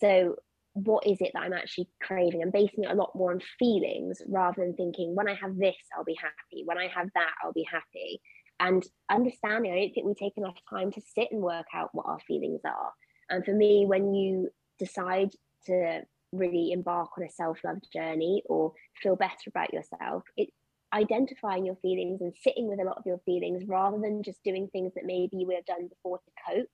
So, 0.00 0.36
what 0.74 1.06
is 1.06 1.20
it 1.20 1.32
that 1.34 1.42
I'm 1.42 1.52
actually 1.52 1.88
craving? 2.00 2.42
I'm 2.42 2.50
basing 2.50 2.84
it 2.84 2.90
a 2.90 2.94
lot 2.94 3.14
more 3.14 3.30
on 3.32 3.40
feelings 3.58 4.22
rather 4.26 4.62
than 4.62 4.74
thinking, 4.74 5.14
when 5.14 5.28
I 5.28 5.34
have 5.34 5.56
this, 5.58 5.76
I'll 5.96 6.04
be 6.04 6.16
happy. 6.20 6.62
When 6.64 6.78
I 6.78 6.88
have 6.88 7.08
that, 7.14 7.32
I'll 7.42 7.52
be 7.52 7.66
happy. 7.70 8.20
And 8.58 8.82
understanding, 9.10 9.72
I 9.72 9.76
don't 9.76 9.92
think 9.92 10.06
we 10.06 10.14
take 10.14 10.38
enough 10.38 10.56
time 10.70 10.90
to 10.92 11.00
sit 11.14 11.28
and 11.30 11.42
work 11.42 11.66
out 11.74 11.90
what 11.92 12.06
our 12.06 12.20
feelings 12.20 12.60
are. 12.64 12.92
And 13.28 13.44
for 13.44 13.52
me, 13.52 13.84
when 13.86 14.14
you 14.14 14.48
decide 14.78 15.30
to 15.66 16.02
really 16.32 16.72
embark 16.72 17.10
on 17.18 17.24
a 17.24 17.30
self 17.30 17.58
love 17.64 17.78
journey 17.92 18.42
or 18.46 18.72
feel 19.02 19.16
better 19.16 19.48
about 19.48 19.74
yourself, 19.74 20.24
it 20.36 20.50
identifying 20.92 21.64
your 21.64 21.76
feelings 21.76 22.20
and 22.20 22.34
sitting 22.42 22.68
with 22.68 22.80
a 22.80 22.84
lot 22.84 22.98
of 22.98 23.06
your 23.06 23.20
feelings 23.24 23.64
rather 23.66 23.98
than 23.98 24.22
just 24.22 24.42
doing 24.44 24.68
things 24.68 24.92
that 24.94 25.04
maybe 25.04 25.36
you 25.36 25.46
would 25.46 25.56
have 25.56 25.66
done 25.66 25.88
before 25.88 26.18
to 26.18 26.30
cope. 26.46 26.68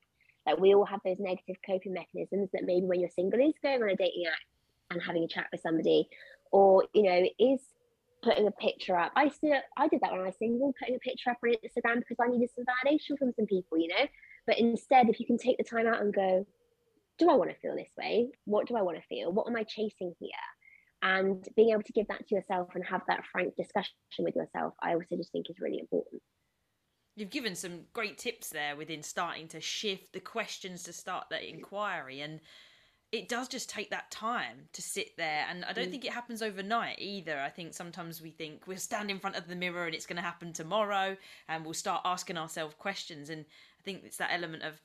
Like 0.46 0.58
we 0.58 0.74
all 0.74 0.84
have 0.86 1.00
those 1.04 1.20
negative 1.20 1.56
coping 1.64 1.92
mechanisms 1.92 2.48
that 2.52 2.64
maybe 2.64 2.86
when 2.86 3.00
you're 3.00 3.10
single 3.10 3.40
is 3.40 3.54
going 3.62 3.82
on 3.82 3.90
a 3.90 3.96
dating 3.96 4.26
app 4.26 4.32
and 4.90 5.02
having 5.02 5.24
a 5.24 5.28
chat 5.28 5.46
with 5.52 5.60
somebody, 5.60 6.08
or 6.50 6.86
you 6.94 7.02
know, 7.02 7.26
is 7.38 7.60
putting 8.22 8.46
a 8.46 8.50
picture 8.52 8.96
up. 8.96 9.12
I 9.14 9.28
still 9.28 9.60
I 9.76 9.88
did 9.88 10.00
that 10.00 10.12
when 10.12 10.22
I 10.22 10.24
was 10.24 10.38
single, 10.38 10.74
putting 10.78 10.96
a 10.96 10.98
picture 10.98 11.30
up 11.30 11.38
on 11.44 11.50
Instagram 11.50 11.98
because 11.98 12.16
I 12.20 12.28
needed 12.28 12.50
some 12.54 12.64
validation 12.64 13.18
from 13.18 13.32
some 13.36 13.46
people, 13.46 13.78
you 13.78 13.88
know. 13.88 14.06
But 14.46 14.58
instead, 14.58 15.08
if 15.08 15.20
you 15.20 15.26
can 15.26 15.38
take 15.38 15.58
the 15.58 15.64
time 15.64 15.86
out 15.86 16.00
and 16.00 16.14
go, 16.14 16.46
do 17.18 17.30
I 17.30 17.34
want 17.34 17.50
to 17.50 17.56
feel 17.56 17.76
this 17.76 17.90
way? 17.98 18.28
What 18.44 18.66
do 18.66 18.76
I 18.76 18.82
want 18.82 18.96
to 18.96 19.06
feel? 19.08 19.32
What 19.32 19.46
am 19.46 19.56
I 19.56 19.64
chasing 19.64 20.14
here? 20.18 20.30
And 21.02 21.46
being 21.56 21.70
able 21.70 21.82
to 21.82 21.92
give 21.92 22.08
that 22.08 22.26
to 22.26 22.34
yourself 22.34 22.70
and 22.74 22.84
have 22.84 23.02
that 23.08 23.24
frank 23.30 23.54
discussion 23.56 23.94
with 24.18 24.34
yourself 24.34 24.74
i 24.82 24.94
also 24.94 25.16
just 25.16 25.32
think 25.32 25.48
is 25.48 25.60
really 25.60 25.78
important. 25.78 26.22
You've 27.18 27.30
given 27.30 27.56
some 27.56 27.80
great 27.92 28.16
tips 28.16 28.50
there 28.50 28.76
within 28.76 29.02
starting 29.02 29.48
to 29.48 29.60
shift 29.60 30.12
the 30.12 30.20
questions 30.20 30.84
to 30.84 30.92
start 30.92 31.24
that 31.30 31.42
inquiry. 31.42 32.20
And 32.20 32.38
it 33.10 33.28
does 33.28 33.48
just 33.48 33.68
take 33.68 33.90
that 33.90 34.12
time 34.12 34.68
to 34.72 34.80
sit 34.80 35.16
there. 35.16 35.44
And 35.50 35.64
i 35.64 35.72
don't 35.72 35.88
mm. 35.88 35.90
think 35.90 36.04
it 36.04 36.12
happens 36.12 36.42
overnight 36.42 37.00
either. 37.00 37.40
I 37.40 37.48
think 37.48 37.74
sometimes 37.74 38.22
we 38.22 38.30
think 38.30 38.68
we'll 38.68 38.76
stand 38.76 39.10
in 39.10 39.18
front 39.18 39.34
of 39.34 39.48
the 39.48 39.56
mirror 39.56 39.86
and 39.86 39.96
it's 39.96 40.06
going 40.06 40.14
to 40.14 40.22
happen 40.22 40.52
tomorrow 40.52 41.16
and 41.48 41.64
we'll 41.64 41.74
start 41.74 42.02
asking 42.04 42.38
ourselves 42.38 42.76
questions. 42.78 43.30
And 43.30 43.44
i 43.80 43.82
think 43.82 44.02
it's 44.04 44.18
that 44.18 44.30
element 44.32 44.62
of 44.62 44.80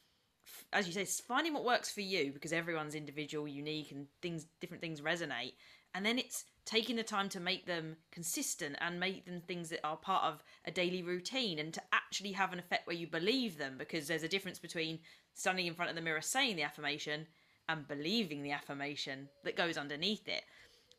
as 0.74 0.88
you 0.88 0.94
say 0.94 1.06
finding 1.06 1.54
what 1.54 1.64
works 1.64 1.92
for 1.92 2.02
you 2.02 2.32
because 2.34 2.52
everyone's 2.52 2.96
individual 2.96 3.48
unique 3.48 3.92
and 3.92 4.08
things 4.22 4.48
different 4.60 4.82
things 4.82 5.02
resonate 5.02 5.54
and 5.94 6.06
then 6.06 6.18
it's 6.18 6.46
taking 6.66 6.96
the 6.96 7.04
time 7.04 7.30
to 7.30 7.40
make 7.40 7.66
them 7.66 7.98
consistent 8.12 8.76
and 8.80 9.00
make 9.00 9.26
them 9.26 9.42
things 9.42 9.70
that 9.70 9.86
are 9.86 9.98
part 9.98 10.24
of 10.24 10.44
a 10.66 10.72
daily 10.72 11.04
routine 11.04 11.60
and 11.60 11.74
to 11.74 11.82
actually 11.92 12.32
have 12.32 12.54
an 12.54 12.60
effect 12.60 12.88
where 12.88 12.96
you 12.96 13.06
believe 13.06 13.58
them 13.58 13.76
because 13.78 14.08
there's 14.08 14.24
a 14.24 14.30
difference 14.30 14.60
between 14.60 15.00
standing 15.34 15.68
in 15.68 15.74
front 15.74 15.90
of 15.90 15.96
the 15.96 16.02
mirror 16.02 16.22
saying 16.22 16.56
the 16.56 16.64
affirmation 16.64 17.28
and 17.68 17.88
believing 17.88 18.44
the 18.44 18.52
affirmation 18.52 19.28
that 19.44 19.58
goes 19.58 19.78
underneath 19.78 20.28
it. 20.28 20.44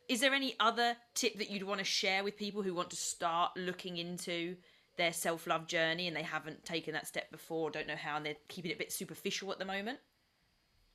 Is 0.07 0.19
there 0.19 0.33
any 0.33 0.55
other 0.59 0.95
tip 1.15 1.37
that 1.39 1.49
you'd 1.49 1.63
want 1.63 1.79
to 1.79 1.85
share 1.85 2.23
with 2.23 2.37
people 2.37 2.61
who 2.61 2.75
want 2.75 2.91
to 2.91 2.95
start 2.95 3.51
looking 3.57 3.97
into 3.97 4.55
their 4.97 5.13
self-love 5.13 5.67
journey 5.67 6.07
and 6.07 6.15
they 6.15 6.23
haven't 6.23 6.63
taken 6.63 6.93
that 6.93 7.07
step 7.07 7.29
before 7.31 7.71
don't 7.71 7.87
know 7.87 7.95
how 7.95 8.17
and 8.17 8.25
they're 8.25 8.35
keeping 8.47 8.71
it 8.71 8.75
a 8.75 8.77
bit 8.77 8.91
superficial 8.91 9.51
at 9.51 9.57
the 9.57 9.65
moment? 9.65 9.99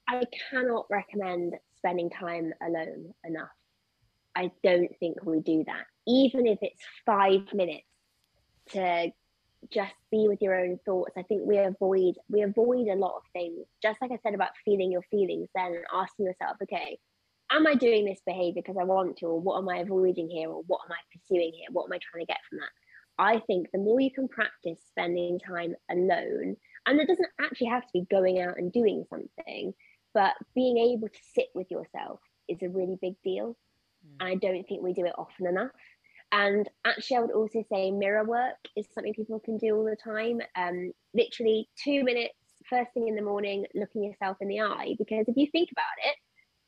I 0.09 0.23
cannot 0.51 0.87
recommend 0.91 1.55
spending 1.77 2.11
time 2.11 2.53
alone 2.63 3.15
enough 3.25 3.51
I 4.41 4.51
don't 4.63 4.97
think 4.99 5.23
we 5.25 5.41
do 5.41 5.65
that. 5.67 5.85
Even 6.07 6.47
if 6.47 6.59
it's 6.63 6.83
five 7.05 7.43
minutes 7.53 7.85
to 8.73 9.13
just 9.71 9.93
be 10.11 10.27
with 10.27 10.41
your 10.41 10.59
own 10.59 10.79
thoughts. 10.87 11.13
I 11.19 11.23
think 11.23 11.43
we 11.45 11.59
avoid 11.59 12.15
we 12.31 12.43
avoid 12.43 12.89
a 12.89 12.95
lot 12.95 13.17
of 13.17 13.23
things. 13.33 13.67
Just 13.83 14.01
like 14.01 14.11
I 14.11 14.19
said 14.23 14.35
about 14.35 14.51
feeling 14.65 14.91
your 14.91 15.03
feelings, 15.11 15.49
then 15.55 15.83
asking 15.93 16.27
yourself, 16.27 16.57
okay, 16.63 16.99
am 17.53 17.67
I 17.67 17.75
doing 17.75 18.07
this 18.07 18.21
behavior 18.25 18.63
because 18.65 18.79
I 18.81 18.85
want 18.85 19.19
to, 19.19 19.27
or 19.27 19.41
what 19.41 19.59
am 19.59 19.69
I 19.69 19.79
avoiding 19.79 20.31
here, 20.31 20.49
or 20.49 20.63
what 20.67 20.81
am 20.87 20.93
I 20.93 21.01
pursuing 21.13 21.53
here? 21.53 21.69
What 21.71 21.85
am 21.85 21.93
I 21.93 21.99
trying 21.99 22.25
to 22.25 22.33
get 22.33 22.41
from 22.49 22.59
that? 22.61 22.71
I 23.19 23.41
think 23.41 23.71
the 23.71 23.79
more 23.79 24.01
you 24.01 24.11
can 24.11 24.29
practice 24.29 24.79
spending 24.89 25.39
time 25.39 25.75
alone, 25.91 26.57
and 26.87 27.01
it 27.01 27.07
doesn't 27.07 27.29
actually 27.39 27.69
have 27.69 27.83
to 27.83 27.93
be 27.93 28.07
going 28.11 28.41
out 28.41 28.57
and 28.57 28.73
doing 28.73 29.05
something, 29.11 29.75
but 30.15 30.35
being 30.55 30.79
able 30.79 31.09
to 31.09 31.21
sit 31.35 31.49
with 31.55 31.71
yourself 31.71 32.21
is 32.49 32.63
a 32.63 32.69
really 32.71 32.97
big 33.01 33.15
deal. 33.23 33.57
And 34.21 34.29
I 34.29 34.35
don't 34.35 34.65
think 34.65 34.83
we 34.83 34.93
do 34.93 35.07
it 35.07 35.15
often 35.19 35.47
enough. 35.47 35.71
And 36.33 36.69
actually, 36.85 37.17
I 37.17 37.21
would 37.21 37.33
also 37.33 37.65
say 37.71 37.91
mirror 37.91 38.25
work 38.25 38.57
is 38.77 38.87
something 38.95 39.15
people 39.15 39.41
can 39.41 39.59
do 39.59 39.77
all 39.77 39.85
the 39.85 39.97
time. 39.97 40.41
Um, 40.55 40.93
literally 41.13 41.69
two 41.83 42.05
minutes, 42.05 42.35
first 42.69 42.93
thing 42.95 43.09
in 43.09 43.17
the 43.17 43.23
morning, 43.23 43.67
looking 43.75 44.05
yourself 44.05 44.37
in 44.41 44.49
the 44.49 44.61
eye. 44.61 44.95
Because 44.97 45.27
if 45.27 45.37
you 45.37 45.49
think 45.51 45.71
about 45.73 45.85
it, 46.07 46.17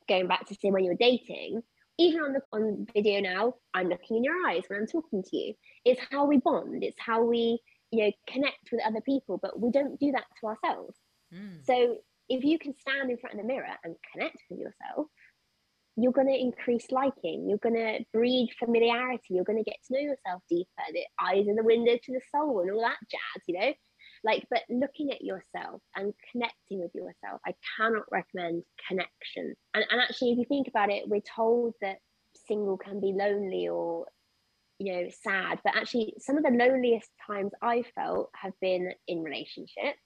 going 0.08 0.26
back 0.26 0.46
to 0.48 0.54
say 0.54 0.70
when 0.70 0.84
you're 0.84 0.96
dating, 0.96 1.62
even 1.98 2.20
on 2.22 2.32
the 2.32 2.40
on 2.52 2.86
video 2.92 3.20
now, 3.20 3.54
I'm 3.74 3.88
looking 3.88 4.16
in 4.16 4.24
your 4.24 4.34
eyes 4.48 4.62
when 4.66 4.80
I'm 4.80 4.86
talking 4.86 5.22
to 5.22 5.36
you. 5.36 5.54
It's 5.84 6.00
how 6.10 6.24
we 6.24 6.38
bond. 6.38 6.82
It's 6.82 6.98
how 6.98 7.22
we 7.22 7.60
you 7.92 8.04
know 8.04 8.12
connect 8.26 8.70
with 8.72 8.80
other 8.84 9.00
people, 9.02 9.38
but 9.40 9.60
we 9.60 9.70
don't 9.70 9.98
do 10.00 10.10
that 10.12 10.24
to 10.40 10.46
ourselves. 10.46 10.96
Mm. 11.32 11.64
So 11.64 11.98
if 12.28 12.44
you 12.44 12.58
can 12.58 12.74
stand 12.78 13.10
in 13.10 13.18
front 13.18 13.34
of 13.34 13.42
the 13.42 13.46
mirror 13.46 13.66
and 13.84 13.94
connect 14.12 14.38
with 14.50 14.58
yourself, 14.58 15.06
you're 15.96 16.12
going 16.12 16.28
to 16.28 16.40
increase 16.40 16.90
liking. 16.90 17.48
You're 17.48 17.58
going 17.58 17.74
to 17.74 18.04
breed 18.12 18.50
familiarity. 18.58 19.34
You're 19.34 19.44
going 19.44 19.62
to 19.62 19.70
get 19.70 19.76
to 19.86 19.94
know 19.94 20.00
yourself 20.00 20.42
deeper. 20.48 20.68
The 20.92 21.04
eyes 21.20 21.46
are 21.48 21.54
the 21.54 21.64
window 21.64 21.96
to 22.02 22.12
the 22.12 22.20
soul 22.34 22.60
and 22.60 22.70
all 22.70 22.80
that 22.80 22.96
jazz, 23.10 23.42
you 23.46 23.58
know? 23.58 23.72
Like, 24.24 24.46
but 24.50 24.62
looking 24.70 25.10
at 25.10 25.22
yourself 25.22 25.82
and 25.96 26.14
connecting 26.30 26.80
with 26.80 26.92
yourself, 26.94 27.40
I 27.46 27.54
cannot 27.76 28.04
recommend 28.10 28.62
connection. 28.88 29.54
And, 29.74 29.84
and 29.90 30.00
actually, 30.00 30.32
if 30.32 30.38
you 30.38 30.44
think 30.48 30.68
about 30.68 30.90
it, 30.90 31.08
we're 31.08 31.20
told 31.20 31.74
that 31.82 31.98
single 32.46 32.78
can 32.78 33.00
be 33.00 33.14
lonely 33.16 33.68
or 33.68 34.06
you 34.78 34.92
know 34.92 35.08
sad 35.22 35.60
but 35.62 35.76
actually 35.76 36.14
some 36.18 36.36
of 36.36 36.42
the 36.42 36.50
loneliest 36.50 37.10
times 37.26 37.52
i 37.60 37.84
felt 37.94 38.30
have 38.34 38.54
been 38.60 38.90
in 39.06 39.22
relationships 39.22 40.00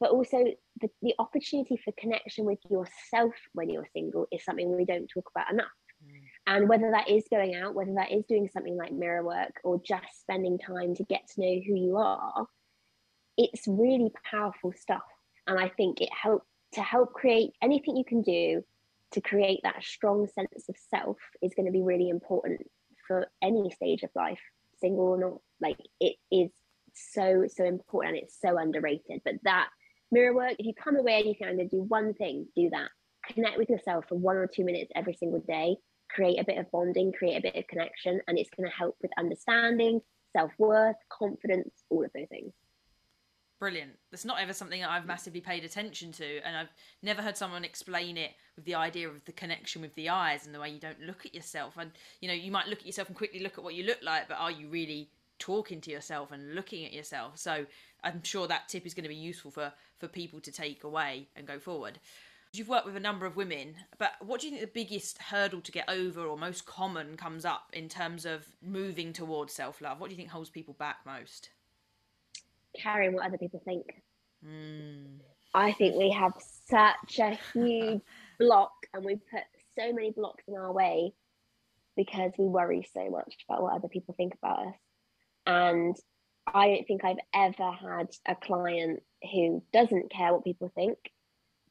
but 0.00 0.10
also 0.10 0.44
the, 0.80 0.88
the 1.02 1.14
opportunity 1.18 1.78
for 1.84 1.92
connection 1.98 2.44
with 2.44 2.58
yourself 2.70 3.34
when 3.52 3.70
you're 3.70 3.88
single 3.92 4.26
is 4.32 4.44
something 4.44 4.74
we 4.74 4.84
don't 4.84 5.08
talk 5.08 5.30
about 5.34 5.52
enough. 5.52 5.66
Mm. 6.02 6.20
and 6.46 6.68
whether 6.70 6.90
that 6.92 7.10
is 7.10 7.24
going 7.30 7.54
out 7.54 7.74
whether 7.74 7.92
that 7.92 8.10
is 8.10 8.24
doing 8.26 8.48
something 8.50 8.74
like 8.74 8.90
mirror 8.90 9.22
work 9.22 9.60
or 9.64 9.78
just 9.86 10.22
spending 10.22 10.58
time 10.58 10.94
to 10.94 11.04
get 11.04 11.28
to 11.28 11.42
know 11.42 11.60
who 11.66 11.74
you 11.74 11.98
are 11.98 12.46
it's 13.36 13.68
really 13.68 14.10
powerful 14.30 14.72
stuff. 14.72 15.02
And 15.46 15.58
i 15.58 15.68
think 15.68 16.00
it 16.00 16.08
helps 16.12 16.46
to 16.72 16.82
help 16.82 17.12
create 17.12 17.52
anything 17.62 17.96
you 17.96 18.04
can 18.04 18.22
do 18.22 18.62
to 19.12 19.20
create 19.20 19.60
that 19.62 19.82
strong 19.82 20.28
sense 20.28 20.68
of 20.68 20.76
self 20.88 21.16
is 21.42 21.52
going 21.54 21.66
to 21.66 21.72
be 21.72 21.82
really 21.82 22.08
important 22.08 22.60
for 23.06 23.26
any 23.42 23.70
stage 23.70 24.02
of 24.04 24.10
life 24.14 24.40
single 24.80 25.04
or 25.04 25.18
not. 25.18 25.40
Like 25.60 25.78
it 26.00 26.16
is 26.30 26.50
so 26.94 27.44
so 27.48 27.64
important 27.64 28.16
and 28.16 28.24
it's 28.24 28.40
so 28.40 28.58
underrated 28.58 29.20
but 29.24 29.34
that 29.44 29.68
mirror 30.10 30.34
work 30.34 30.54
if 30.58 30.66
you 30.66 30.72
come 30.74 30.96
away 30.96 31.18
and 31.18 31.26
you 31.26 31.34
going 31.40 31.58
to 31.58 31.68
do 31.68 31.82
one 31.82 32.14
thing 32.14 32.46
do 32.56 32.70
that. 32.70 32.88
Connect 33.32 33.58
with 33.58 33.68
yourself 33.68 34.06
for 34.08 34.16
one 34.16 34.36
or 34.36 34.46
two 34.46 34.64
minutes 34.64 34.90
every 34.94 35.14
single 35.14 35.40
day. 35.40 35.76
Create 36.14 36.40
a 36.40 36.44
bit 36.44 36.58
of 36.58 36.70
bonding 36.72 37.12
create 37.12 37.36
a 37.36 37.42
bit 37.42 37.56
of 37.56 37.66
connection 37.68 38.20
and 38.26 38.38
it's 38.38 38.50
going 38.56 38.68
to 38.68 38.76
help 38.76 38.96
with 39.02 39.10
understanding 39.18 40.00
self-worth 40.36 40.96
confidence 41.08 41.70
all 41.90 42.04
of 42.04 42.10
those 42.14 42.28
things. 42.28 42.52
Brilliant. 43.60 43.92
That's 44.10 44.24
not 44.24 44.40
ever 44.40 44.54
something 44.54 44.80
that 44.80 44.90
i've 44.90 45.06
massively 45.06 45.40
paid 45.40 45.64
attention 45.64 46.12
to 46.12 46.40
and 46.44 46.56
i've 46.56 46.72
never 47.02 47.20
heard 47.20 47.36
someone 47.36 47.62
explain 47.62 48.16
it 48.16 48.30
with 48.56 48.64
the 48.64 48.74
idea 48.74 49.08
of 49.08 49.22
the 49.26 49.32
connection 49.32 49.82
with 49.82 49.94
the 49.94 50.08
eyes 50.08 50.46
and 50.46 50.54
the 50.54 50.60
way 50.60 50.70
you 50.70 50.80
don't 50.80 51.00
look 51.00 51.26
at 51.26 51.34
yourself. 51.34 51.74
And 51.76 51.90
you 52.20 52.28
know 52.28 52.34
you 52.34 52.50
might 52.50 52.68
look 52.68 52.80
at 52.80 52.86
yourself 52.86 53.08
and 53.08 53.16
quickly 53.16 53.40
look 53.40 53.58
at 53.58 53.64
what 53.64 53.74
you 53.74 53.84
look 53.84 54.02
like 54.02 54.28
but 54.28 54.38
are 54.38 54.50
you 54.50 54.68
really 54.68 55.10
talking 55.38 55.80
to 55.82 55.90
yourself 55.90 56.32
and 56.32 56.54
looking 56.54 56.84
at 56.84 56.92
yourself? 56.92 57.38
So 57.38 57.66
i'm 58.02 58.22
sure 58.22 58.48
that 58.48 58.68
tip 58.68 58.86
is 58.86 58.94
going 58.94 59.04
to 59.04 59.10
be 59.10 59.14
useful 59.14 59.50
for 59.50 59.72
for 60.00 60.08
people 60.08 60.40
to 60.40 60.50
take 60.50 60.82
away 60.82 61.28
and 61.36 61.46
go 61.46 61.58
forward 61.58 61.98
you've 62.52 62.68
worked 62.68 62.86
with 62.86 62.96
a 62.96 63.00
number 63.00 63.26
of 63.26 63.36
women 63.36 63.74
but 63.98 64.12
what 64.20 64.40
do 64.40 64.46
you 64.46 64.50
think 64.50 64.60
the 64.62 64.80
biggest 64.80 65.18
hurdle 65.18 65.60
to 65.60 65.70
get 65.70 65.88
over 65.88 66.22
or 66.22 66.36
most 66.36 66.66
common 66.66 67.16
comes 67.16 67.44
up 67.44 67.70
in 67.72 67.88
terms 67.88 68.26
of 68.26 68.46
moving 68.60 69.12
towards 69.12 69.52
self-love 69.52 70.00
what 70.00 70.08
do 70.08 70.14
you 70.14 70.16
think 70.16 70.30
holds 70.30 70.50
people 70.50 70.74
back 70.74 70.96
most 71.06 71.50
caring 72.76 73.14
what 73.14 73.26
other 73.26 73.38
people 73.38 73.62
think. 73.64 74.02
Mm. 74.46 75.20
I 75.54 75.72
think 75.72 75.96
we 75.96 76.10
have 76.10 76.32
such 76.68 77.18
a 77.18 77.38
huge 77.52 78.00
block 78.38 78.72
and 78.94 79.04
we 79.04 79.16
put 79.16 79.42
so 79.78 79.92
many 79.92 80.12
blocks 80.12 80.44
in 80.46 80.54
our 80.54 80.72
way 80.72 81.12
because 81.96 82.32
we 82.38 82.46
worry 82.46 82.86
so 82.94 83.10
much 83.10 83.36
about 83.48 83.62
what 83.62 83.74
other 83.74 83.88
people 83.88 84.14
think 84.16 84.34
about 84.34 84.68
us. 84.68 84.74
And 85.46 85.96
I 86.46 86.68
don't 86.68 86.86
think 86.86 87.04
I've 87.04 87.16
ever 87.34 87.72
had 87.72 88.08
a 88.26 88.36
client 88.36 89.02
who 89.32 89.62
doesn't 89.72 90.10
care 90.10 90.32
what 90.32 90.44
people 90.44 90.70
think, 90.74 90.98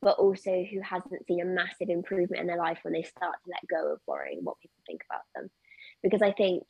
but 0.01 0.17
also 0.17 0.63
who 0.63 0.81
hasn't 0.81 1.25
seen 1.27 1.41
a 1.41 1.45
massive 1.45 1.89
improvement 1.89 2.41
in 2.41 2.47
their 2.47 2.57
life 2.57 2.79
when 2.83 2.93
they 2.93 3.03
start 3.03 3.35
to 3.43 3.49
let 3.49 3.67
go 3.69 3.93
of 3.93 3.99
worrying 4.07 4.39
what 4.43 4.59
people 4.59 4.81
think 4.85 5.01
about 5.09 5.23
them. 5.35 5.49
Because 6.01 6.21
I 6.21 6.31
think 6.31 6.63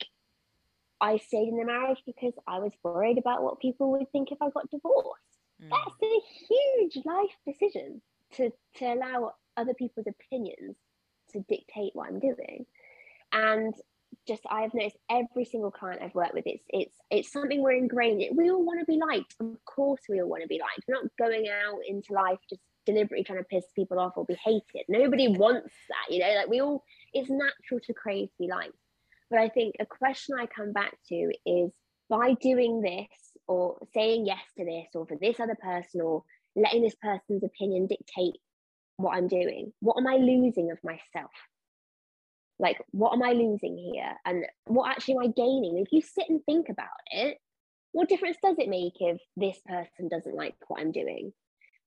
I 1.00 1.18
stayed 1.18 1.48
in 1.48 1.56
the 1.56 1.64
marriage 1.64 2.02
because 2.04 2.34
I 2.46 2.58
was 2.58 2.72
worried 2.82 3.18
about 3.18 3.42
what 3.42 3.60
people 3.60 3.92
would 3.92 4.10
think 4.12 4.32
if 4.32 4.38
I 4.40 4.50
got 4.50 4.70
divorced. 4.70 5.38
Mm. 5.62 5.70
That's 5.70 6.02
a 6.02 6.20
huge 6.48 7.04
life 7.04 7.36
decision 7.46 8.02
to 8.32 8.50
to 8.76 8.84
allow 8.84 9.34
other 9.56 9.74
people's 9.74 10.06
opinions 10.06 10.76
to 11.32 11.40
dictate 11.48 11.92
what 11.94 12.08
I'm 12.08 12.18
doing. 12.18 12.66
And 13.32 13.74
just 14.26 14.42
I've 14.50 14.74
noticed 14.74 14.96
every 15.10 15.44
single 15.44 15.70
client 15.70 16.02
I've 16.02 16.14
worked 16.14 16.34
with, 16.34 16.46
it's 16.46 16.64
it's 16.68 16.96
it's 17.10 17.32
something 17.32 17.62
we're 17.62 17.72
ingrained 17.72 18.22
in. 18.22 18.36
We 18.36 18.50
all 18.50 18.64
want 18.64 18.80
to 18.80 18.86
be 18.86 18.98
liked. 18.98 19.34
Of 19.40 19.64
course 19.64 20.00
we 20.08 20.20
all 20.20 20.28
want 20.28 20.42
to 20.42 20.48
be 20.48 20.60
liked. 20.60 20.84
We're 20.86 20.94
not 20.94 21.10
going 21.18 21.48
out 21.48 21.80
into 21.88 22.12
life 22.12 22.38
just 22.48 22.62
deliberately 22.86 23.24
trying 23.24 23.40
to 23.40 23.44
piss 23.44 23.64
people 23.74 23.98
off 23.98 24.12
or 24.16 24.24
be 24.24 24.36
hated. 24.44 24.84
Nobody 24.88 25.28
wants 25.28 25.72
that, 25.88 26.12
you 26.12 26.20
know, 26.20 26.34
like 26.34 26.48
we 26.48 26.60
all 26.60 26.84
it's 27.12 27.30
natural 27.30 27.80
to 27.84 27.94
crave 27.94 28.28
to 28.28 28.38
be 28.38 28.48
liked. 28.48 28.74
But 29.30 29.40
I 29.40 29.48
think 29.48 29.76
a 29.80 29.86
question 29.86 30.36
I 30.38 30.46
come 30.46 30.72
back 30.72 30.96
to 31.08 31.32
is 31.46 31.70
by 32.08 32.34
doing 32.34 32.80
this 32.80 33.08
or 33.46 33.78
saying 33.94 34.26
yes 34.26 34.40
to 34.58 34.64
this 34.64 34.86
or 34.94 35.06
for 35.06 35.16
this 35.20 35.38
other 35.38 35.56
person 35.60 36.00
or 36.00 36.24
letting 36.56 36.82
this 36.82 36.96
person's 37.00 37.44
opinion 37.44 37.86
dictate 37.86 38.36
what 38.96 39.16
I'm 39.16 39.28
doing, 39.28 39.72
what 39.80 39.96
am 39.98 40.06
I 40.06 40.16
losing 40.16 40.70
of 40.70 40.78
myself? 40.82 41.30
Like, 42.60 42.80
what 42.90 43.12
am 43.12 43.22
I 43.22 43.32
losing 43.32 43.76
here? 43.76 44.12
And 44.24 44.44
what 44.66 44.90
actually 44.90 45.14
am 45.14 45.22
I 45.22 45.26
gaining? 45.28 45.78
If 45.78 45.92
you 45.92 46.02
sit 46.02 46.28
and 46.28 46.40
think 46.44 46.68
about 46.68 46.88
it, 47.10 47.38
what 47.92 48.08
difference 48.08 48.36
does 48.42 48.56
it 48.58 48.68
make 48.68 48.94
if 49.00 49.20
this 49.36 49.58
person 49.66 50.08
doesn't 50.08 50.36
like 50.36 50.54
what 50.68 50.80
I'm 50.80 50.92
doing? 50.92 51.32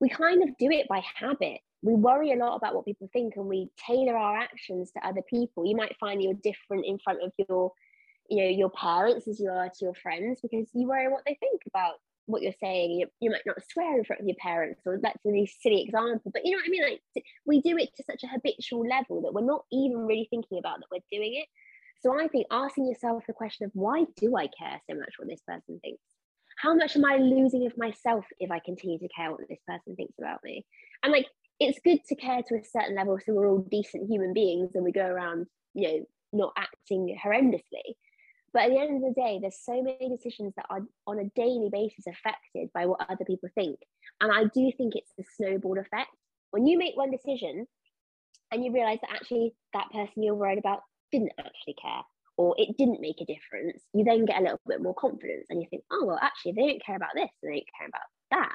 We 0.00 0.08
kind 0.08 0.42
of 0.42 0.50
do 0.58 0.70
it 0.70 0.88
by 0.88 1.02
habit 1.16 1.60
we 1.84 1.94
worry 1.94 2.32
a 2.32 2.36
lot 2.36 2.56
about 2.56 2.74
what 2.74 2.86
people 2.86 3.10
think 3.12 3.36
and 3.36 3.44
we 3.44 3.68
tailor 3.86 4.16
our 4.16 4.38
actions 4.38 4.90
to 4.92 5.06
other 5.06 5.20
people 5.28 5.66
you 5.66 5.76
might 5.76 5.94
find 6.00 6.22
you're 6.22 6.34
different 6.42 6.86
in 6.86 6.98
front 6.98 7.22
of 7.22 7.30
your 7.48 7.70
you 8.30 8.42
know 8.42 8.48
your 8.48 8.70
parents 8.70 9.28
as 9.28 9.38
you 9.38 9.50
are 9.50 9.68
to 9.68 9.84
your 9.84 9.94
friends 9.94 10.40
because 10.42 10.66
you 10.72 10.88
worry 10.88 11.08
what 11.08 11.22
they 11.26 11.36
think 11.38 11.60
about 11.68 11.94
what 12.26 12.42
you're 12.42 12.52
saying 12.60 12.92
you, 12.92 13.06
you 13.20 13.30
might 13.30 13.46
not 13.46 13.56
swear 13.70 13.98
in 13.98 14.04
front 14.04 14.20
of 14.20 14.26
your 14.26 14.36
parents 14.40 14.80
or 14.86 14.98
that's 15.02 15.24
a 15.24 15.28
really 15.28 15.50
silly 15.60 15.82
example 15.82 16.30
but 16.32 16.44
you 16.44 16.52
know 16.52 16.58
what 16.58 16.66
i 16.66 16.70
mean? 16.70 16.98
Like 17.14 17.24
we 17.46 17.60
do 17.60 17.76
it 17.76 17.90
to 17.96 18.04
such 18.04 18.22
a 18.24 18.28
habitual 18.28 18.86
level 18.86 19.22
that 19.22 19.34
we're 19.34 19.42
not 19.42 19.64
even 19.72 19.98
really 19.98 20.26
thinking 20.30 20.58
about 20.58 20.78
that 20.78 20.86
we're 20.90 21.18
doing 21.18 21.34
it. 21.34 21.48
So 22.00 22.18
i 22.18 22.28
think 22.28 22.46
asking 22.50 22.86
yourself 22.86 23.24
the 23.26 23.32
question 23.32 23.66
of 23.66 23.72
why 23.74 24.04
do 24.16 24.36
i 24.36 24.46
care 24.46 24.80
so 24.88 24.96
much 24.96 25.14
what 25.18 25.28
this 25.28 25.42
person 25.46 25.80
thinks? 25.80 26.02
How 26.58 26.74
much 26.74 26.96
am 26.96 27.04
i 27.04 27.16
losing 27.16 27.66
of 27.66 27.76
myself 27.76 28.24
if 28.38 28.50
i 28.50 28.58
continue 28.58 28.98
to 28.98 29.08
care 29.08 29.30
what 29.30 29.40
this 29.48 29.60
person 29.66 29.96
thinks 29.96 30.14
about 30.18 30.40
me? 30.44 30.64
And 31.02 31.12
like 31.12 31.26
it's 31.60 31.78
good 31.84 32.00
to 32.08 32.16
care 32.16 32.42
to 32.42 32.54
a 32.56 32.64
certain 32.64 32.96
level 32.96 33.18
so 33.24 33.32
we're 33.32 33.48
all 33.48 33.66
decent 33.70 34.10
human 34.10 34.32
beings 34.32 34.70
and 34.74 34.84
we 34.84 34.92
go 34.92 35.06
around 35.06 35.46
you 35.74 35.88
know 35.88 36.04
not 36.32 36.52
acting 36.56 37.16
horrendously 37.24 37.94
but 38.54 38.62
at 38.62 38.70
the 38.70 38.78
end 38.78 38.96
of 38.96 39.02
the 39.02 39.20
day 39.20 39.38
there's 39.42 39.58
so 39.60 39.82
many 39.82 40.08
decisions 40.08 40.54
that 40.56 40.66
are 40.70 40.80
on 41.06 41.18
a 41.18 41.30
daily 41.34 41.68
basis 41.70 42.06
affected 42.06 42.70
by 42.72 42.86
what 42.86 43.04
other 43.10 43.24
people 43.26 43.48
think. 43.54 43.78
And 44.20 44.32
i 44.32 44.44
do 44.44 44.72
think 44.78 44.94
it's 44.94 45.12
the 45.18 45.24
snowball 45.36 45.78
effect. 45.78 46.10
When 46.52 46.66
you 46.66 46.78
make 46.78 46.96
one 46.96 47.10
decision 47.10 47.66
and 48.52 48.64
you 48.64 48.72
realize 48.72 49.00
that 49.02 49.12
actually 49.12 49.54
that 49.74 49.90
person 49.92 50.22
you're 50.22 50.36
worried 50.36 50.58
about 50.58 50.80
didn't 51.10 51.32
actually 51.38 51.74
care 51.82 52.02
or 52.36 52.54
it 52.56 52.76
didn't 52.78 53.00
make 53.00 53.20
a 53.20 53.24
difference 53.24 53.82
you 53.92 54.04
then 54.04 54.24
get 54.24 54.40
a 54.40 54.42
little 54.42 54.60
bit 54.66 54.82
more 54.82 54.94
confidence 54.94 55.46
and 55.50 55.60
you 55.60 55.68
think 55.68 55.82
oh 55.92 56.04
well 56.06 56.18
actually 56.22 56.52
they 56.52 56.66
don't 56.66 56.84
care 56.84 56.96
about 56.96 57.14
this 57.14 57.30
and 57.42 57.52
they 57.52 57.56
don't 57.56 57.76
care 57.78 57.88
about 57.88 58.08
that. 58.30 58.54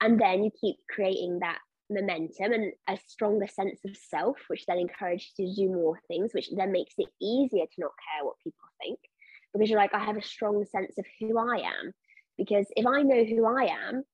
And 0.00 0.20
then 0.20 0.44
you 0.44 0.50
keep 0.60 0.76
creating 0.94 1.38
that 1.40 1.58
momentum 1.90 2.52
and 2.52 2.72
a 2.86 2.98
stronger 3.08 3.46
sense 3.46 3.80
of 3.86 3.96
self, 3.96 4.36
which 4.48 4.66
then 4.66 4.78
encourages 4.78 5.32
you 5.38 5.48
to 5.48 5.54
do 5.54 5.74
more 5.74 5.98
things, 6.06 6.32
which 6.34 6.50
then 6.54 6.70
makes 6.70 6.94
it 6.98 7.08
easier 7.20 7.64
to 7.64 7.80
not 7.80 7.92
care 8.12 8.24
what 8.24 8.36
people 8.44 8.68
think 8.80 8.98
because 9.52 9.70
you're 9.70 9.78
like, 9.78 9.94
I 9.94 10.04
have 10.04 10.16
a 10.16 10.22
strong 10.22 10.64
sense 10.64 10.98
of 10.98 11.04
who 11.20 11.38
I 11.38 11.58
am. 11.58 11.92
Because 12.36 12.66
if 12.76 12.86
I 12.86 13.02
know 13.02 13.24
who 13.24 13.46
I 13.46 13.64
am, 13.64 14.04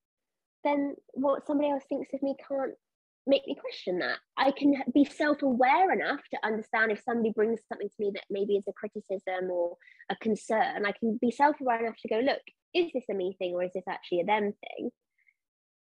then 0.64 0.95
what 1.12 1.47
somebody 1.47 1.70
else 1.70 1.85
thinks 1.89 2.12
of 2.14 2.22
me 2.22 2.35
can't 2.49 2.72
make 3.26 3.47
me 3.47 3.57
question 3.59 3.99
that. 3.99 4.18
I 4.37 4.51
can 4.51 4.76
be 4.93 5.05
self 5.05 5.43
aware 5.43 5.93
enough 5.93 6.20
to 6.32 6.47
understand 6.47 6.93
if 6.93 7.03
somebody 7.05 7.32
brings 7.35 7.61
something 7.68 7.89
to 7.89 7.95
me 7.99 8.12
that 8.14 8.24
maybe 8.30 8.57
is 8.57 8.64
a 8.68 8.72
criticism 8.72 9.51
or 9.51 9.76
a 10.11 10.16
concern. 10.16 10.87
I 10.87 10.93
can 10.93 11.18
be 11.20 11.30
self 11.30 11.57
aware 11.61 11.85
enough 11.85 11.97
to 12.03 12.09
go, 12.09 12.20
look, 12.20 12.41
is 12.74 12.91
this 12.93 13.05
a 13.11 13.14
me 13.14 13.37
thing 13.39 13.55
or 13.55 13.62
is 13.62 13.72
this 13.74 13.85
actually 13.89 14.20
a 14.20 14.24
them 14.24 14.53
thing? 14.53 14.91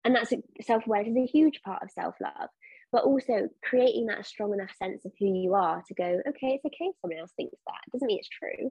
and 0.05 0.15
that's 0.15 0.33
self-awareness 0.61 1.11
is 1.11 1.29
a 1.29 1.31
huge 1.31 1.61
part 1.63 1.81
of 1.81 1.91
self-love 1.91 2.49
but 2.91 3.03
also 3.03 3.49
creating 3.63 4.05
that 4.05 4.25
strong 4.25 4.53
enough 4.53 4.71
sense 4.77 5.03
of 5.03 5.11
who 5.19 5.25
you 5.25 5.55
are 5.55 5.81
to 5.87 5.95
go, 5.95 6.21
okay, 6.29 6.53
it's 6.53 6.65
okay 6.65 6.85
if 6.85 6.95
someone 7.01 7.17
else 7.17 7.31
thinks 7.35 7.57
that. 7.65 7.79
It 7.87 7.91
doesn't 7.91 8.05
mean 8.05 8.19
it's 8.19 8.29
true. 8.29 8.69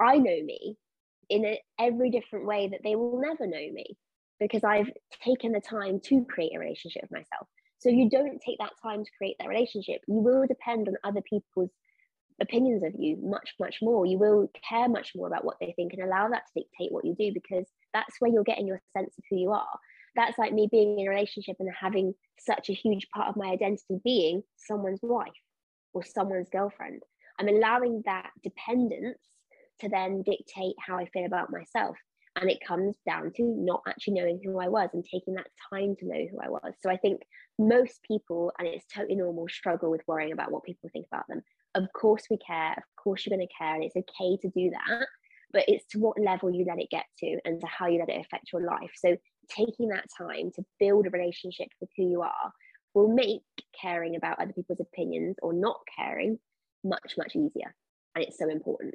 I 0.00 0.16
know 0.16 0.42
me 0.42 0.76
in 1.28 1.44
a, 1.44 1.60
every 1.78 2.10
different 2.10 2.46
way 2.46 2.68
that 2.68 2.80
they 2.84 2.94
will 2.94 3.20
never 3.20 3.46
know 3.46 3.72
me 3.72 3.96
because 4.38 4.64
I've 4.64 4.90
taken 5.24 5.52
the 5.52 5.60
time 5.60 6.00
to 6.04 6.24
create 6.24 6.52
a 6.54 6.58
relationship 6.58 7.02
with 7.02 7.12
myself. 7.12 7.48
So 7.78 7.88
you 7.88 8.08
don't 8.08 8.40
take 8.40 8.58
that 8.58 8.72
time 8.82 9.04
to 9.04 9.10
create 9.18 9.36
that 9.38 9.48
relationship, 9.48 10.00
you 10.06 10.16
will 10.16 10.46
depend 10.46 10.88
on 10.88 10.94
other 11.04 11.20
people's 11.22 11.70
opinions 12.40 12.82
of 12.82 12.92
you 12.98 13.16
much, 13.22 13.54
much 13.58 13.78
more. 13.80 14.06
You 14.06 14.18
will 14.18 14.50
care 14.68 14.88
much 14.88 15.12
more 15.14 15.26
about 15.26 15.44
what 15.44 15.56
they 15.60 15.72
think 15.76 15.92
and 15.92 16.02
allow 16.02 16.28
that 16.28 16.42
to 16.46 16.60
dictate 16.60 16.92
what 16.92 17.04
you 17.04 17.14
do 17.18 17.32
because 17.32 17.66
that's 17.94 18.16
where 18.18 18.30
you're 18.30 18.44
getting 18.44 18.66
your 18.66 18.80
sense 18.96 19.14
of 19.16 19.24
who 19.30 19.36
you 19.36 19.52
are. 19.52 19.78
That's 20.16 20.38
like 20.38 20.52
me 20.52 20.68
being 20.70 20.98
in 20.98 21.06
a 21.06 21.10
relationship 21.10 21.56
and 21.60 21.70
having 21.78 22.14
such 22.38 22.68
a 22.70 22.74
huge 22.74 23.06
part 23.14 23.28
of 23.28 23.36
my 23.36 23.48
identity 23.48 24.00
being 24.04 24.42
someone's 24.56 25.00
wife 25.02 25.28
or 25.92 26.04
someone's 26.04 26.48
girlfriend. 26.50 27.02
I'm 27.38 27.48
allowing 27.48 28.02
that 28.06 28.30
dependence 28.42 29.20
to 29.80 29.88
then 29.88 30.22
dictate 30.22 30.74
how 30.78 30.96
I 30.96 31.06
feel 31.06 31.26
about 31.26 31.50
myself. 31.50 31.96
And 32.36 32.50
it 32.50 32.58
comes 32.66 32.96
down 33.06 33.32
to 33.36 33.42
not 33.42 33.82
actually 33.88 34.14
knowing 34.14 34.40
who 34.44 34.60
I 34.60 34.68
was 34.68 34.90
and 34.92 35.02
taking 35.02 35.34
that 35.34 35.46
time 35.70 35.96
to 35.96 36.06
know 36.06 36.26
who 36.30 36.38
I 36.38 36.50
was. 36.50 36.74
So 36.80 36.90
I 36.90 36.98
think 36.98 37.22
most 37.58 38.00
people, 38.06 38.52
and 38.58 38.68
it's 38.68 38.84
totally 38.94 39.14
normal, 39.14 39.48
struggle 39.48 39.90
with 39.90 40.02
worrying 40.06 40.32
about 40.32 40.52
what 40.52 40.64
people 40.64 40.90
think 40.92 41.06
about 41.10 41.26
them. 41.28 41.40
Of 41.74 41.90
course, 41.94 42.24
we 42.30 42.36
care. 42.38 42.72
Of 42.72 43.02
course, 43.02 43.24
you're 43.24 43.36
going 43.36 43.46
to 43.46 43.54
care. 43.58 43.74
And 43.74 43.84
it's 43.84 43.96
okay 43.96 44.36
to 44.42 44.50
do 44.54 44.70
that. 44.70 45.06
But 45.52 45.64
it's 45.68 45.86
to 45.92 45.98
what 45.98 46.20
level 46.20 46.50
you 46.50 46.66
let 46.68 46.78
it 46.78 46.90
get 46.90 47.06
to 47.20 47.38
and 47.46 47.58
to 47.60 47.66
how 47.66 47.86
you 47.86 48.00
let 48.00 48.10
it 48.10 48.20
affect 48.20 48.52
your 48.52 48.62
life. 48.62 48.90
So 48.96 49.16
taking 49.48 49.88
that 49.88 50.04
time 50.18 50.50
to 50.56 50.64
build 50.78 51.06
a 51.06 51.10
relationship 51.10 51.68
with 51.80 51.88
who 51.96 52.10
you 52.10 52.20
are 52.20 52.52
will 52.92 53.14
make 53.14 53.42
caring 53.80 54.16
about 54.16 54.40
other 54.40 54.52
people's 54.52 54.80
opinions 54.80 55.36
or 55.40 55.54
not 55.54 55.76
caring 55.96 56.38
much, 56.84 57.14
much 57.16 57.34
easier. 57.34 57.74
And 58.14 58.24
it's 58.24 58.38
so 58.38 58.50
important. 58.50 58.94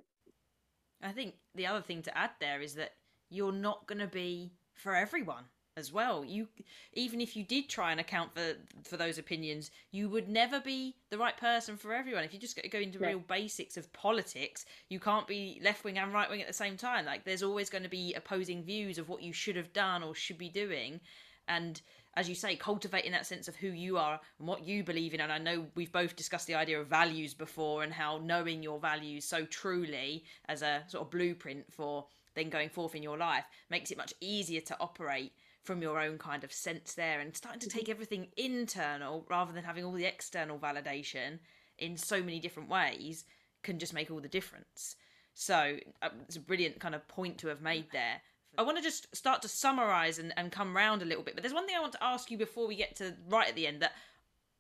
I 1.03 1.11
think 1.11 1.35
the 1.55 1.67
other 1.67 1.81
thing 1.81 2.01
to 2.03 2.17
add 2.17 2.31
there 2.39 2.61
is 2.61 2.75
that 2.75 2.93
you're 3.29 3.51
not 3.51 3.87
going 3.87 3.99
to 3.99 4.07
be 4.07 4.51
for 4.73 4.95
everyone 4.95 5.45
as 5.77 5.91
well. 5.91 6.25
You 6.25 6.47
even 6.93 7.21
if 7.21 7.35
you 7.35 7.43
did 7.43 7.69
try 7.69 7.91
and 7.91 7.99
account 7.99 8.33
for 8.35 8.53
for 8.83 8.97
those 8.97 9.17
opinions, 9.17 9.71
you 9.91 10.09
would 10.09 10.27
never 10.27 10.59
be 10.59 10.95
the 11.09 11.17
right 11.17 11.35
person 11.37 11.77
for 11.77 11.93
everyone. 11.93 12.23
If 12.23 12.33
you 12.33 12.39
just 12.39 12.59
go 12.69 12.79
into 12.79 12.99
real 12.99 13.19
basics 13.19 13.77
of 13.77 13.91
politics, 13.93 14.65
you 14.89 14.99
can't 14.99 15.27
be 15.27 15.59
left 15.63 15.83
wing 15.83 15.97
and 15.97 16.13
right 16.13 16.29
wing 16.29 16.41
at 16.41 16.47
the 16.47 16.53
same 16.53 16.77
time. 16.77 17.05
Like 17.05 17.23
there's 17.23 17.43
always 17.43 17.69
going 17.69 17.83
to 17.83 17.89
be 17.89 18.13
opposing 18.13 18.63
views 18.63 18.97
of 18.97 19.07
what 19.07 19.21
you 19.21 19.33
should 19.33 19.55
have 19.55 19.73
done 19.73 20.03
or 20.03 20.13
should 20.13 20.37
be 20.37 20.49
doing, 20.49 20.99
and 21.47 21.81
as 22.15 22.27
you 22.27 22.35
say, 22.35 22.55
cultivating 22.55 23.11
that 23.13 23.25
sense 23.25 23.47
of 23.47 23.55
who 23.55 23.69
you 23.69 23.97
are 23.97 24.19
and 24.39 24.47
what 24.47 24.65
you 24.65 24.83
believe 24.83 25.13
in. 25.13 25.21
And 25.21 25.31
I 25.31 25.37
know 25.37 25.67
we've 25.75 25.91
both 25.91 26.15
discussed 26.15 26.47
the 26.47 26.55
idea 26.55 26.79
of 26.79 26.87
values 26.87 27.33
before 27.33 27.83
and 27.83 27.93
how 27.93 28.19
knowing 28.23 28.61
your 28.61 28.79
values 28.79 29.25
so 29.25 29.45
truly 29.45 30.25
as 30.47 30.61
a 30.61 30.83
sort 30.87 31.05
of 31.05 31.11
blueprint 31.11 31.71
for 31.71 32.05
then 32.35 32.49
going 32.49 32.69
forth 32.69 32.95
in 32.95 33.03
your 33.03 33.17
life 33.17 33.45
makes 33.69 33.91
it 33.91 33.97
much 33.97 34.13
easier 34.21 34.61
to 34.61 34.77
operate 34.79 35.33
from 35.63 35.81
your 35.81 35.99
own 35.99 36.17
kind 36.17 36.43
of 36.43 36.51
sense 36.51 36.93
there 36.93 37.19
and 37.19 37.35
starting 37.35 37.59
to 37.59 37.69
take 37.69 37.83
mm-hmm. 37.83 37.91
everything 37.91 38.27
internal 38.35 39.25
rather 39.29 39.53
than 39.53 39.63
having 39.63 39.85
all 39.85 39.91
the 39.91 40.05
external 40.05 40.57
validation 40.57 41.39
in 41.77 41.97
so 41.97 42.19
many 42.19 42.39
different 42.39 42.69
ways 42.69 43.25
can 43.63 43.79
just 43.79 43.93
make 43.93 44.09
all 44.09 44.19
the 44.19 44.27
difference. 44.27 44.95
So 45.33 45.77
uh, 46.01 46.09
it's 46.27 46.35
a 46.35 46.41
brilliant 46.41 46.79
kind 46.79 46.95
of 46.95 47.07
point 47.07 47.37
to 47.39 47.47
have 47.47 47.61
made 47.61 47.87
there. 47.91 48.21
I 48.57 48.63
want 48.63 48.77
to 48.77 48.83
just 48.83 49.13
start 49.15 49.41
to 49.43 49.47
summarize 49.47 50.19
and, 50.19 50.33
and 50.35 50.51
come 50.51 50.75
round 50.75 51.01
a 51.01 51.05
little 51.05 51.23
bit, 51.23 51.35
but 51.35 51.43
there's 51.43 51.53
one 51.53 51.65
thing 51.65 51.75
I 51.77 51.81
want 51.81 51.93
to 51.93 52.03
ask 52.03 52.29
you 52.29 52.37
before 52.37 52.67
we 52.67 52.75
get 52.75 52.95
to 52.97 53.15
right 53.29 53.47
at 53.47 53.55
the 53.55 53.67
end 53.67 53.81
that 53.81 53.93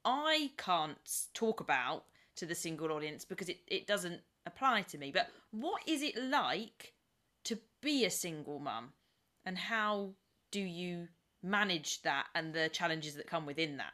I 0.05 0.51
can't 0.57 0.97
talk 1.33 1.59
about 1.59 2.05
to 2.37 2.45
the 2.45 2.55
single 2.55 2.91
audience 2.91 3.25
because 3.25 3.49
it, 3.49 3.59
it 3.67 3.87
doesn't 3.87 4.21
apply 4.45 4.83
to 4.83 4.97
me. 4.97 5.11
But 5.11 5.27
what 5.51 5.81
is 5.87 6.01
it 6.01 6.15
like 6.17 6.93
to 7.45 7.57
be 7.81 8.05
a 8.05 8.09
single 8.09 8.59
mum 8.59 8.93
and 9.45 9.57
how 9.57 10.11
do 10.51 10.61
you 10.61 11.07
manage 11.43 12.01
that 12.03 12.27
and 12.33 12.53
the 12.53 12.69
challenges 12.69 13.15
that 13.15 13.27
come 13.27 13.45
within 13.45 13.77
that? 13.77 13.93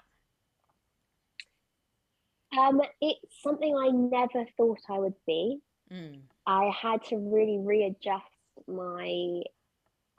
Um, 2.57 2.81
it's 3.01 3.41
something 3.43 3.75
I 3.75 3.89
never 3.89 4.45
thought 4.55 4.79
I 4.89 4.99
would 4.99 5.15
be. 5.25 5.59
Mm. 5.91 6.19
I 6.45 6.71
had 6.81 7.03
to 7.05 7.17
really 7.17 7.59
readjust 7.59 8.25
my 8.67 9.41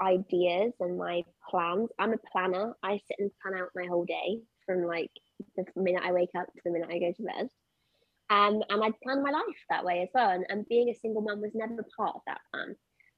ideas 0.01 0.73
and 0.81 0.99
my 0.99 1.23
plans. 1.49 1.91
I'm 1.99 2.13
a 2.13 2.19
planner. 2.33 2.75
I 2.83 3.01
sit 3.07 3.17
and 3.19 3.31
plan 3.43 3.61
out 3.61 3.71
my 3.75 3.87
whole 3.87 4.05
day 4.05 4.41
from 4.67 4.85
like 4.85 5.11
the 5.57 5.65
minute 5.77 6.03
I 6.05 6.13
wake 6.13 6.31
up 6.37 6.47
to 6.47 6.61
the 6.65 6.71
minute 6.71 6.91
I 6.91 6.99
go 6.99 7.13
to 7.13 7.23
bed. 7.23 7.49
Um, 8.31 8.63
and 8.69 8.85
I 8.85 8.91
plan 9.03 9.23
my 9.23 9.31
life 9.31 9.45
that 9.71 9.85
way 9.85 10.03
as 10.03 10.09
well. 10.15 10.31
And, 10.31 10.45
and 10.49 10.69
being 10.69 10.91
a 10.91 10.95
single 10.95 11.23
mum 11.23 11.41
was 11.41 11.53
never 11.55 11.85
part 11.97 12.15
of 12.15 12.21
that 12.27 12.41
plan. 12.53 12.77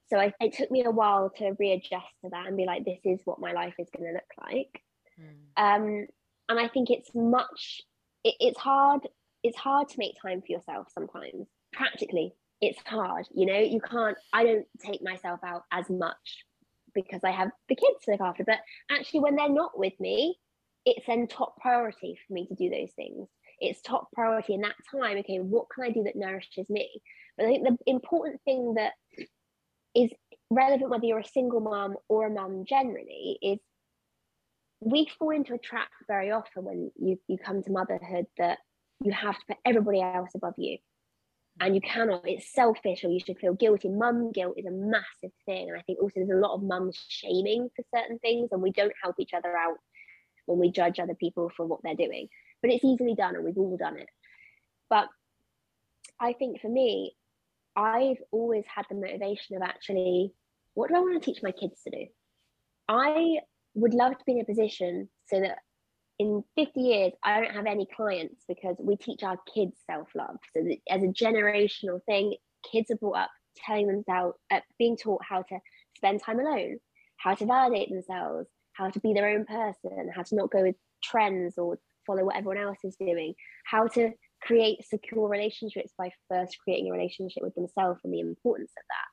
So 0.08 0.18
I, 0.18 0.32
it 0.40 0.54
took 0.54 0.70
me 0.70 0.84
a 0.84 0.90
while 0.90 1.30
to 1.36 1.56
readjust 1.58 2.06
to 2.24 2.30
that 2.30 2.46
and 2.46 2.56
be 2.56 2.64
like, 2.64 2.84
this 2.84 3.00
is 3.04 3.20
what 3.24 3.40
my 3.40 3.52
life 3.52 3.74
is 3.78 3.88
going 3.96 4.08
to 4.08 4.14
look 4.14 4.22
like. 4.40 4.82
Mm. 5.20 5.56
Um, 5.56 6.06
and 6.48 6.58
I 6.58 6.68
think 6.68 6.90
it's 6.90 7.10
much, 7.14 7.82
it, 8.24 8.34
it's 8.40 8.58
hard. 8.58 9.08
It's 9.42 9.56
hard 9.56 9.88
to 9.88 9.98
make 9.98 10.14
time 10.20 10.42
for 10.42 10.52
yourself 10.52 10.88
sometimes. 10.92 11.46
Practically, 11.72 12.34
it's 12.60 12.78
hard. 12.84 13.26
You 13.34 13.46
know, 13.46 13.58
you 13.58 13.80
can't. 13.80 14.18
I 14.32 14.44
don't 14.44 14.66
take 14.84 15.02
myself 15.02 15.40
out 15.44 15.62
as 15.72 15.88
much 15.88 16.44
because 16.94 17.20
I 17.24 17.30
have 17.30 17.50
the 17.68 17.76
kids 17.76 18.04
to 18.04 18.12
look 18.12 18.20
after. 18.20 18.44
But 18.44 18.60
actually, 18.90 19.20
when 19.20 19.36
they're 19.36 19.48
not 19.48 19.78
with 19.78 19.98
me, 20.00 20.36
it's 20.84 21.06
then 21.06 21.26
top 21.26 21.56
priority 21.60 22.18
for 22.26 22.32
me 22.32 22.46
to 22.46 22.54
do 22.54 22.70
those 22.70 22.90
things. 22.96 23.28
It's 23.58 23.82
top 23.82 24.08
priority 24.12 24.54
in 24.54 24.62
that 24.62 24.76
time. 24.90 25.18
Okay, 25.18 25.38
what 25.38 25.66
can 25.74 25.84
I 25.84 25.90
do 25.90 26.04
that 26.04 26.16
nourishes 26.16 26.70
me? 26.70 26.88
But 27.36 27.46
I 27.46 27.48
think 27.48 27.68
the 27.68 27.76
important 27.86 28.40
thing 28.44 28.74
that 28.74 28.92
is 29.94 30.10
relevant 30.50 30.90
whether 30.90 31.04
you're 31.04 31.18
a 31.18 31.24
single 31.24 31.60
mom 31.60 31.94
or 32.08 32.26
a 32.26 32.30
mom 32.30 32.64
generally 32.66 33.38
is 33.42 33.58
we 34.80 35.06
fall 35.18 35.30
into 35.30 35.54
a 35.54 35.58
trap 35.58 35.88
very 36.08 36.30
often 36.30 36.64
when 36.64 36.90
you, 36.96 37.18
you 37.28 37.38
come 37.38 37.62
to 37.62 37.70
motherhood 37.70 38.26
that 38.38 38.58
you 39.02 39.12
have 39.12 39.36
to 39.38 39.44
put 39.48 39.56
everybody 39.64 40.00
else 40.00 40.30
above 40.34 40.54
you 40.56 40.78
and 41.60 41.74
you 41.74 41.80
cannot 41.80 42.26
it's 42.26 42.52
selfish 42.52 43.04
or 43.04 43.10
you 43.10 43.20
should 43.20 43.38
feel 43.38 43.54
guilty. 43.54 43.88
Mum 43.88 44.32
guilt 44.32 44.54
is 44.56 44.66
a 44.66 44.70
massive 44.70 45.32
thing 45.46 45.68
and 45.68 45.78
i 45.78 45.82
think 45.82 46.00
also 46.00 46.14
there's 46.16 46.30
a 46.30 46.34
lot 46.34 46.54
of 46.54 46.62
mums 46.62 46.98
shaming 47.08 47.68
for 47.76 47.84
certain 47.94 48.18
things 48.18 48.48
and 48.52 48.62
we 48.62 48.72
don't 48.72 48.92
help 49.02 49.16
each 49.18 49.34
other 49.34 49.56
out 49.56 49.76
when 50.46 50.58
we 50.58 50.72
judge 50.72 50.98
other 50.98 51.14
people 51.14 51.50
for 51.56 51.66
what 51.66 51.80
they're 51.82 51.94
doing. 51.94 52.28
But 52.62 52.72
it's 52.72 52.84
easily 52.84 53.14
done 53.14 53.36
and 53.36 53.44
we've 53.44 53.58
all 53.58 53.76
done 53.76 53.98
it. 53.98 54.08
But 54.88 55.08
i 56.18 56.34
think 56.34 56.60
for 56.60 56.68
me 56.68 57.14
I've 57.76 58.18
always 58.30 58.64
had 58.66 58.84
the 58.88 58.96
motivation 58.96 59.56
of 59.56 59.62
actually, 59.62 60.32
what 60.74 60.88
do 60.88 60.96
I 60.96 61.00
want 61.00 61.22
to 61.22 61.24
teach 61.24 61.42
my 61.42 61.52
kids 61.52 61.82
to 61.84 61.90
do? 61.90 62.06
I 62.88 63.38
would 63.74 63.94
love 63.94 64.12
to 64.12 64.24
be 64.26 64.32
in 64.32 64.40
a 64.40 64.44
position 64.44 65.08
so 65.26 65.40
that 65.40 65.58
in 66.20 66.44
50 66.54 66.78
years, 66.82 67.12
I 67.24 67.40
don't 67.40 67.54
have 67.54 67.64
any 67.64 67.86
clients 67.96 68.44
because 68.46 68.76
we 68.78 68.94
teach 68.96 69.22
our 69.22 69.38
kids 69.54 69.78
self 69.86 70.08
love. 70.14 70.36
So, 70.54 70.60
as 70.90 71.02
a 71.02 71.06
generational 71.06 72.04
thing, 72.04 72.34
kids 72.70 72.90
are 72.90 72.96
brought 72.96 73.20
up 73.20 73.30
telling 73.56 73.86
themselves, 73.86 74.36
uh, 74.50 74.60
being 74.78 74.98
taught 74.98 75.24
how 75.26 75.40
to 75.40 75.58
spend 75.96 76.22
time 76.22 76.38
alone, 76.38 76.76
how 77.16 77.34
to 77.34 77.46
validate 77.46 77.88
themselves, 77.88 78.48
how 78.74 78.90
to 78.90 79.00
be 79.00 79.14
their 79.14 79.30
own 79.30 79.46
person, 79.46 80.10
how 80.14 80.22
to 80.22 80.36
not 80.36 80.50
go 80.50 80.62
with 80.62 80.76
trends 81.02 81.56
or 81.56 81.78
follow 82.06 82.24
what 82.24 82.36
everyone 82.36 82.58
else 82.58 82.84
is 82.84 82.96
doing, 82.96 83.32
how 83.64 83.86
to 83.88 84.12
create 84.42 84.84
secure 84.84 85.26
relationships 85.26 85.94
by 85.96 86.10
first 86.28 86.58
creating 86.62 86.90
a 86.90 86.92
relationship 86.92 87.42
with 87.42 87.54
themselves 87.54 87.98
and 88.04 88.12
the 88.12 88.20
importance 88.20 88.72
of 88.76 88.84
that. 88.90 89.06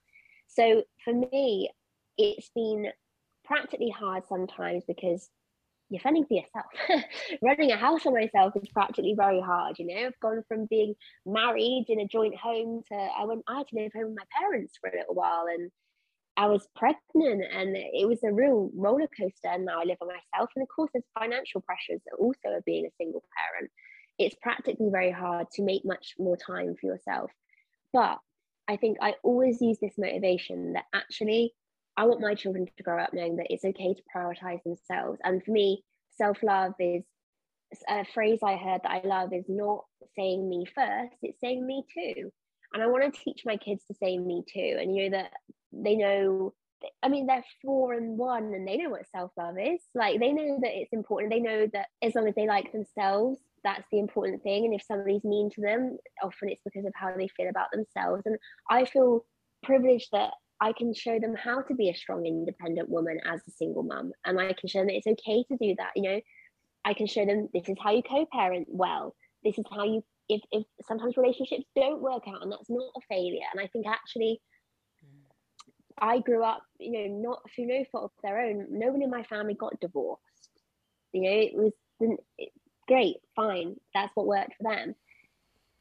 So 0.49 0.83
for 1.05 1.13
me, 1.13 1.69
it's 2.17 2.49
been 2.53 2.87
practically 3.45 3.91
hard 3.91 4.23
sometimes 4.27 4.83
because 4.85 5.29
you're 5.89 6.01
fending 6.01 6.25
for 6.25 6.33
yourself. 6.33 7.03
Running 7.41 7.71
a 7.71 7.77
house 7.77 8.05
on 8.05 8.13
myself 8.13 8.53
is 8.55 8.69
practically 8.69 9.15
very 9.15 9.39
hard. 9.39 9.79
You 9.79 9.87
know, 9.87 10.07
I've 10.07 10.19
gone 10.19 10.43
from 10.47 10.65
being 10.69 10.95
married 11.25 11.85
in 11.89 11.99
a 11.99 12.07
joint 12.07 12.35
home 12.35 12.83
to 12.89 12.95
I 12.95 13.25
went 13.25 13.43
I 13.47 13.59
had 13.59 13.67
to 13.69 13.75
live 13.75 13.91
home 13.93 14.09
with 14.09 14.17
my 14.17 14.39
parents 14.39 14.73
for 14.79 14.89
a 14.89 14.97
little 14.97 15.15
while 15.15 15.45
and 15.49 15.71
I 16.35 16.47
was 16.47 16.67
pregnant 16.75 17.43
and 17.51 17.75
it 17.75 18.07
was 18.07 18.23
a 18.23 18.31
real 18.31 18.69
roller 18.75 19.07
coaster. 19.19 19.47
And 19.47 19.65
now 19.65 19.81
I 19.81 19.85
live 19.85 19.97
on 20.01 20.07
myself. 20.07 20.51
And 20.55 20.63
of 20.63 20.69
course, 20.73 20.91
there's 20.93 21.05
financial 21.17 21.61
pressures 21.61 22.01
also 22.19 22.57
of 22.57 22.65
being 22.65 22.85
a 22.85 22.95
single 22.97 23.23
parent 23.35 23.71
it's 24.17 24.35
practically 24.41 24.89
very 24.89 25.11
hard 25.11 25.49
to 25.51 25.61
make 25.61 25.85
much 25.85 26.15
more 26.17 26.37
time 26.37 26.75
for 26.79 26.87
yourself. 26.87 27.31
But 27.93 28.17
I 28.67 28.77
think 28.77 28.97
I 29.01 29.15
always 29.23 29.61
use 29.61 29.77
this 29.79 29.97
motivation 29.97 30.73
that 30.73 30.85
actually 30.93 31.53
I 31.97 32.05
want 32.05 32.21
my 32.21 32.35
children 32.35 32.67
to 32.77 32.83
grow 32.83 33.01
up 33.01 33.13
knowing 33.13 33.37
that 33.37 33.47
it's 33.49 33.65
okay 33.65 33.93
to 33.93 34.01
prioritize 34.15 34.63
themselves. 34.63 35.19
And 35.23 35.43
for 35.43 35.51
me, 35.51 35.83
self 36.15 36.37
love 36.43 36.73
is 36.79 37.03
a 37.89 38.05
phrase 38.05 38.39
I 38.43 38.55
heard 38.55 38.81
that 38.83 39.03
I 39.03 39.07
love 39.07 39.33
is 39.33 39.45
not 39.49 39.83
saying 40.15 40.47
me 40.47 40.65
first, 40.73 41.15
it's 41.21 41.39
saying 41.41 41.65
me 41.65 41.83
too. 41.93 42.31
And 42.73 42.83
I 42.83 42.87
want 42.87 43.13
to 43.13 43.21
teach 43.21 43.41
my 43.45 43.57
kids 43.57 43.83
to 43.87 43.95
say 43.95 44.17
me 44.17 44.43
too. 44.51 44.77
And 44.79 44.95
you 44.95 45.09
know 45.09 45.17
that 45.17 45.31
they 45.73 45.95
know 45.95 46.53
I 47.01 47.09
mean, 47.09 47.25
they're 47.25 47.43
four 47.63 47.93
and 47.93 48.17
one, 48.17 48.53
and 48.53 48.67
they 48.67 48.77
know 48.77 48.89
what 48.89 49.09
self 49.09 49.31
love 49.37 49.55
is. 49.59 49.81
Like, 49.95 50.19
they 50.19 50.31
know 50.31 50.59
that 50.61 50.79
it's 50.79 50.93
important. 50.93 51.31
They 51.31 51.39
know 51.39 51.67
that 51.73 51.87
as 52.03 52.15
long 52.15 52.27
as 52.27 52.35
they 52.35 52.47
like 52.47 52.71
themselves, 52.71 53.39
that's 53.63 53.85
the 53.91 53.99
important 53.99 54.43
thing. 54.43 54.65
And 54.65 54.73
if 54.73 54.83
somebody's 54.83 55.23
mean 55.23 55.49
to 55.51 55.61
them, 55.61 55.97
often 56.23 56.49
it's 56.49 56.61
because 56.63 56.85
of 56.85 56.93
how 56.95 57.15
they 57.15 57.27
feel 57.29 57.49
about 57.49 57.71
themselves. 57.71 58.23
And 58.25 58.37
I 58.69 58.85
feel 58.85 59.25
privileged 59.63 60.09
that 60.11 60.33
I 60.59 60.73
can 60.73 60.93
show 60.93 61.19
them 61.19 61.35
how 61.35 61.61
to 61.61 61.75
be 61.75 61.89
a 61.89 61.95
strong, 61.95 62.25
independent 62.25 62.89
woman 62.89 63.19
as 63.25 63.41
a 63.47 63.51
single 63.51 63.83
mum. 63.83 64.11
And 64.25 64.39
I 64.39 64.53
can 64.53 64.67
show 64.67 64.79
them 64.79 64.89
it's 64.89 65.07
okay 65.07 65.43
to 65.43 65.57
do 65.61 65.75
that. 65.77 65.91
You 65.95 66.03
know, 66.03 66.21
I 66.83 66.93
can 66.93 67.07
show 67.07 67.25
them 67.25 67.49
this 67.53 67.69
is 67.69 67.77
how 67.81 67.91
you 67.91 68.01
co 68.01 68.25
parent 68.31 68.67
well. 68.69 69.15
This 69.43 69.57
is 69.57 69.65
how 69.71 69.83
you, 69.83 70.03
if, 70.29 70.41
if 70.51 70.65
sometimes 70.87 71.17
relationships 71.17 71.65
don't 71.75 72.01
work 72.01 72.23
out 72.27 72.41
and 72.41 72.51
that's 72.51 72.69
not 72.69 72.91
a 72.97 73.01
failure. 73.07 73.45
And 73.53 73.61
I 73.61 73.67
think 73.67 73.85
actually, 73.87 74.41
I 75.99 76.19
grew 76.19 76.43
up, 76.43 76.61
you 76.79 76.91
know, 76.91 77.29
not 77.29 77.41
through 77.55 77.67
no 77.67 77.83
fault 77.91 78.05
of 78.05 78.11
their 78.23 78.39
own. 78.39 78.67
No 78.69 78.87
one 78.91 79.01
in 79.01 79.09
my 79.09 79.23
family 79.23 79.55
got 79.55 79.79
divorced. 79.79 80.21
You 81.11 81.21
know, 81.21 81.29
it 81.31 81.51
was 81.55 82.17
great, 82.87 83.17
fine, 83.35 83.75
that's 83.93 84.11
what 84.15 84.27
worked 84.27 84.53
for 84.57 84.71
them. 84.71 84.95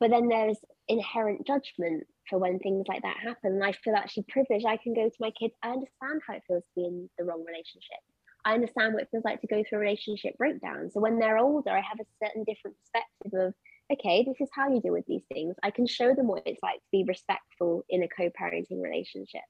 But 0.00 0.10
then 0.10 0.28
there's 0.28 0.58
inherent 0.88 1.46
judgment 1.46 2.04
for 2.28 2.38
when 2.38 2.58
things 2.58 2.86
like 2.88 3.02
that 3.02 3.16
happen. 3.16 3.52
And 3.52 3.64
I 3.64 3.72
feel 3.72 3.94
actually 3.94 4.24
privileged. 4.28 4.66
I 4.66 4.76
can 4.76 4.94
go 4.94 5.08
to 5.08 5.16
my 5.20 5.30
kids, 5.30 5.54
I 5.62 5.70
understand 5.70 6.22
how 6.26 6.34
it 6.34 6.42
feels 6.46 6.64
to 6.64 6.70
be 6.76 6.84
in 6.84 7.10
the 7.18 7.24
wrong 7.24 7.44
relationship. 7.46 8.00
I 8.44 8.54
understand 8.54 8.94
what 8.94 9.02
it 9.02 9.08
feels 9.10 9.24
like 9.24 9.40
to 9.40 9.48
go 9.48 9.64
through 9.68 9.78
a 9.78 9.80
relationship 9.80 10.36
breakdown. 10.38 10.90
So 10.92 11.00
when 11.00 11.18
they're 11.18 11.38
older, 11.38 11.70
I 11.70 11.80
have 11.80 11.98
a 12.00 12.24
certain 12.24 12.44
different 12.44 12.76
perspective 12.78 13.32
of, 13.34 13.54
okay, 13.92 14.24
this 14.24 14.40
is 14.40 14.48
how 14.54 14.72
you 14.72 14.80
deal 14.80 14.92
with 14.92 15.06
these 15.06 15.24
things. 15.32 15.56
I 15.64 15.70
can 15.70 15.86
show 15.86 16.14
them 16.14 16.28
what 16.28 16.46
it's 16.46 16.62
like 16.62 16.76
to 16.76 16.90
be 16.92 17.04
respectful 17.08 17.84
in 17.88 18.04
a 18.04 18.08
co-parenting 18.08 18.80
relationship 18.80 19.42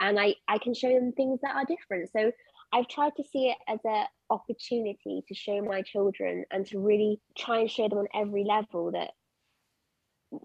and 0.00 0.18
I, 0.18 0.34
I 0.48 0.58
can 0.58 0.74
show 0.74 0.88
them 0.88 1.12
things 1.12 1.40
that 1.42 1.54
are 1.54 1.64
different. 1.64 2.10
So 2.10 2.32
I've 2.72 2.88
tried 2.88 3.12
to 3.16 3.24
see 3.24 3.48
it 3.48 3.58
as 3.68 3.78
an 3.84 4.06
opportunity 4.30 5.22
to 5.28 5.34
show 5.34 5.60
my 5.60 5.82
children 5.82 6.44
and 6.50 6.66
to 6.68 6.78
really 6.78 7.20
try 7.36 7.60
and 7.60 7.70
show 7.70 7.88
them 7.88 7.98
on 7.98 8.08
every 8.14 8.44
level 8.44 8.92
that 8.92 9.10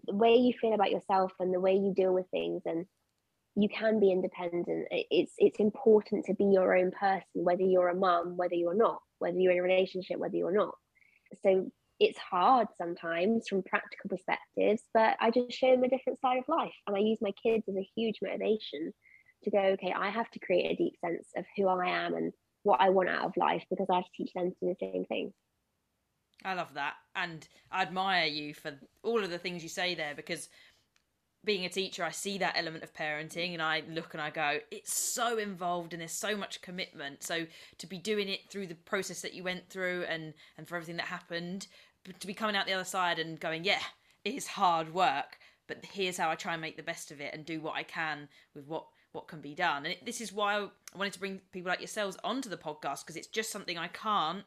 the 0.05 0.15
way 0.15 0.35
you 0.35 0.53
feel 0.59 0.73
about 0.73 0.91
yourself 0.91 1.31
and 1.39 1.53
the 1.53 1.59
way 1.59 1.73
you 1.73 1.93
deal 1.95 2.13
with 2.13 2.29
things 2.31 2.61
and 2.65 2.85
you 3.55 3.69
can 3.69 3.99
be 3.99 4.11
independent 4.11 4.87
it's 4.91 5.33
it's 5.37 5.59
important 5.59 6.25
to 6.25 6.33
be 6.33 6.45
your 6.45 6.75
own 6.75 6.91
person 6.91 7.23
whether 7.33 7.63
you're 7.63 7.89
a 7.89 7.95
mom 7.95 8.35
whether 8.35 8.55
you're 8.55 8.75
not 8.75 8.99
whether 9.19 9.37
you're 9.37 9.53
in 9.53 9.59
a 9.59 9.63
relationship 9.63 10.17
whether 10.17 10.35
you're 10.35 10.51
not 10.51 10.75
so 11.43 11.69
it's 11.99 12.19
hard 12.19 12.67
sometimes 12.77 13.47
from 13.47 13.63
practical 13.63 14.09
perspectives 14.09 14.81
but 14.93 15.15
i 15.21 15.31
just 15.31 15.51
show 15.51 15.71
them 15.71 15.83
a 15.83 15.89
different 15.89 16.19
side 16.19 16.37
of 16.37 16.43
life 16.49 16.73
and 16.87 16.97
i 16.97 16.99
use 16.99 17.19
my 17.21 17.31
kids 17.41 17.63
as 17.69 17.75
a 17.75 17.89
huge 17.95 18.15
motivation 18.21 18.91
to 19.45 19.51
go, 19.51 19.59
okay, 19.59 19.93
I 19.97 20.09
have 20.09 20.29
to 20.31 20.39
create 20.39 20.71
a 20.71 20.75
deep 20.75 20.93
sense 20.99 21.29
of 21.37 21.45
who 21.55 21.67
I 21.67 21.87
am 21.87 22.15
and 22.15 22.33
what 22.63 22.81
I 22.81 22.89
want 22.89 23.09
out 23.09 23.25
of 23.25 23.37
life 23.37 23.63
because 23.69 23.87
I 23.89 23.95
have 23.95 24.05
to 24.05 24.11
teach 24.15 24.33
them 24.33 24.51
to 24.51 24.55
do 24.61 24.67
the 24.67 24.91
same 24.91 25.05
thing. 25.05 25.33
I 26.45 26.53
love 26.53 26.73
that. 26.75 26.93
And 27.15 27.47
I 27.71 27.81
admire 27.81 28.27
you 28.27 28.53
for 28.53 28.73
all 29.03 29.23
of 29.23 29.31
the 29.31 29.37
things 29.37 29.63
you 29.63 29.69
say 29.69 29.95
there 29.95 30.13
because 30.15 30.49
being 31.43 31.65
a 31.65 31.69
teacher, 31.69 32.03
I 32.03 32.11
see 32.11 32.37
that 32.39 32.55
element 32.57 32.83
of 32.83 32.93
parenting 32.93 33.53
and 33.53 33.61
I 33.61 33.83
look 33.89 34.13
and 34.13 34.21
I 34.21 34.29
go, 34.29 34.59
it's 34.71 34.93
so 34.93 35.37
involved 35.37 35.93
and 35.93 36.01
there's 36.01 36.11
so 36.11 36.35
much 36.35 36.61
commitment. 36.61 37.23
So 37.23 37.45
to 37.77 37.87
be 37.87 37.97
doing 37.97 38.29
it 38.29 38.49
through 38.49 38.67
the 38.67 38.75
process 38.75 39.21
that 39.21 39.33
you 39.33 39.43
went 39.43 39.69
through 39.69 40.05
and, 40.09 40.33
and 40.57 40.67
for 40.67 40.75
everything 40.75 40.97
that 40.97 41.07
happened, 41.07 41.67
to 42.19 42.27
be 42.27 42.33
coming 42.33 42.55
out 42.55 42.67
the 42.67 42.73
other 42.73 42.83
side 42.83 43.19
and 43.19 43.39
going, 43.39 43.63
yeah, 43.63 43.81
it 44.23 44.33
is 44.33 44.47
hard 44.47 44.93
work, 44.93 45.39
but 45.67 45.83
here's 45.83 46.17
how 46.17 46.29
I 46.29 46.35
try 46.35 46.53
and 46.53 46.61
make 46.61 46.77
the 46.77 46.83
best 46.83 47.11
of 47.11 47.21
it 47.21 47.33
and 47.33 47.45
do 47.45 47.61
what 47.61 47.75
I 47.75 47.83
can 47.83 48.27
with 48.53 48.65
what 48.67 48.85
what 49.11 49.27
can 49.29 49.39
be 49.39 49.55
done. 49.55 49.85
And 49.85 49.93
it, 49.93 50.05
this 50.05 50.19
is 50.19 50.33
why 50.33 50.57
I 50.57 50.67
wanted 50.97 51.13
to 51.13 51.19
bring 51.19 51.39
people 51.53 51.69
like 51.69 51.79
yourselves 51.79 52.17
onto 52.21 52.49
the 52.49 52.57
podcast 52.57 53.05
because 53.05 53.15
it's 53.15 53.27
just 53.27 53.49
something 53.49 53.77
I 53.77 53.87
can't 53.87 54.43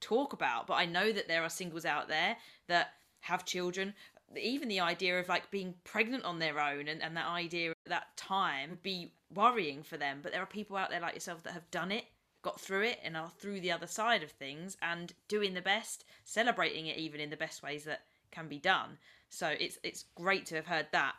talk 0.00 0.32
about. 0.32 0.66
But 0.66 0.74
I 0.74 0.86
know 0.86 1.12
that 1.12 1.28
there 1.28 1.42
are 1.42 1.50
singles 1.50 1.84
out 1.84 2.08
there 2.08 2.36
that 2.66 2.94
have 3.20 3.44
children. 3.44 3.94
Even 4.36 4.68
the 4.68 4.80
idea 4.80 5.18
of 5.18 5.28
like 5.28 5.50
being 5.50 5.74
pregnant 5.84 6.24
on 6.24 6.38
their 6.38 6.60
own 6.60 6.88
and, 6.88 7.02
and 7.02 7.16
that 7.16 7.26
idea 7.26 7.72
that 7.86 8.16
time 8.16 8.70
would 8.70 8.82
be 8.82 9.12
worrying 9.34 9.82
for 9.82 9.96
them. 9.96 10.20
But 10.22 10.32
there 10.32 10.42
are 10.42 10.46
people 10.46 10.76
out 10.76 10.90
there 10.90 11.00
like 11.00 11.14
yourself 11.14 11.42
that 11.44 11.54
have 11.54 11.70
done 11.70 11.90
it, 11.90 12.04
got 12.42 12.60
through 12.60 12.82
it, 12.82 12.98
and 13.02 13.16
are 13.16 13.30
through 13.38 13.60
the 13.60 13.72
other 13.72 13.86
side 13.86 14.22
of 14.22 14.30
things 14.30 14.76
and 14.82 15.12
doing 15.28 15.54
the 15.54 15.62
best, 15.62 16.04
celebrating 16.24 16.86
it 16.86 16.98
even 16.98 17.20
in 17.20 17.30
the 17.30 17.36
best 17.36 17.62
ways 17.62 17.84
that 17.84 18.02
can 18.30 18.48
be 18.48 18.58
done. 18.58 18.98
So 19.30 19.48
it's 19.48 19.78
it's 19.82 20.04
great 20.14 20.46
to 20.46 20.56
have 20.56 20.66
heard 20.66 20.88
that. 20.92 21.14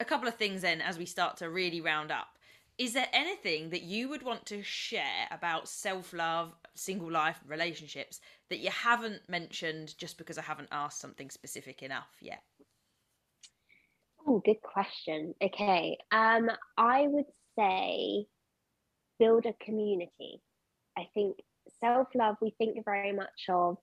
A 0.00 0.04
couple 0.04 0.28
of 0.28 0.34
things 0.34 0.62
then 0.62 0.80
as 0.80 0.98
we 0.98 1.06
start 1.06 1.36
to 1.38 1.50
really 1.50 1.80
round 1.80 2.10
up 2.10 2.34
is 2.76 2.92
there 2.92 3.08
anything 3.12 3.70
that 3.70 3.82
you 3.82 4.08
would 4.08 4.22
want 4.22 4.46
to 4.46 4.62
share 4.62 5.28
about 5.30 5.68
self 5.68 6.12
love, 6.12 6.54
single 6.74 7.10
life, 7.10 7.38
relationships 7.46 8.20
that 8.50 8.58
you 8.58 8.70
haven't 8.70 9.20
mentioned 9.28 9.96
just 9.98 10.18
because 10.18 10.38
I 10.38 10.42
haven't 10.42 10.68
asked 10.72 11.00
something 11.00 11.30
specific 11.30 11.82
enough 11.82 12.10
yet? 12.20 12.42
Oh, 14.26 14.42
good 14.44 14.62
question. 14.62 15.34
Okay. 15.42 15.98
Um, 16.10 16.50
I 16.78 17.06
would 17.06 17.26
say 17.58 18.26
build 19.18 19.46
a 19.46 19.52
community. 19.64 20.40
I 20.96 21.08
think 21.14 21.36
self 21.80 22.08
love, 22.14 22.36
we 22.40 22.54
think 22.58 22.84
very 22.84 23.12
much 23.12 23.48
of 23.48 23.76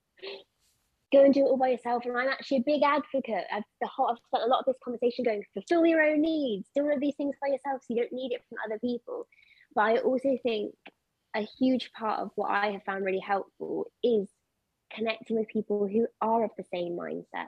go 1.12 1.24
and 1.24 1.34
do 1.34 1.42
it 1.42 1.50
all 1.50 1.58
by 1.58 1.70
yourself. 1.70 2.06
And 2.06 2.18
I'm 2.18 2.30
actually 2.30 2.58
a 2.58 2.64
big 2.66 2.84
advocate. 2.84 3.46
I've, 3.54 3.64
the 3.82 3.88
whole, 3.88 4.08
I've 4.08 4.18
spent 4.28 4.44
a 4.46 4.48
lot 4.48 4.60
of 4.60 4.66
this 4.66 4.78
conversation 4.84 5.26
going, 5.26 5.44
fulfill 5.54 5.86
your 5.86 6.02
own 6.02 6.22
needs, 6.22 6.70
do 6.76 6.84
all 6.84 6.94
of 6.94 7.02
these 7.02 7.16
things 7.16 7.36
by 7.42 7.50
yourself 7.50 7.82
so 7.82 7.94
you 7.94 8.02
don't 8.02 8.14
need 8.14 8.32
it 8.32 8.42
from 8.48 8.58
other 8.66 8.80
people. 8.80 9.28
But 9.76 9.82
I 9.82 9.98
also 9.98 10.38
think 10.44 10.74
a 11.36 11.48
huge 11.60 11.92
part 11.94 12.20
of 12.20 12.32
what 12.36 12.52
I 12.52 12.72
have 12.72 12.84
found 12.84 13.06
really 13.06 13.20
helpful 13.20 13.92
is 14.04 14.28
connecting 14.94 15.38
with 15.38 15.48
people 15.48 15.88
who 15.88 16.08
are 16.22 16.44
of 16.44 16.52
the 16.58 16.66
same 16.74 16.98
mindset 16.98 17.48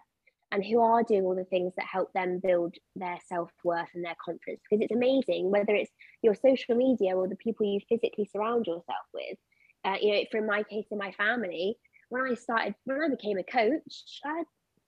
and 0.52 0.64
who 0.64 0.80
are 0.82 1.04
doing 1.04 1.24
all 1.24 1.36
the 1.36 1.44
things 1.46 1.74
that 1.76 1.86
help 1.86 2.14
them 2.14 2.40
build 2.42 2.76
their 2.96 3.18
self-worth 3.28 3.90
and 3.96 4.06
their 4.06 4.16
confidence 4.24 4.62
because 4.70 4.82
it's 4.82 4.94
amazing 4.94 5.50
whether 5.50 5.74
it's 5.74 5.92
your 6.22 6.36
social 6.36 6.76
media 6.76 7.18
or 7.18 7.28
the 7.28 7.36
people 7.36 7.66
you 7.66 7.80
physically 7.90 8.30
surround 8.32 8.66
yourself 8.68 9.06
with 9.14 9.38
uh, 9.84 9.98
you 10.00 10.14
know 10.14 10.24
from 10.32 10.46
my 10.46 10.64
case 10.64 10.86
in 10.92 10.98
my 10.98 11.12
family 11.14 11.76
when 12.14 12.32
I 12.32 12.36
started, 12.36 12.76
when 12.84 13.02
I 13.02 13.10
became 13.10 13.40
a 13.40 13.44
coach, 13.44 14.22
I 14.24 14.44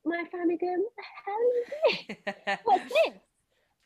my 0.05 0.23
family 0.31 0.57
going, 0.57 0.83
what 0.83 0.93
the 0.95 1.03
hell 1.25 1.51
is 1.57 2.17
this? 2.45 2.59
What's 2.63 2.83
this? 2.83 3.13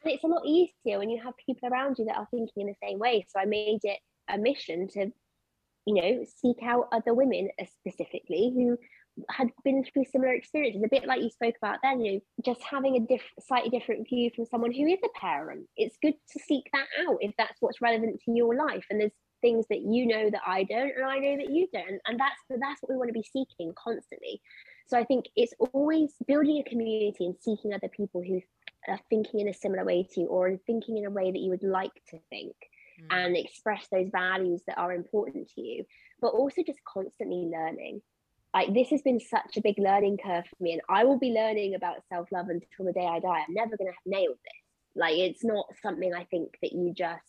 And 0.04 0.14
it's 0.14 0.24
a 0.26 0.28
lot 0.28 0.46
easier 0.46 1.00
when 1.00 1.10
you 1.10 1.22
have 1.24 1.34
people 1.46 1.70
around 1.70 1.98
you 1.98 2.06
that 2.06 2.18
are 2.18 2.28
thinking 2.30 2.52
in 2.58 2.68
the 2.68 2.76
same 2.86 3.00
way. 3.00 3.26
So 3.30 3.40
I 3.40 3.46
made 3.46 3.80
it 3.84 4.00
a 4.30 4.38
mission 4.38 4.88
to, 4.90 5.12
you 5.86 5.94
know, 5.94 6.26
seek 6.42 6.58
out 6.64 6.88
other 6.92 7.14
women 7.14 7.50
uh, 7.62 7.66
specifically 7.80 8.52
who 8.56 8.78
had 9.30 9.50
been 9.64 9.84
through 9.84 10.06
similar 10.06 10.34
experiences, 10.34 10.82
a 10.84 10.90
bit 10.90 11.06
like 11.06 11.22
you 11.22 11.30
spoke 11.30 11.56
about 11.62 11.80
then, 11.84 12.00
you 12.00 12.14
know, 12.14 12.20
just 12.46 12.62
having 12.64 12.96
a 12.96 13.00
diff- 13.00 13.22
slightly 13.46 13.70
different 13.70 14.08
view 14.08 14.30
from 14.36 14.46
someone 14.46 14.72
who 14.72 14.86
is 14.86 15.00
a 15.04 15.20
parent. 15.20 15.68
It's 15.76 15.98
good 16.02 16.14
to 16.32 16.40
seek 16.40 16.70
that 16.74 16.88
out 17.06 17.18
if 17.20 17.34
that's 17.38 17.58
what's 17.60 17.82
relevant 17.82 18.22
to 18.26 18.32
your 18.32 18.56
life. 18.56 18.86
And 18.90 19.02
there's 19.02 19.12
things 19.42 19.66
that 19.70 19.80
you 19.80 20.06
know 20.06 20.30
that 20.30 20.42
I 20.46 20.64
don't 20.64 20.92
and 20.98 21.06
I 21.06 21.18
know 21.18 21.38
that 21.38 21.50
you 21.50 21.66
don't 21.72 22.02
and 22.06 22.20
that's 22.20 22.36
that's 22.50 22.82
what 22.82 22.90
we 22.90 22.98
want 22.98 23.08
to 23.08 23.14
be 23.14 23.24
seeking 23.24 23.72
constantly 23.82 24.42
so 24.90 24.98
I 24.98 25.04
think 25.04 25.26
it's 25.36 25.54
always 25.60 26.14
building 26.28 26.58
a 26.66 26.70
community 26.70 27.26
and 27.26 27.36
seeking 27.40 27.74
other 27.74 27.90
people 27.90 28.24
who 28.24 28.42
are 28.88 29.00
thinking 29.10 29.42
in 29.42 29.48
a 29.48 29.54
similar 29.54 29.86
way 29.86 30.08
to 30.12 30.22
you 30.22 30.28
or 30.28 30.58
thinking 30.66 30.98
in 30.98 31.06
a 31.06 31.12
way 31.12 31.32
that 31.32 31.40
you 31.40 31.52
would 31.52 31.64
like 31.64 31.94
to 32.10 32.18
think. 32.32 32.56
And 33.10 33.36
express 33.36 33.88
those 33.92 34.10
values 34.12 34.62
that 34.68 34.78
are 34.78 34.94
important 34.94 35.50
to 35.56 35.62
you 35.62 35.86
but 36.22 36.30
also 36.30 36.62
just 36.66 36.80
constantly 36.84 37.50
learning. 37.52 38.02
Like 38.54 38.74
this 38.74 38.90
has 38.90 39.02
been 39.02 39.20
such 39.20 39.58
a 39.58 39.62
big 39.62 39.78
learning 39.78 40.18
curve 40.24 40.46
for 40.46 40.64
me 40.64 40.74
and 40.74 40.82
I 40.90 41.04
will 41.04 41.20
be 41.20 41.32
learning 41.32 41.76
about 41.76 42.04
self-love 42.10 42.48
until 42.50 42.86
the 42.86 42.94
day 42.94 43.06
I 43.06 43.20
die. 43.20 43.44
I'm 43.48 43.54
never 43.54 43.78
going 43.78 43.88
to 43.88 43.94
have 43.94 44.06
nailed 44.06 44.38
this. 44.44 44.96
Like 44.96 45.16
it's 45.18 45.44
not 45.44 45.68
something 45.82 46.14
I 46.14 46.26
think 46.26 46.58
that 46.62 46.74
you 46.74 46.94
just 46.94 47.24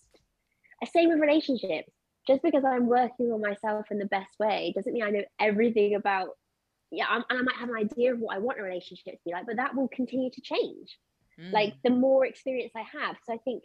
same 0.92 1.10
with 1.10 1.20
relationships. 1.20 1.92
Just 2.26 2.42
because 2.42 2.64
I'm 2.64 2.86
working 2.86 3.32
on 3.32 3.40
myself 3.40 3.86
in 3.90 3.98
the 3.98 4.06
best 4.06 4.38
way 4.38 4.72
doesn't 4.74 4.92
mean 4.92 5.02
I 5.02 5.10
know 5.10 5.24
everything 5.38 5.94
about 5.94 6.30
yeah 6.90 7.06
I'm, 7.08 7.22
and 7.28 7.38
I 7.38 7.42
might 7.42 7.56
have 7.56 7.68
an 7.68 7.76
idea 7.76 8.14
of 8.14 8.18
what 8.18 8.36
I 8.36 8.40
want 8.40 8.58
a 8.58 8.62
relationship 8.62 9.14
to 9.14 9.20
be 9.24 9.32
like 9.32 9.46
but 9.46 9.56
that 9.56 9.74
will 9.74 9.88
continue 9.88 10.30
to 10.30 10.40
change. 10.40 10.98
Mm. 11.40 11.52
like 11.52 11.74
the 11.84 11.90
more 11.90 12.26
experience 12.26 12.72
I 12.76 12.84
have. 12.98 13.16
So 13.24 13.32
I 13.32 13.38
think 13.38 13.62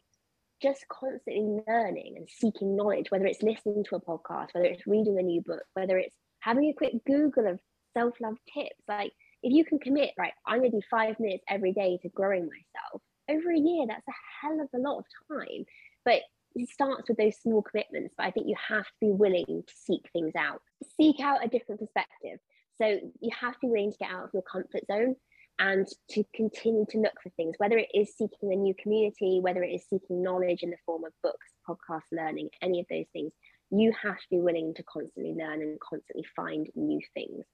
just 0.62 0.86
constantly 0.90 1.62
learning 1.68 2.16
and 2.18 2.28
seeking 2.30 2.76
knowledge 2.76 3.12
whether 3.12 3.26
it's 3.26 3.44
listening 3.44 3.84
to 3.84 3.96
a 3.96 4.02
podcast 4.02 4.48
whether 4.54 4.68
it's 4.68 4.88
reading 4.88 5.18
a 5.20 5.24
new 5.24 5.42
book 5.42 5.64
whether 5.74 5.98
it's 5.98 6.16
having 6.40 6.66
a 6.66 6.74
quick 6.74 6.94
google 7.06 7.48
of 7.48 7.60
self-love 7.94 8.36
tips 8.54 8.82
like 8.88 9.12
if 9.44 9.54
you 9.54 9.66
can 9.66 9.80
commit 9.80 10.12
right 10.18 10.34
I'm 10.46 10.60
going 10.60 10.72
to 10.72 10.78
do 10.78 10.88
five 10.90 11.20
minutes 11.20 11.44
every 11.50 11.74
day 11.74 11.98
to 12.02 12.10
growing 12.10 12.48
myself 12.48 13.02
over 13.30 13.52
a 13.52 13.58
year 13.58 13.86
that's 13.88 14.08
a 14.08 14.46
hell 14.46 14.60
of 14.62 14.70
a 14.74 14.78
lot 14.78 15.00
of 15.00 15.06
time 15.30 15.66
but 16.04 16.22
it 16.56 16.70
starts 16.70 17.10
with 17.10 17.18
those 17.18 17.36
small 17.38 17.62
commitments, 17.62 18.14
but 18.18 18.26
I 18.26 18.32
think 18.32 18.48
you 18.48 18.56
have 18.70 18.86
to 18.86 18.94
be 19.02 19.12
willing 19.12 19.46
to 19.46 19.74
seek 19.76 20.10
things 20.14 20.34
out, 20.38 20.62
seek 20.98 21.20
out 21.20 21.44
a 21.44 21.50
different 21.50 21.82
perspective. 21.82 22.40
So 22.78 23.00
you 23.20 23.32
have 23.40 23.54
to 23.56 23.60
be 23.62 23.68
willing 23.68 23.92
to 23.92 23.98
get 23.98 24.12
out 24.12 24.24
of 24.24 24.30
your 24.34 24.44
comfort 24.44 24.86
zone. 24.88 25.16
And 25.60 25.88
to 26.10 26.24
continue 26.34 26.86
to 26.90 26.98
look 26.98 27.14
for 27.22 27.30
things, 27.32 27.56
whether 27.58 27.78
it 27.78 27.90
is 27.94 28.14
seeking 28.16 28.52
a 28.52 28.56
new 28.56 28.74
community, 28.82 29.40
whether 29.42 29.64
it 29.64 29.74
is 29.74 29.86
seeking 29.90 30.22
knowledge 30.22 30.64
in 30.64 30.70
the 30.70 30.78
form 30.86 31.06
of 31.06 31.14
books, 31.24 31.48
podcast 31.68 32.04
learning, 32.12 32.50
any 32.62 32.82
of 32.82 32.86
those 32.90 33.06
things, 33.14 33.32
you 33.72 33.94
have 34.02 34.18
to 34.18 34.30
be 34.30 34.40
willing 34.40 34.74
to 34.76 34.84
constantly 34.84 35.34
learn 35.34 35.62
and 35.62 35.80
constantly 35.80 36.26
find 36.36 36.68
new 36.76 37.00
things. 37.14 37.46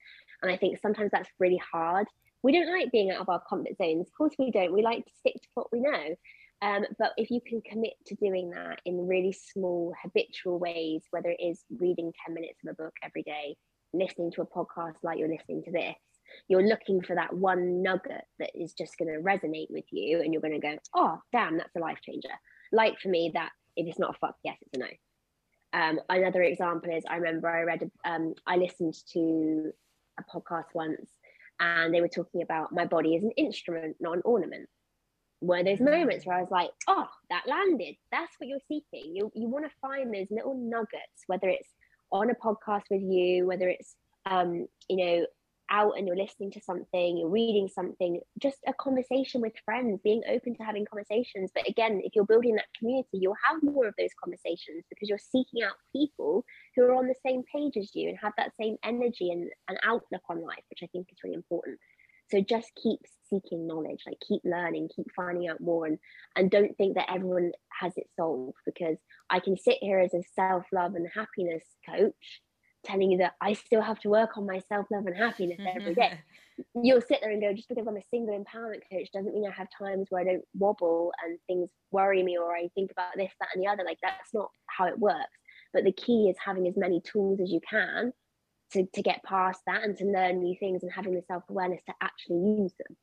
And 0.41 0.51
I 0.51 0.57
think 0.57 0.79
sometimes 0.81 1.11
that's 1.11 1.29
really 1.39 1.61
hard. 1.71 2.07
We 2.43 2.51
don't 2.51 2.71
like 2.71 2.91
being 2.91 3.11
out 3.11 3.21
of 3.21 3.29
our 3.29 3.41
comfort 3.47 3.77
zones. 3.77 4.07
Of 4.07 4.17
course, 4.17 4.33
we 4.39 4.51
don't. 4.51 4.73
We 4.73 4.81
like 4.81 5.05
to 5.05 5.11
stick 5.19 5.35
to 5.35 5.47
what 5.53 5.71
we 5.71 5.79
know. 5.81 6.15
Um, 6.63 6.85
but 6.99 7.11
if 7.17 7.31
you 7.31 7.41
can 7.41 7.61
commit 7.61 7.93
to 8.07 8.15
doing 8.15 8.51
that 8.51 8.81
in 8.85 9.07
really 9.07 9.31
small, 9.31 9.93
habitual 10.01 10.59
ways, 10.59 11.03
whether 11.11 11.29
it 11.29 11.39
is 11.39 11.63
reading 11.69 12.13
10 12.25 12.35
minutes 12.35 12.59
of 12.63 12.71
a 12.71 12.83
book 12.83 12.93
every 13.03 13.23
day, 13.23 13.55
listening 13.93 14.31
to 14.33 14.41
a 14.41 14.45
podcast 14.45 14.95
like 15.03 15.17
you're 15.17 15.27
listening 15.27 15.63
to 15.63 15.71
this, 15.71 15.95
you're 16.47 16.67
looking 16.67 17.01
for 17.01 17.15
that 17.15 17.33
one 17.33 17.81
nugget 17.81 18.23
that 18.39 18.51
is 18.53 18.73
just 18.73 18.97
going 18.97 19.11
to 19.11 19.21
resonate 19.21 19.69
with 19.69 19.85
you 19.91 20.21
and 20.21 20.33
you're 20.33 20.41
going 20.41 20.59
to 20.59 20.67
go 20.67 20.77
oh 20.95 21.17
damn 21.31 21.57
that's 21.57 21.75
a 21.75 21.79
life 21.79 21.99
changer 22.05 22.29
like 22.71 22.99
for 22.99 23.09
me 23.09 23.31
that 23.33 23.51
if 23.75 23.87
it's 23.87 23.99
not 23.99 24.15
a 24.15 24.19
fuck 24.19 24.35
yes 24.43 24.57
it's 24.61 24.73
a 24.75 24.79
no 24.79 24.87
um, 25.73 25.99
another 26.09 26.43
example 26.43 26.91
is 26.91 27.03
i 27.09 27.15
remember 27.15 27.49
i 27.49 27.61
read 27.61 27.89
um, 28.05 28.33
i 28.45 28.57
listened 28.57 28.95
to 29.13 29.71
a 30.19 30.23
podcast 30.23 30.65
once 30.73 31.09
and 31.59 31.93
they 31.93 32.01
were 32.01 32.07
talking 32.07 32.41
about 32.41 32.73
my 32.73 32.85
body 32.85 33.15
as 33.15 33.23
an 33.23 33.31
instrument 33.31 33.95
not 33.99 34.15
an 34.15 34.21
ornament 34.25 34.67
were 35.41 35.63
those 35.63 35.79
mm. 35.79 35.89
moments 35.89 36.25
where 36.25 36.37
I 36.37 36.41
was 36.41 36.51
like, 36.51 36.69
oh, 36.87 37.07
that 37.29 37.47
landed. 37.47 37.95
That's 38.11 38.33
what 38.37 38.47
you're 38.47 38.59
seeking. 38.67 39.15
You, 39.15 39.31
you 39.35 39.49
want 39.49 39.65
to 39.65 39.71
find 39.81 40.13
those 40.13 40.27
little 40.29 40.55
nuggets, 40.55 41.23
whether 41.27 41.49
it's 41.49 41.67
on 42.11 42.29
a 42.29 42.35
podcast 42.35 42.83
with 42.89 43.01
you, 43.01 43.47
whether 43.47 43.67
it's, 43.67 43.95
um, 44.29 44.67
you 44.87 44.97
know, 44.97 45.25
out 45.71 45.93
and 45.97 46.05
you're 46.05 46.17
listening 46.17 46.51
to 46.51 46.61
something, 46.61 47.17
you're 47.17 47.29
reading 47.29 47.67
something, 47.67 48.19
just 48.39 48.57
a 48.67 48.73
conversation 48.73 49.41
with 49.41 49.53
friends, 49.65 49.99
being 50.03 50.21
open 50.29 50.55
to 50.55 50.63
having 50.63 50.85
conversations. 50.85 51.49
But 51.55 51.67
again, 51.67 52.01
if 52.03 52.13
you're 52.13 52.25
building 52.25 52.55
that 52.55 52.65
community, 52.77 53.07
you'll 53.13 53.35
have 53.49 53.63
more 53.63 53.87
of 53.87 53.95
those 53.97 54.11
conversations 54.21 54.83
because 54.89 55.09
you're 55.09 55.17
seeking 55.17 55.63
out 55.63 55.73
people 55.95 56.45
who 56.75 56.83
are 56.83 56.95
on 56.95 57.07
the 57.07 57.15
same 57.25 57.43
page 57.51 57.77
as 57.77 57.91
you 57.95 58.09
and 58.09 58.17
have 58.21 58.33
that 58.37 58.51
same 58.59 58.75
energy 58.83 59.31
and, 59.31 59.49
and 59.69 59.79
outlook 59.83 60.21
on 60.29 60.43
life, 60.43 60.63
which 60.69 60.83
I 60.83 60.87
think 60.87 61.07
is 61.11 61.17
really 61.23 61.35
important. 61.35 61.79
So 62.29 62.39
just 62.39 62.71
keep 62.81 62.99
seeking 63.29 63.67
knowledge, 63.67 64.03
like 64.05 64.17
keep 64.25 64.41
learning, 64.45 64.89
keep 64.95 65.07
finding 65.15 65.49
out 65.49 65.59
more, 65.59 65.85
and 65.85 65.97
and 66.37 66.49
don't 66.49 66.75
think 66.77 66.95
that 66.95 67.11
everyone 67.11 67.51
has 67.77 67.91
it 67.97 68.07
solved 68.15 68.55
because 68.65 68.97
I 69.29 69.41
can 69.41 69.57
sit 69.57 69.79
here 69.81 69.99
as 69.99 70.13
a 70.13 70.23
self 70.33 70.63
love 70.71 70.95
and 70.95 71.07
happiness 71.13 71.63
coach 71.85 72.41
telling 72.83 73.11
you 73.11 73.17
that 73.19 73.33
I 73.41 73.53
still 73.53 73.81
have 73.81 73.99
to 73.99 74.09
work 74.09 74.37
on 74.37 74.45
my 74.45 74.59
self 74.69 74.87
love 74.91 75.05
and 75.05 75.15
happiness 75.15 75.59
every 75.59 75.93
day. 75.95 76.19
Mm-hmm. 76.59 76.81
You'll 76.83 77.01
sit 77.01 77.19
there 77.21 77.31
and 77.31 77.41
go, 77.41 77.53
just 77.53 77.69
because 77.69 77.87
I'm 77.87 77.97
a 77.97 78.03
single 78.09 78.37
empowerment 78.37 78.81
coach 78.91 79.11
doesn't 79.11 79.33
mean 79.33 79.47
I 79.47 79.53
have 79.53 79.67
times 79.77 80.07
where 80.09 80.21
I 80.21 80.25
don't 80.25 80.43
wobble 80.53 81.11
and 81.23 81.39
things 81.47 81.69
worry 81.91 82.21
me 82.23 82.37
or 82.37 82.55
I 82.55 82.69
think 82.75 82.91
about 82.91 83.15
this, 83.15 83.31
that, 83.39 83.49
and 83.53 83.63
the 83.63 83.67
other. 83.67 83.83
Like, 83.83 83.99
that's 84.01 84.33
not 84.33 84.49
how 84.67 84.85
it 84.85 84.99
works. 84.99 85.37
But 85.73 85.85
the 85.85 85.91
key 85.91 86.29
is 86.29 86.35
having 86.43 86.67
as 86.67 86.77
many 86.77 87.01
tools 87.01 87.39
as 87.41 87.51
you 87.51 87.61
can 87.67 88.13
to, 88.73 88.85
to 88.85 89.01
get 89.01 89.23
past 89.23 89.61
that 89.67 89.83
and 89.83 89.97
to 89.97 90.05
learn 90.05 90.39
new 90.39 90.55
things 90.59 90.83
and 90.83 90.91
having 90.91 91.13
the 91.13 91.23
self 91.27 91.43
awareness 91.49 91.81
to 91.87 91.93
actually 92.01 92.37
use 92.37 92.73
them. 92.77 92.97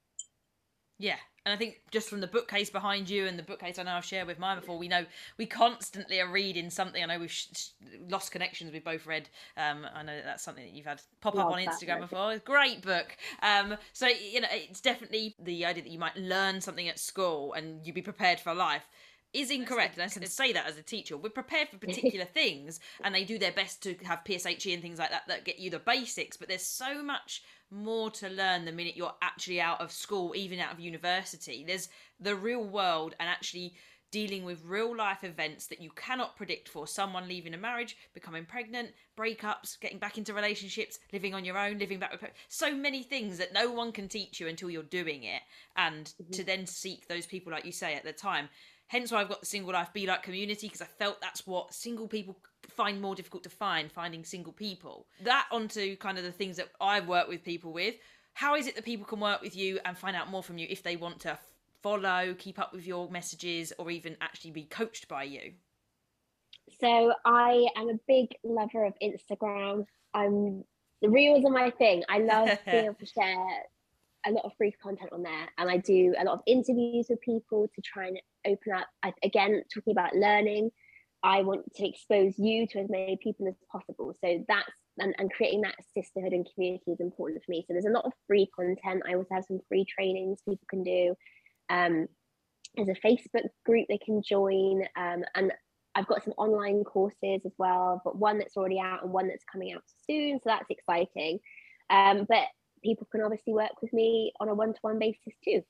Yeah, 0.98 1.16
and 1.48 1.54
I 1.54 1.56
think 1.56 1.80
just 1.90 2.10
from 2.10 2.20
the 2.20 2.26
bookcase 2.26 2.68
behind 2.68 3.08
you 3.08 3.26
and 3.26 3.38
the 3.38 3.42
bookcase 3.42 3.78
I 3.78 3.82
know 3.82 3.92
I've 3.92 4.04
shared 4.04 4.26
with 4.26 4.38
mine 4.38 4.60
before, 4.60 4.76
we 4.76 4.86
know 4.86 5.06
we 5.38 5.46
constantly 5.46 6.20
are 6.20 6.30
reading 6.30 6.68
something. 6.68 7.02
I 7.02 7.06
know 7.06 7.18
we've 7.18 7.32
sh- 7.32 7.70
lost 8.06 8.32
connections. 8.32 8.70
We've 8.70 8.84
both 8.84 9.06
read. 9.06 9.30
Um, 9.56 9.86
I 9.94 10.02
know 10.02 10.20
that's 10.22 10.42
something 10.42 10.62
that 10.62 10.74
you've 10.74 10.84
had 10.84 11.00
pop 11.22 11.36
up 11.36 11.50
on 11.50 11.58
Instagram 11.58 12.00
before. 12.00 12.36
Great 12.44 12.82
book. 12.82 13.16
Um, 13.42 13.78
so 13.94 14.08
you 14.08 14.42
know, 14.42 14.48
it's 14.50 14.82
definitely 14.82 15.36
the 15.42 15.64
idea 15.64 15.84
that 15.84 15.90
you 15.90 15.98
might 15.98 16.16
learn 16.18 16.60
something 16.60 16.86
at 16.86 16.98
school 16.98 17.54
and 17.54 17.86
you 17.86 17.94
be 17.94 18.02
prepared 18.02 18.40
for 18.40 18.52
life 18.52 18.86
is 19.32 19.50
incorrect. 19.50 19.94
And 19.94 20.02
I 20.02 20.08
can 20.08 20.26
say 20.26 20.52
that 20.52 20.66
as 20.66 20.76
a 20.76 20.82
teacher. 20.82 21.16
We're 21.16 21.30
prepared 21.30 21.70
for 21.70 21.78
particular 21.86 22.26
things, 22.26 22.78
and 23.02 23.14
they 23.14 23.24
do 23.24 23.38
their 23.38 23.52
best 23.52 23.82
to 23.84 23.94
have 24.04 24.24
PSHE 24.24 24.74
and 24.74 24.82
things 24.82 24.98
like 24.98 25.10
that 25.10 25.28
that 25.28 25.44
get 25.44 25.58
you 25.58 25.70
the 25.70 25.78
basics. 25.78 26.36
But 26.36 26.48
there's 26.48 26.62
so 26.62 27.02
much 27.02 27.42
more 27.70 28.10
to 28.10 28.28
learn 28.28 28.64
the 28.64 28.72
minute 28.72 28.96
you're 28.96 29.14
actually 29.22 29.60
out 29.60 29.80
of 29.80 29.92
school, 29.92 30.34
even 30.34 30.58
out 30.58 30.72
of 30.72 30.80
university. 30.80 31.64
There's 31.66 31.88
the 32.20 32.34
real 32.34 32.64
world 32.64 33.14
and 33.20 33.28
actually 33.28 33.74
dealing 34.10 34.44
with 34.44 34.64
real 34.64 34.96
life 34.96 35.22
events 35.22 35.66
that 35.66 35.82
you 35.82 35.90
cannot 35.90 36.36
predict 36.36 36.68
for 36.68 36.86
someone 36.86 37.28
leaving 37.28 37.52
a 37.52 37.58
marriage, 37.58 37.96
becoming 38.14 38.44
pregnant, 38.46 38.88
breakups, 39.18 39.78
getting 39.80 39.98
back 39.98 40.16
into 40.16 40.32
relationships, 40.32 40.98
living 41.12 41.34
on 41.34 41.44
your 41.44 41.58
own, 41.58 41.78
living 41.78 41.98
back 41.98 42.12
with 42.12 42.24
so 42.48 42.74
many 42.74 43.02
things 43.02 43.36
that 43.38 43.52
no 43.52 43.70
one 43.70 43.92
can 43.92 44.08
teach 44.08 44.40
you 44.40 44.48
until 44.48 44.70
you're 44.70 44.82
doing 44.82 45.24
it. 45.24 45.42
And 45.76 46.06
mm-hmm. 46.06 46.32
to 46.32 46.44
then 46.44 46.66
seek 46.66 47.06
those 47.06 47.26
people, 47.26 47.52
like 47.52 47.66
you 47.66 47.72
say 47.72 47.94
at 47.94 48.04
the 48.04 48.12
time, 48.12 48.48
Hence 48.88 49.12
why 49.12 49.20
I've 49.20 49.28
got 49.28 49.40
the 49.40 49.46
single 49.46 49.72
life 49.72 49.92
be 49.92 50.06
like 50.06 50.22
community 50.22 50.66
because 50.66 50.80
I 50.80 50.86
felt 50.86 51.20
that's 51.20 51.46
what 51.46 51.74
single 51.74 52.08
people 52.08 52.36
find 52.68 53.00
more 53.00 53.14
difficult 53.14 53.42
to 53.44 53.50
find, 53.50 53.92
finding 53.92 54.24
single 54.24 54.52
people. 54.52 55.06
That 55.22 55.46
onto 55.52 55.96
kind 55.96 56.16
of 56.16 56.24
the 56.24 56.32
things 56.32 56.56
that 56.56 56.68
I 56.80 57.00
work 57.00 57.28
with 57.28 57.44
people 57.44 57.72
with. 57.72 57.96
How 58.32 58.54
is 58.54 58.66
it 58.66 58.74
that 58.76 58.84
people 58.84 59.04
can 59.04 59.20
work 59.20 59.42
with 59.42 59.54
you 59.54 59.78
and 59.84 59.96
find 59.96 60.16
out 60.16 60.30
more 60.30 60.42
from 60.42 60.58
you 60.58 60.66
if 60.70 60.82
they 60.82 60.96
want 60.96 61.20
to 61.20 61.38
follow, 61.82 62.34
keep 62.38 62.58
up 62.58 62.72
with 62.72 62.86
your 62.86 63.10
messages, 63.10 63.72
or 63.78 63.90
even 63.90 64.16
actually 64.20 64.52
be 64.52 64.64
coached 64.64 65.06
by 65.06 65.24
you? 65.24 65.52
So 66.80 67.12
I 67.24 67.66
am 67.76 67.90
a 67.90 67.98
big 68.06 68.28
lover 68.42 68.84
of 68.84 68.94
Instagram. 69.02 69.84
I'm 70.14 70.64
the 71.02 71.10
reels 71.10 71.44
are 71.44 71.50
my 71.50 71.70
thing. 71.70 72.04
I 72.08 72.18
love 72.18 72.48
being 72.64 72.86
able 72.86 72.94
to 72.94 73.06
share 73.06 73.64
a 74.26 74.30
lot 74.30 74.44
of 74.44 74.52
free 74.58 74.72
content 74.82 75.12
on 75.12 75.22
there 75.22 75.48
and 75.58 75.70
I 75.70 75.76
do 75.78 76.14
a 76.18 76.24
lot 76.24 76.34
of 76.34 76.40
interviews 76.46 77.06
with 77.08 77.20
people 77.20 77.68
to 77.74 77.82
try 77.82 78.08
and 78.08 78.20
open 78.46 78.72
up. 78.72 78.86
I, 79.02 79.12
again 79.22 79.62
talking 79.72 79.92
about 79.92 80.14
learning 80.14 80.70
I 81.22 81.42
want 81.42 81.74
to 81.74 81.88
expose 81.88 82.38
you 82.38 82.66
to 82.68 82.80
as 82.80 82.88
many 82.88 83.18
people 83.20 83.48
as 83.48 83.54
possible. 83.70 84.14
So 84.24 84.44
that's 84.46 84.70
and, 84.98 85.14
and 85.18 85.32
creating 85.32 85.62
that 85.62 85.74
sisterhood 85.94 86.32
and 86.32 86.48
community 86.54 86.92
is 86.92 87.00
important 87.00 87.42
for 87.44 87.50
me. 87.50 87.64
So 87.66 87.72
there's 87.72 87.84
a 87.84 87.90
lot 87.90 88.04
of 88.04 88.12
free 88.26 88.48
content. 88.54 89.02
I 89.08 89.14
also 89.14 89.28
have 89.32 89.44
some 89.44 89.60
free 89.68 89.84
trainings 89.84 90.40
people 90.48 90.66
can 90.68 90.82
do. 90.82 91.14
Um, 91.70 92.08
there's 92.76 92.88
a 92.88 93.06
Facebook 93.06 93.48
group 93.64 93.86
they 93.88 93.98
can 93.98 94.22
join 94.22 94.82
um, 94.96 95.24
and 95.34 95.52
I've 95.94 96.06
got 96.06 96.22
some 96.22 96.34
online 96.36 96.84
courses 96.84 97.40
as 97.44 97.52
well 97.58 98.00
but 98.04 98.16
one 98.16 98.38
that's 98.38 98.56
already 98.56 98.78
out 98.78 99.02
and 99.02 99.12
one 99.12 99.26
that's 99.26 99.44
coming 99.50 99.72
out 99.72 99.82
soon 100.06 100.38
so 100.38 100.42
that's 100.46 100.70
exciting. 100.70 101.40
Um, 101.90 102.26
but 102.28 102.44
people 102.82 103.06
can 103.10 103.22
obviously 103.22 103.52
work 103.52 103.80
with 103.82 103.92
me 103.92 104.32
on 104.40 104.48
a 104.48 104.54
one-to-one 104.54 104.98
basis 104.98 105.34
too. 105.44 105.62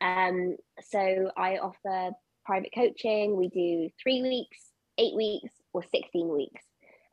Um, 0.00 0.56
so 0.82 1.30
I 1.36 1.58
offer 1.58 2.12
private 2.44 2.70
coaching. 2.74 3.36
We 3.36 3.48
do 3.48 3.90
three 4.02 4.22
weeks, 4.22 4.58
eight 4.98 5.14
weeks, 5.14 5.52
or 5.72 5.82
16 5.82 6.28
weeks. 6.28 6.62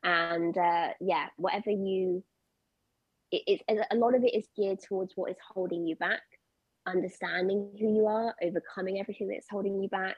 And 0.04 0.58
uh, 0.58 0.90
yeah, 1.00 1.28
whatever 1.38 1.72
you, 1.72 2.24
it, 3.32 3.62
it's 3.68 3.88
a 3.92 3.96
lot 3.96 4.16
of 4.16 4.24
it 4.24 4.36
is 4.36 4.46
geared 4.56 4.80
towards 4.88 5.14
what 5.16 5.32
is 5.32 5.38
holding 5.54 5.88
you 5.88 5.96
back, 5.96 6.22
understanding 6.86 7.72
who 7.80 7.94
you 7.94 8.08
are, 8.08 8.36
overcoming 8.42 9.00
everything 9.00 9.30
that's 9.30 9.48
holding 9.50 9.82
you 9.82 9.90
back. 9.90 10.18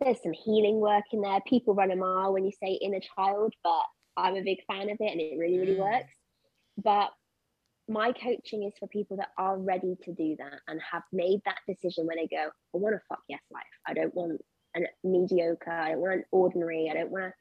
There's 0.00 0.22
some 0.22 0.32
healing 0.32 0.76
work 0.76 1.04
in 1.12 1.22
there. 1.22 1.40
People 1.46 1.74
run 1.74 1.90
a 1.90 1.96
mile 1.96 2.32
when 2.32 2.44
you 2.44 2.52
say 2.62 2.72
inner 2.72 3.00
child, 3.16 3.54
but 3.64 3.82
I'm 4.16 4.36
a 4.36 4.42
big 4.42 4.58
fan 4.66 4.90
of 4.90 4.96
it 5.00 5.12
and 5.12 5.20
it 5.20 5.38
really, 5.38 5.58
really 5.58 5.76
mm. 5.76 5.78
works. 5.78 6.12
But 6.82 7.10
my 7.88 8.12
coaching 8.12 8.64
is 8.64 8.72
for 8.78 8.88
people 8.88 9.16
that 9.18 9.30
are 9.38 9.58
ready 9.58 9.96
to 10.02 10.12
do 10.12 10.36
that 10.38 10.60
and 10.68 10.80
have 10.92 11.02
made 11.12 11.40
that 11.44 11.58
decision 11.68 12.06
when 12.06 12.16
they 12.16 12.26
go, 12.26 12.48
I 12.48 12.78
want 12.78 12.96
a 12.96 13.00
fuck 13.08 13.20
yes 13.28 13.40
life. 13.50 13.62
I 13.86 13.94
don't 13.94 14.14
want 14.14 14.40
a 14.76 14.80
mediocre, 15.04 15.70
I 15.70 15.90
don't 15.90 16.00
want 16.00 16.14
an 16.14 16.24
ordinary, 16.32 16.88
I 16.90 16.94
don't 16.94 17.10
want 17.10 17.24
to 17.24 17.32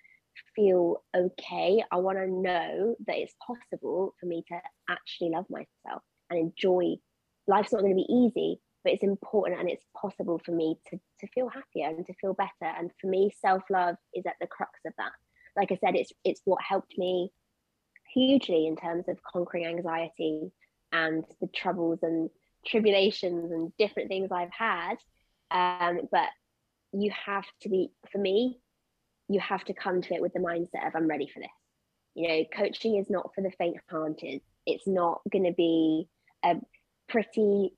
feel 0.55 1.03
okay. 1.15 1.83
I 1.91 1.95
want 1.97 2.17
to 2.17 2.27
know 2.27 2.95
that 3.07 3.17
it's 3.17 3.35
possible 3.45 4.13
for 4.19 4.25
me 4.25 4.43
to 4.49 4.59
actually 4.89 5.31
love 5.31 5.45
myself 5.49 6.03
and 6.29 6.39
enjoy. 6.39 6.95
Life's 7.47 7.73
not 7.73 7.81
going 7.81 7.93
to 7.93 7.95
be 7.95 8.13
easy, 8.13 8.59
but 8.83 8.93
it's 8.93 9.03
important 9.03 9.59
and 9.59 9.69
it's 9.69 9.85
possible 9.99 10.39
for 10.45 10.51
me 10.51 10.77
to, 10.89 10.97
to 11.21 11.27
feel 11.33 11.49
happier 11.49 11.87
and 11.87 12.05
to 12.05 12.13
feel 12.21 12.33
better. 12.33 12.51
And 12.61 12.91
for 13.01 13.07
me, 13.07 13.31
self-love 13.41 13.95
is 14.13 14.25
at 14.25 14.35
the 14.39 14.47
crux 14.47 14.79
of 14.85 14.93
that. 14.97 15.11
Like 15.55 15.71
I 15.71 15.77
said, 15.77 15.95
it's 15.95 16.11
it's 16.23 16.41
what 16.43 16.61
helped 16.61 16.93
me 16.97 17.31
hugely 18.15 18.65
in 18.65 18.75
terms 18.75 19.05
of 19.07 19.21
conquering 19.21 19.65
anxiety 19.65 20.51
and 20.91 21.23
the 21.41 21.47
troubles 21.47 21.99
and 22.01 22.29
tribulations 22.65 23.51
and 23.51 23.71
different 23.77 24.09
things 24.09 24.31
I've 24.31 24.51
had. 24.51 24.95
Um, 25.51 25.99
but 26.11 26.29
you 26.93 27.11
have 27.25 27.45
to 27.61 27.69
be, 27.69 27.91
for 28.11 28.17
me, 28.17 28.59
you 29.27 29.39
have 29.39 29.63
to 29.65 29.73
come 29.73 30.01
to 30.01 30.13
it 30.15 30.21
with 30.21 30.33
the 30.33 30.39
mindset 30.39 30.87
of 30.87 30.95
I'm 30.95 31.07
ready 31.07 31.29
for 31.31 31.39
this. 31.39 31.49
You 32.15 32.27
know, 32.29 32.43
coaching 32.55 32.95
is 32.97 33.09
not 33.09 33.31
for 33.35 33.41
the 33.41 33.51
faint-hearted. 33.51 34.41
It's 34.65 34.87
not 34.87 35.21
going 35.31 35.45
to 35.45 35.53
be 35.53 36.07
a 36.43 36.55
pretty. 37.09 37.73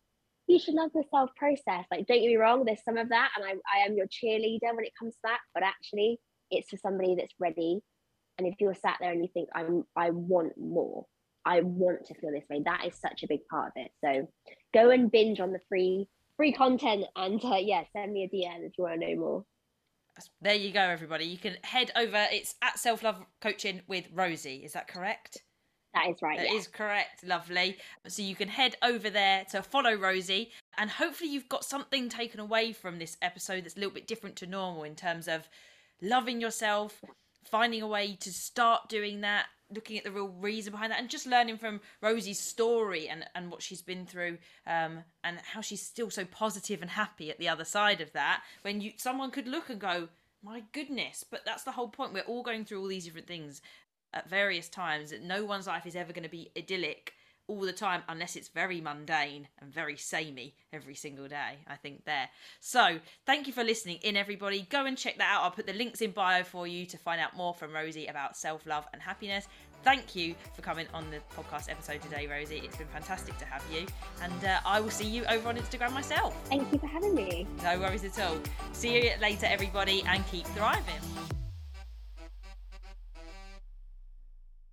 You 0.46 0.60
should 0.60 0.76
love 0.76 0.92
the 0.94 1.04
self 1.10 1.32
process. 1.36 1.86
Like, 1.90 2.06
don't 2.06 2.22
get 2.22 2.28
me 2.28 2.38
wrong. 2.38 2.64
There's 2.64 2.84
some 2.86 2.98
of 2.98 3.10
that, 3.10 3.32
and 3.36 3.44
I, 3.44 3.54
I 3.74 3.86
am 3.86 3.96
your 3.96 4.06
cheerleader 4.06 4.76
when 4.76 4.86
it 4.86 4.94
comes 4.98 5.16
to 5.16 5.20
that. 5.24 5.40
But 5.54 5.64
actually, 5.64 6.20
it's 6.52 6.70
for 6.70 6.78
somebody 6.78 7.16
that's 7.16 7.34
ready 7.40 7.82
and 8.38 8.48
if 8.48 8.56
you're 8.60 8.76
sat 8.76 8.98
there 9.00 9.12
and 9.12 9.22
you 9.22 9.30
think 9.34 9.50
i'm 9.56 9.84
i 9.96 10.10
want 10.10 10.54
more 10.58 11.06
I 11.48 11.62
want 11.62 12.06
to 12.08 12.14
feel 12.16 12.32
this 12.32 12.44
way. 12.50 12.62
That 12.66 12.84
is 12.86 12.96
such 12.96 13.24
a 13.24 13.28
big 13.28 13.40
part 13.50 13.68
of 13.68 13.72
it. 13.78 13.92
So 14.04 14.28
go 14.74 14.90
and 14.90 15.10
binge 15.10 15.40
on 15.40 15.54
the 15.54 15.62
free 15.70 16.10
free 16.36 16.52
content 16.52 17.06
and 17.16 17.44
uh, 17.44 17.56
yeah, 17.56 17.84
send 17.96 18.12
me 18.12 18.24
a 18.24 18.36
DM 18.36 18.66
if 18.66 18.74
you 18.78 18.84
want 18.84 19.00
to 19.00 19.08
know 19.08 19.20
more. 19.20 19.46
There 20.42 20.56
you 20.56 20.72
go, 20.72 20.82
everybody. 20.82 21.26
You 21.26 21.38
can 21.38 21.56
head 21.64 21.92
over. 21.96 22.28
It's 22.32 22.56
at 22.62 22.80
Self 22.80 23.02
Love 23.02 23.24
Coaching 23.42 23.82
with 23.88 24.10
Rosie. 24.14 24.58
Is 24.58 24.74
that 24.74 24.88
correct? 24.88 25.44
That 25.94 26.10
is 26.10 26.18
right. 26.22 26.38
That 26.38 26.50
yeah. 26.50 26.58
is 26.58 26.68
correct. 26.68 27.24
Lovely. 27.24 27.78
So 28.08 28.22
you 28.22 28.36
can 28.36 28.50
head 28.50 28.76
over 28.84 29.10
there 29.10 29.46
to 29.52 29.64
follow 29.64 29.96
Rosie, 29.96 30.52
and 30.78 30.90
hopefully 30.90 31.30
you've 31.30 31.50
got 31.50 31.64
something 31.64 32.10
taken 32.10 32.40
away 32.40 32.74
from 32.74 33.00
this 33.00 33.16
episode 33.22 33.64
that's 33.64 33.78
a 33.78 33.80
little 33.80 33.94
bit 33.94 34.08
different 34.08 34.36
to 34.38 34.48
normal 34.48 34.84
in 34.84 34.96
terms 34.96 35.28
of 35.28 35.48
loving 36.02 36.42
yourself, 36.42 37.02
finding 37.50 37.82
a 37.82 37.88
way 37.88 38.16
to 38.22 38.32
start 38.32 38.90
doing 38.90 39.22
that, 39.22 39.46
looking 39.74 39.98
at 39.98 40.04
the 40.04 40.12
real 40.12 40.28
reason 40.28 40.72
behind 40.72 40.92
that, 40.92 41.00
and 41.00 41.10
just 41.10 41.28
learning 41.28 41.58
from 41.58 41.82
Rosie's 42.02 42.40
story 42.40 43.08
and, 43.08 43.26
and 43.36 43.52
what 43.52 43.62
she's 43.62 43.82
been 43.82 44.06
through, 44.06 44.38
um, 44.66 45.04
and 45.24 45.38
how 45.54 45.62
she's 45.62 45.82
still 45.82 46.10
so 46.10 46.26
positive 46.26 46.82
and 46.82 46.92
happy 46.92 47.30
at 47.30 47.40
the 47.40 47.50
other 47.50 47.66
side 47.66 48.02
of 48.02 48.12
that. 48.14 48.44
When 48.62 48.82
you 48.82 48.92
someone 48.98 49.32
could 49.32 49.48
look 49.48 49.70
and 49.70 49.80
go, 49.80 50.10
my 50.44 50.64
goodness, 50.72 51.26
but 51.30 51.42
that's 51.46 51.64
the 51.64 51.72
whole 51.72 51.90
point. 51.90 52.14
We're 52.14 52.22
all 52.22 52.44
going 52.44 52.66
through 52.66 52.82
all 52.82 52.88
these 52.88 53.06
different 53.06 53.28
things 53.28 53.62
at 54.14 54.30
various 54.30 54.70
times. 54.70 55.14
No 55.22 55.44
one's 55.46 55.68
life 55.68 55.86
is 55.86 55.96
ever 55.96 56.14
going 56.14 56.24
to 56.24 56.30
be 56.30 56.52
idyllic 56.58 57.14
all 57.48 57.62
the 57.62 57.74
time 57.74 58.04
unless 58.10 58.36
it's 58.36 58.50
very 58.50 58.82
mundane 58.82 59.48
and 59.60 59.74
very 59.74 59.98
samey 59.98 60.54
every 60.74 60.96
single 60.96 61.28
day 61.28 61.58
i 61.68 61.76
think 61.76 62.06
there. 62.06 62.30
So 62.60 63.00
thank 63.26 63.48
you 63.48 63.54
for 63.54 63.64
listening 63.64 64.00
in 64.04 64.18
everybody. 64.18 64.68
Go 64.70 64.86
and 64.86 64.98
check 64.98 65.18
that 65.18 65.30
out. 65.32 65.44
I'll 65.44 65.52
put 65.52 65.68
the 65.68 65.74
links 65.74 66.02
in 66.02 66.12
bio 66.12 66.44
for 66.44 66.68
you 66.68 66.86
to 66.86 66.98
find 66.98 67.22
out 67.22 67.36
more 67.36 67.54
from 67.54 67.74
rosie 67.74 68.08
about 68.08 68.36
self-love 68.36 68.88
and 68.94 69.02
happiness. 69.02 69.48
Thank 69.84 70.16
you 70.16 70.36
for 70.54 70.62
coming 70.62 70.88
on 70.94 71.10
the 71.12 71.20
podcast 71.36 71.70
episode 71.70 72.02
today 72.02 72.28
rosie. 72.28 72.62
It's 72.64 72.76
been 72.76 72.88
fantastic 72.88 73.38
to 73.38 73.46
have 73.46 73.64
you. 73.72 73.86
And 74.22 74.46
uh, 74.46 74.60
i 74.66 74.80
will 74.80 74.90
see 74.90 75.08
you 75.08 75.24
over 75.26 75.50
on 75.50 75.58
instagram 75.58 75.94
myself. 75.94 76.36
Thank 76.50 76.72
you 76.72 76.80
for 76.80 76.88
having 76.88 77.16
me. 77.16 77.48
No 77.64 77.80
worries 77.80 78.04
at 78.04 78.20
all. 78.20 78.38
See 78.74 78.96
you 78.96 79.12
later 79.22 79.46
everybody 79.46 80.04
and 80.08 80.26
keep 80.28 80.46
thriving 80.48 81.02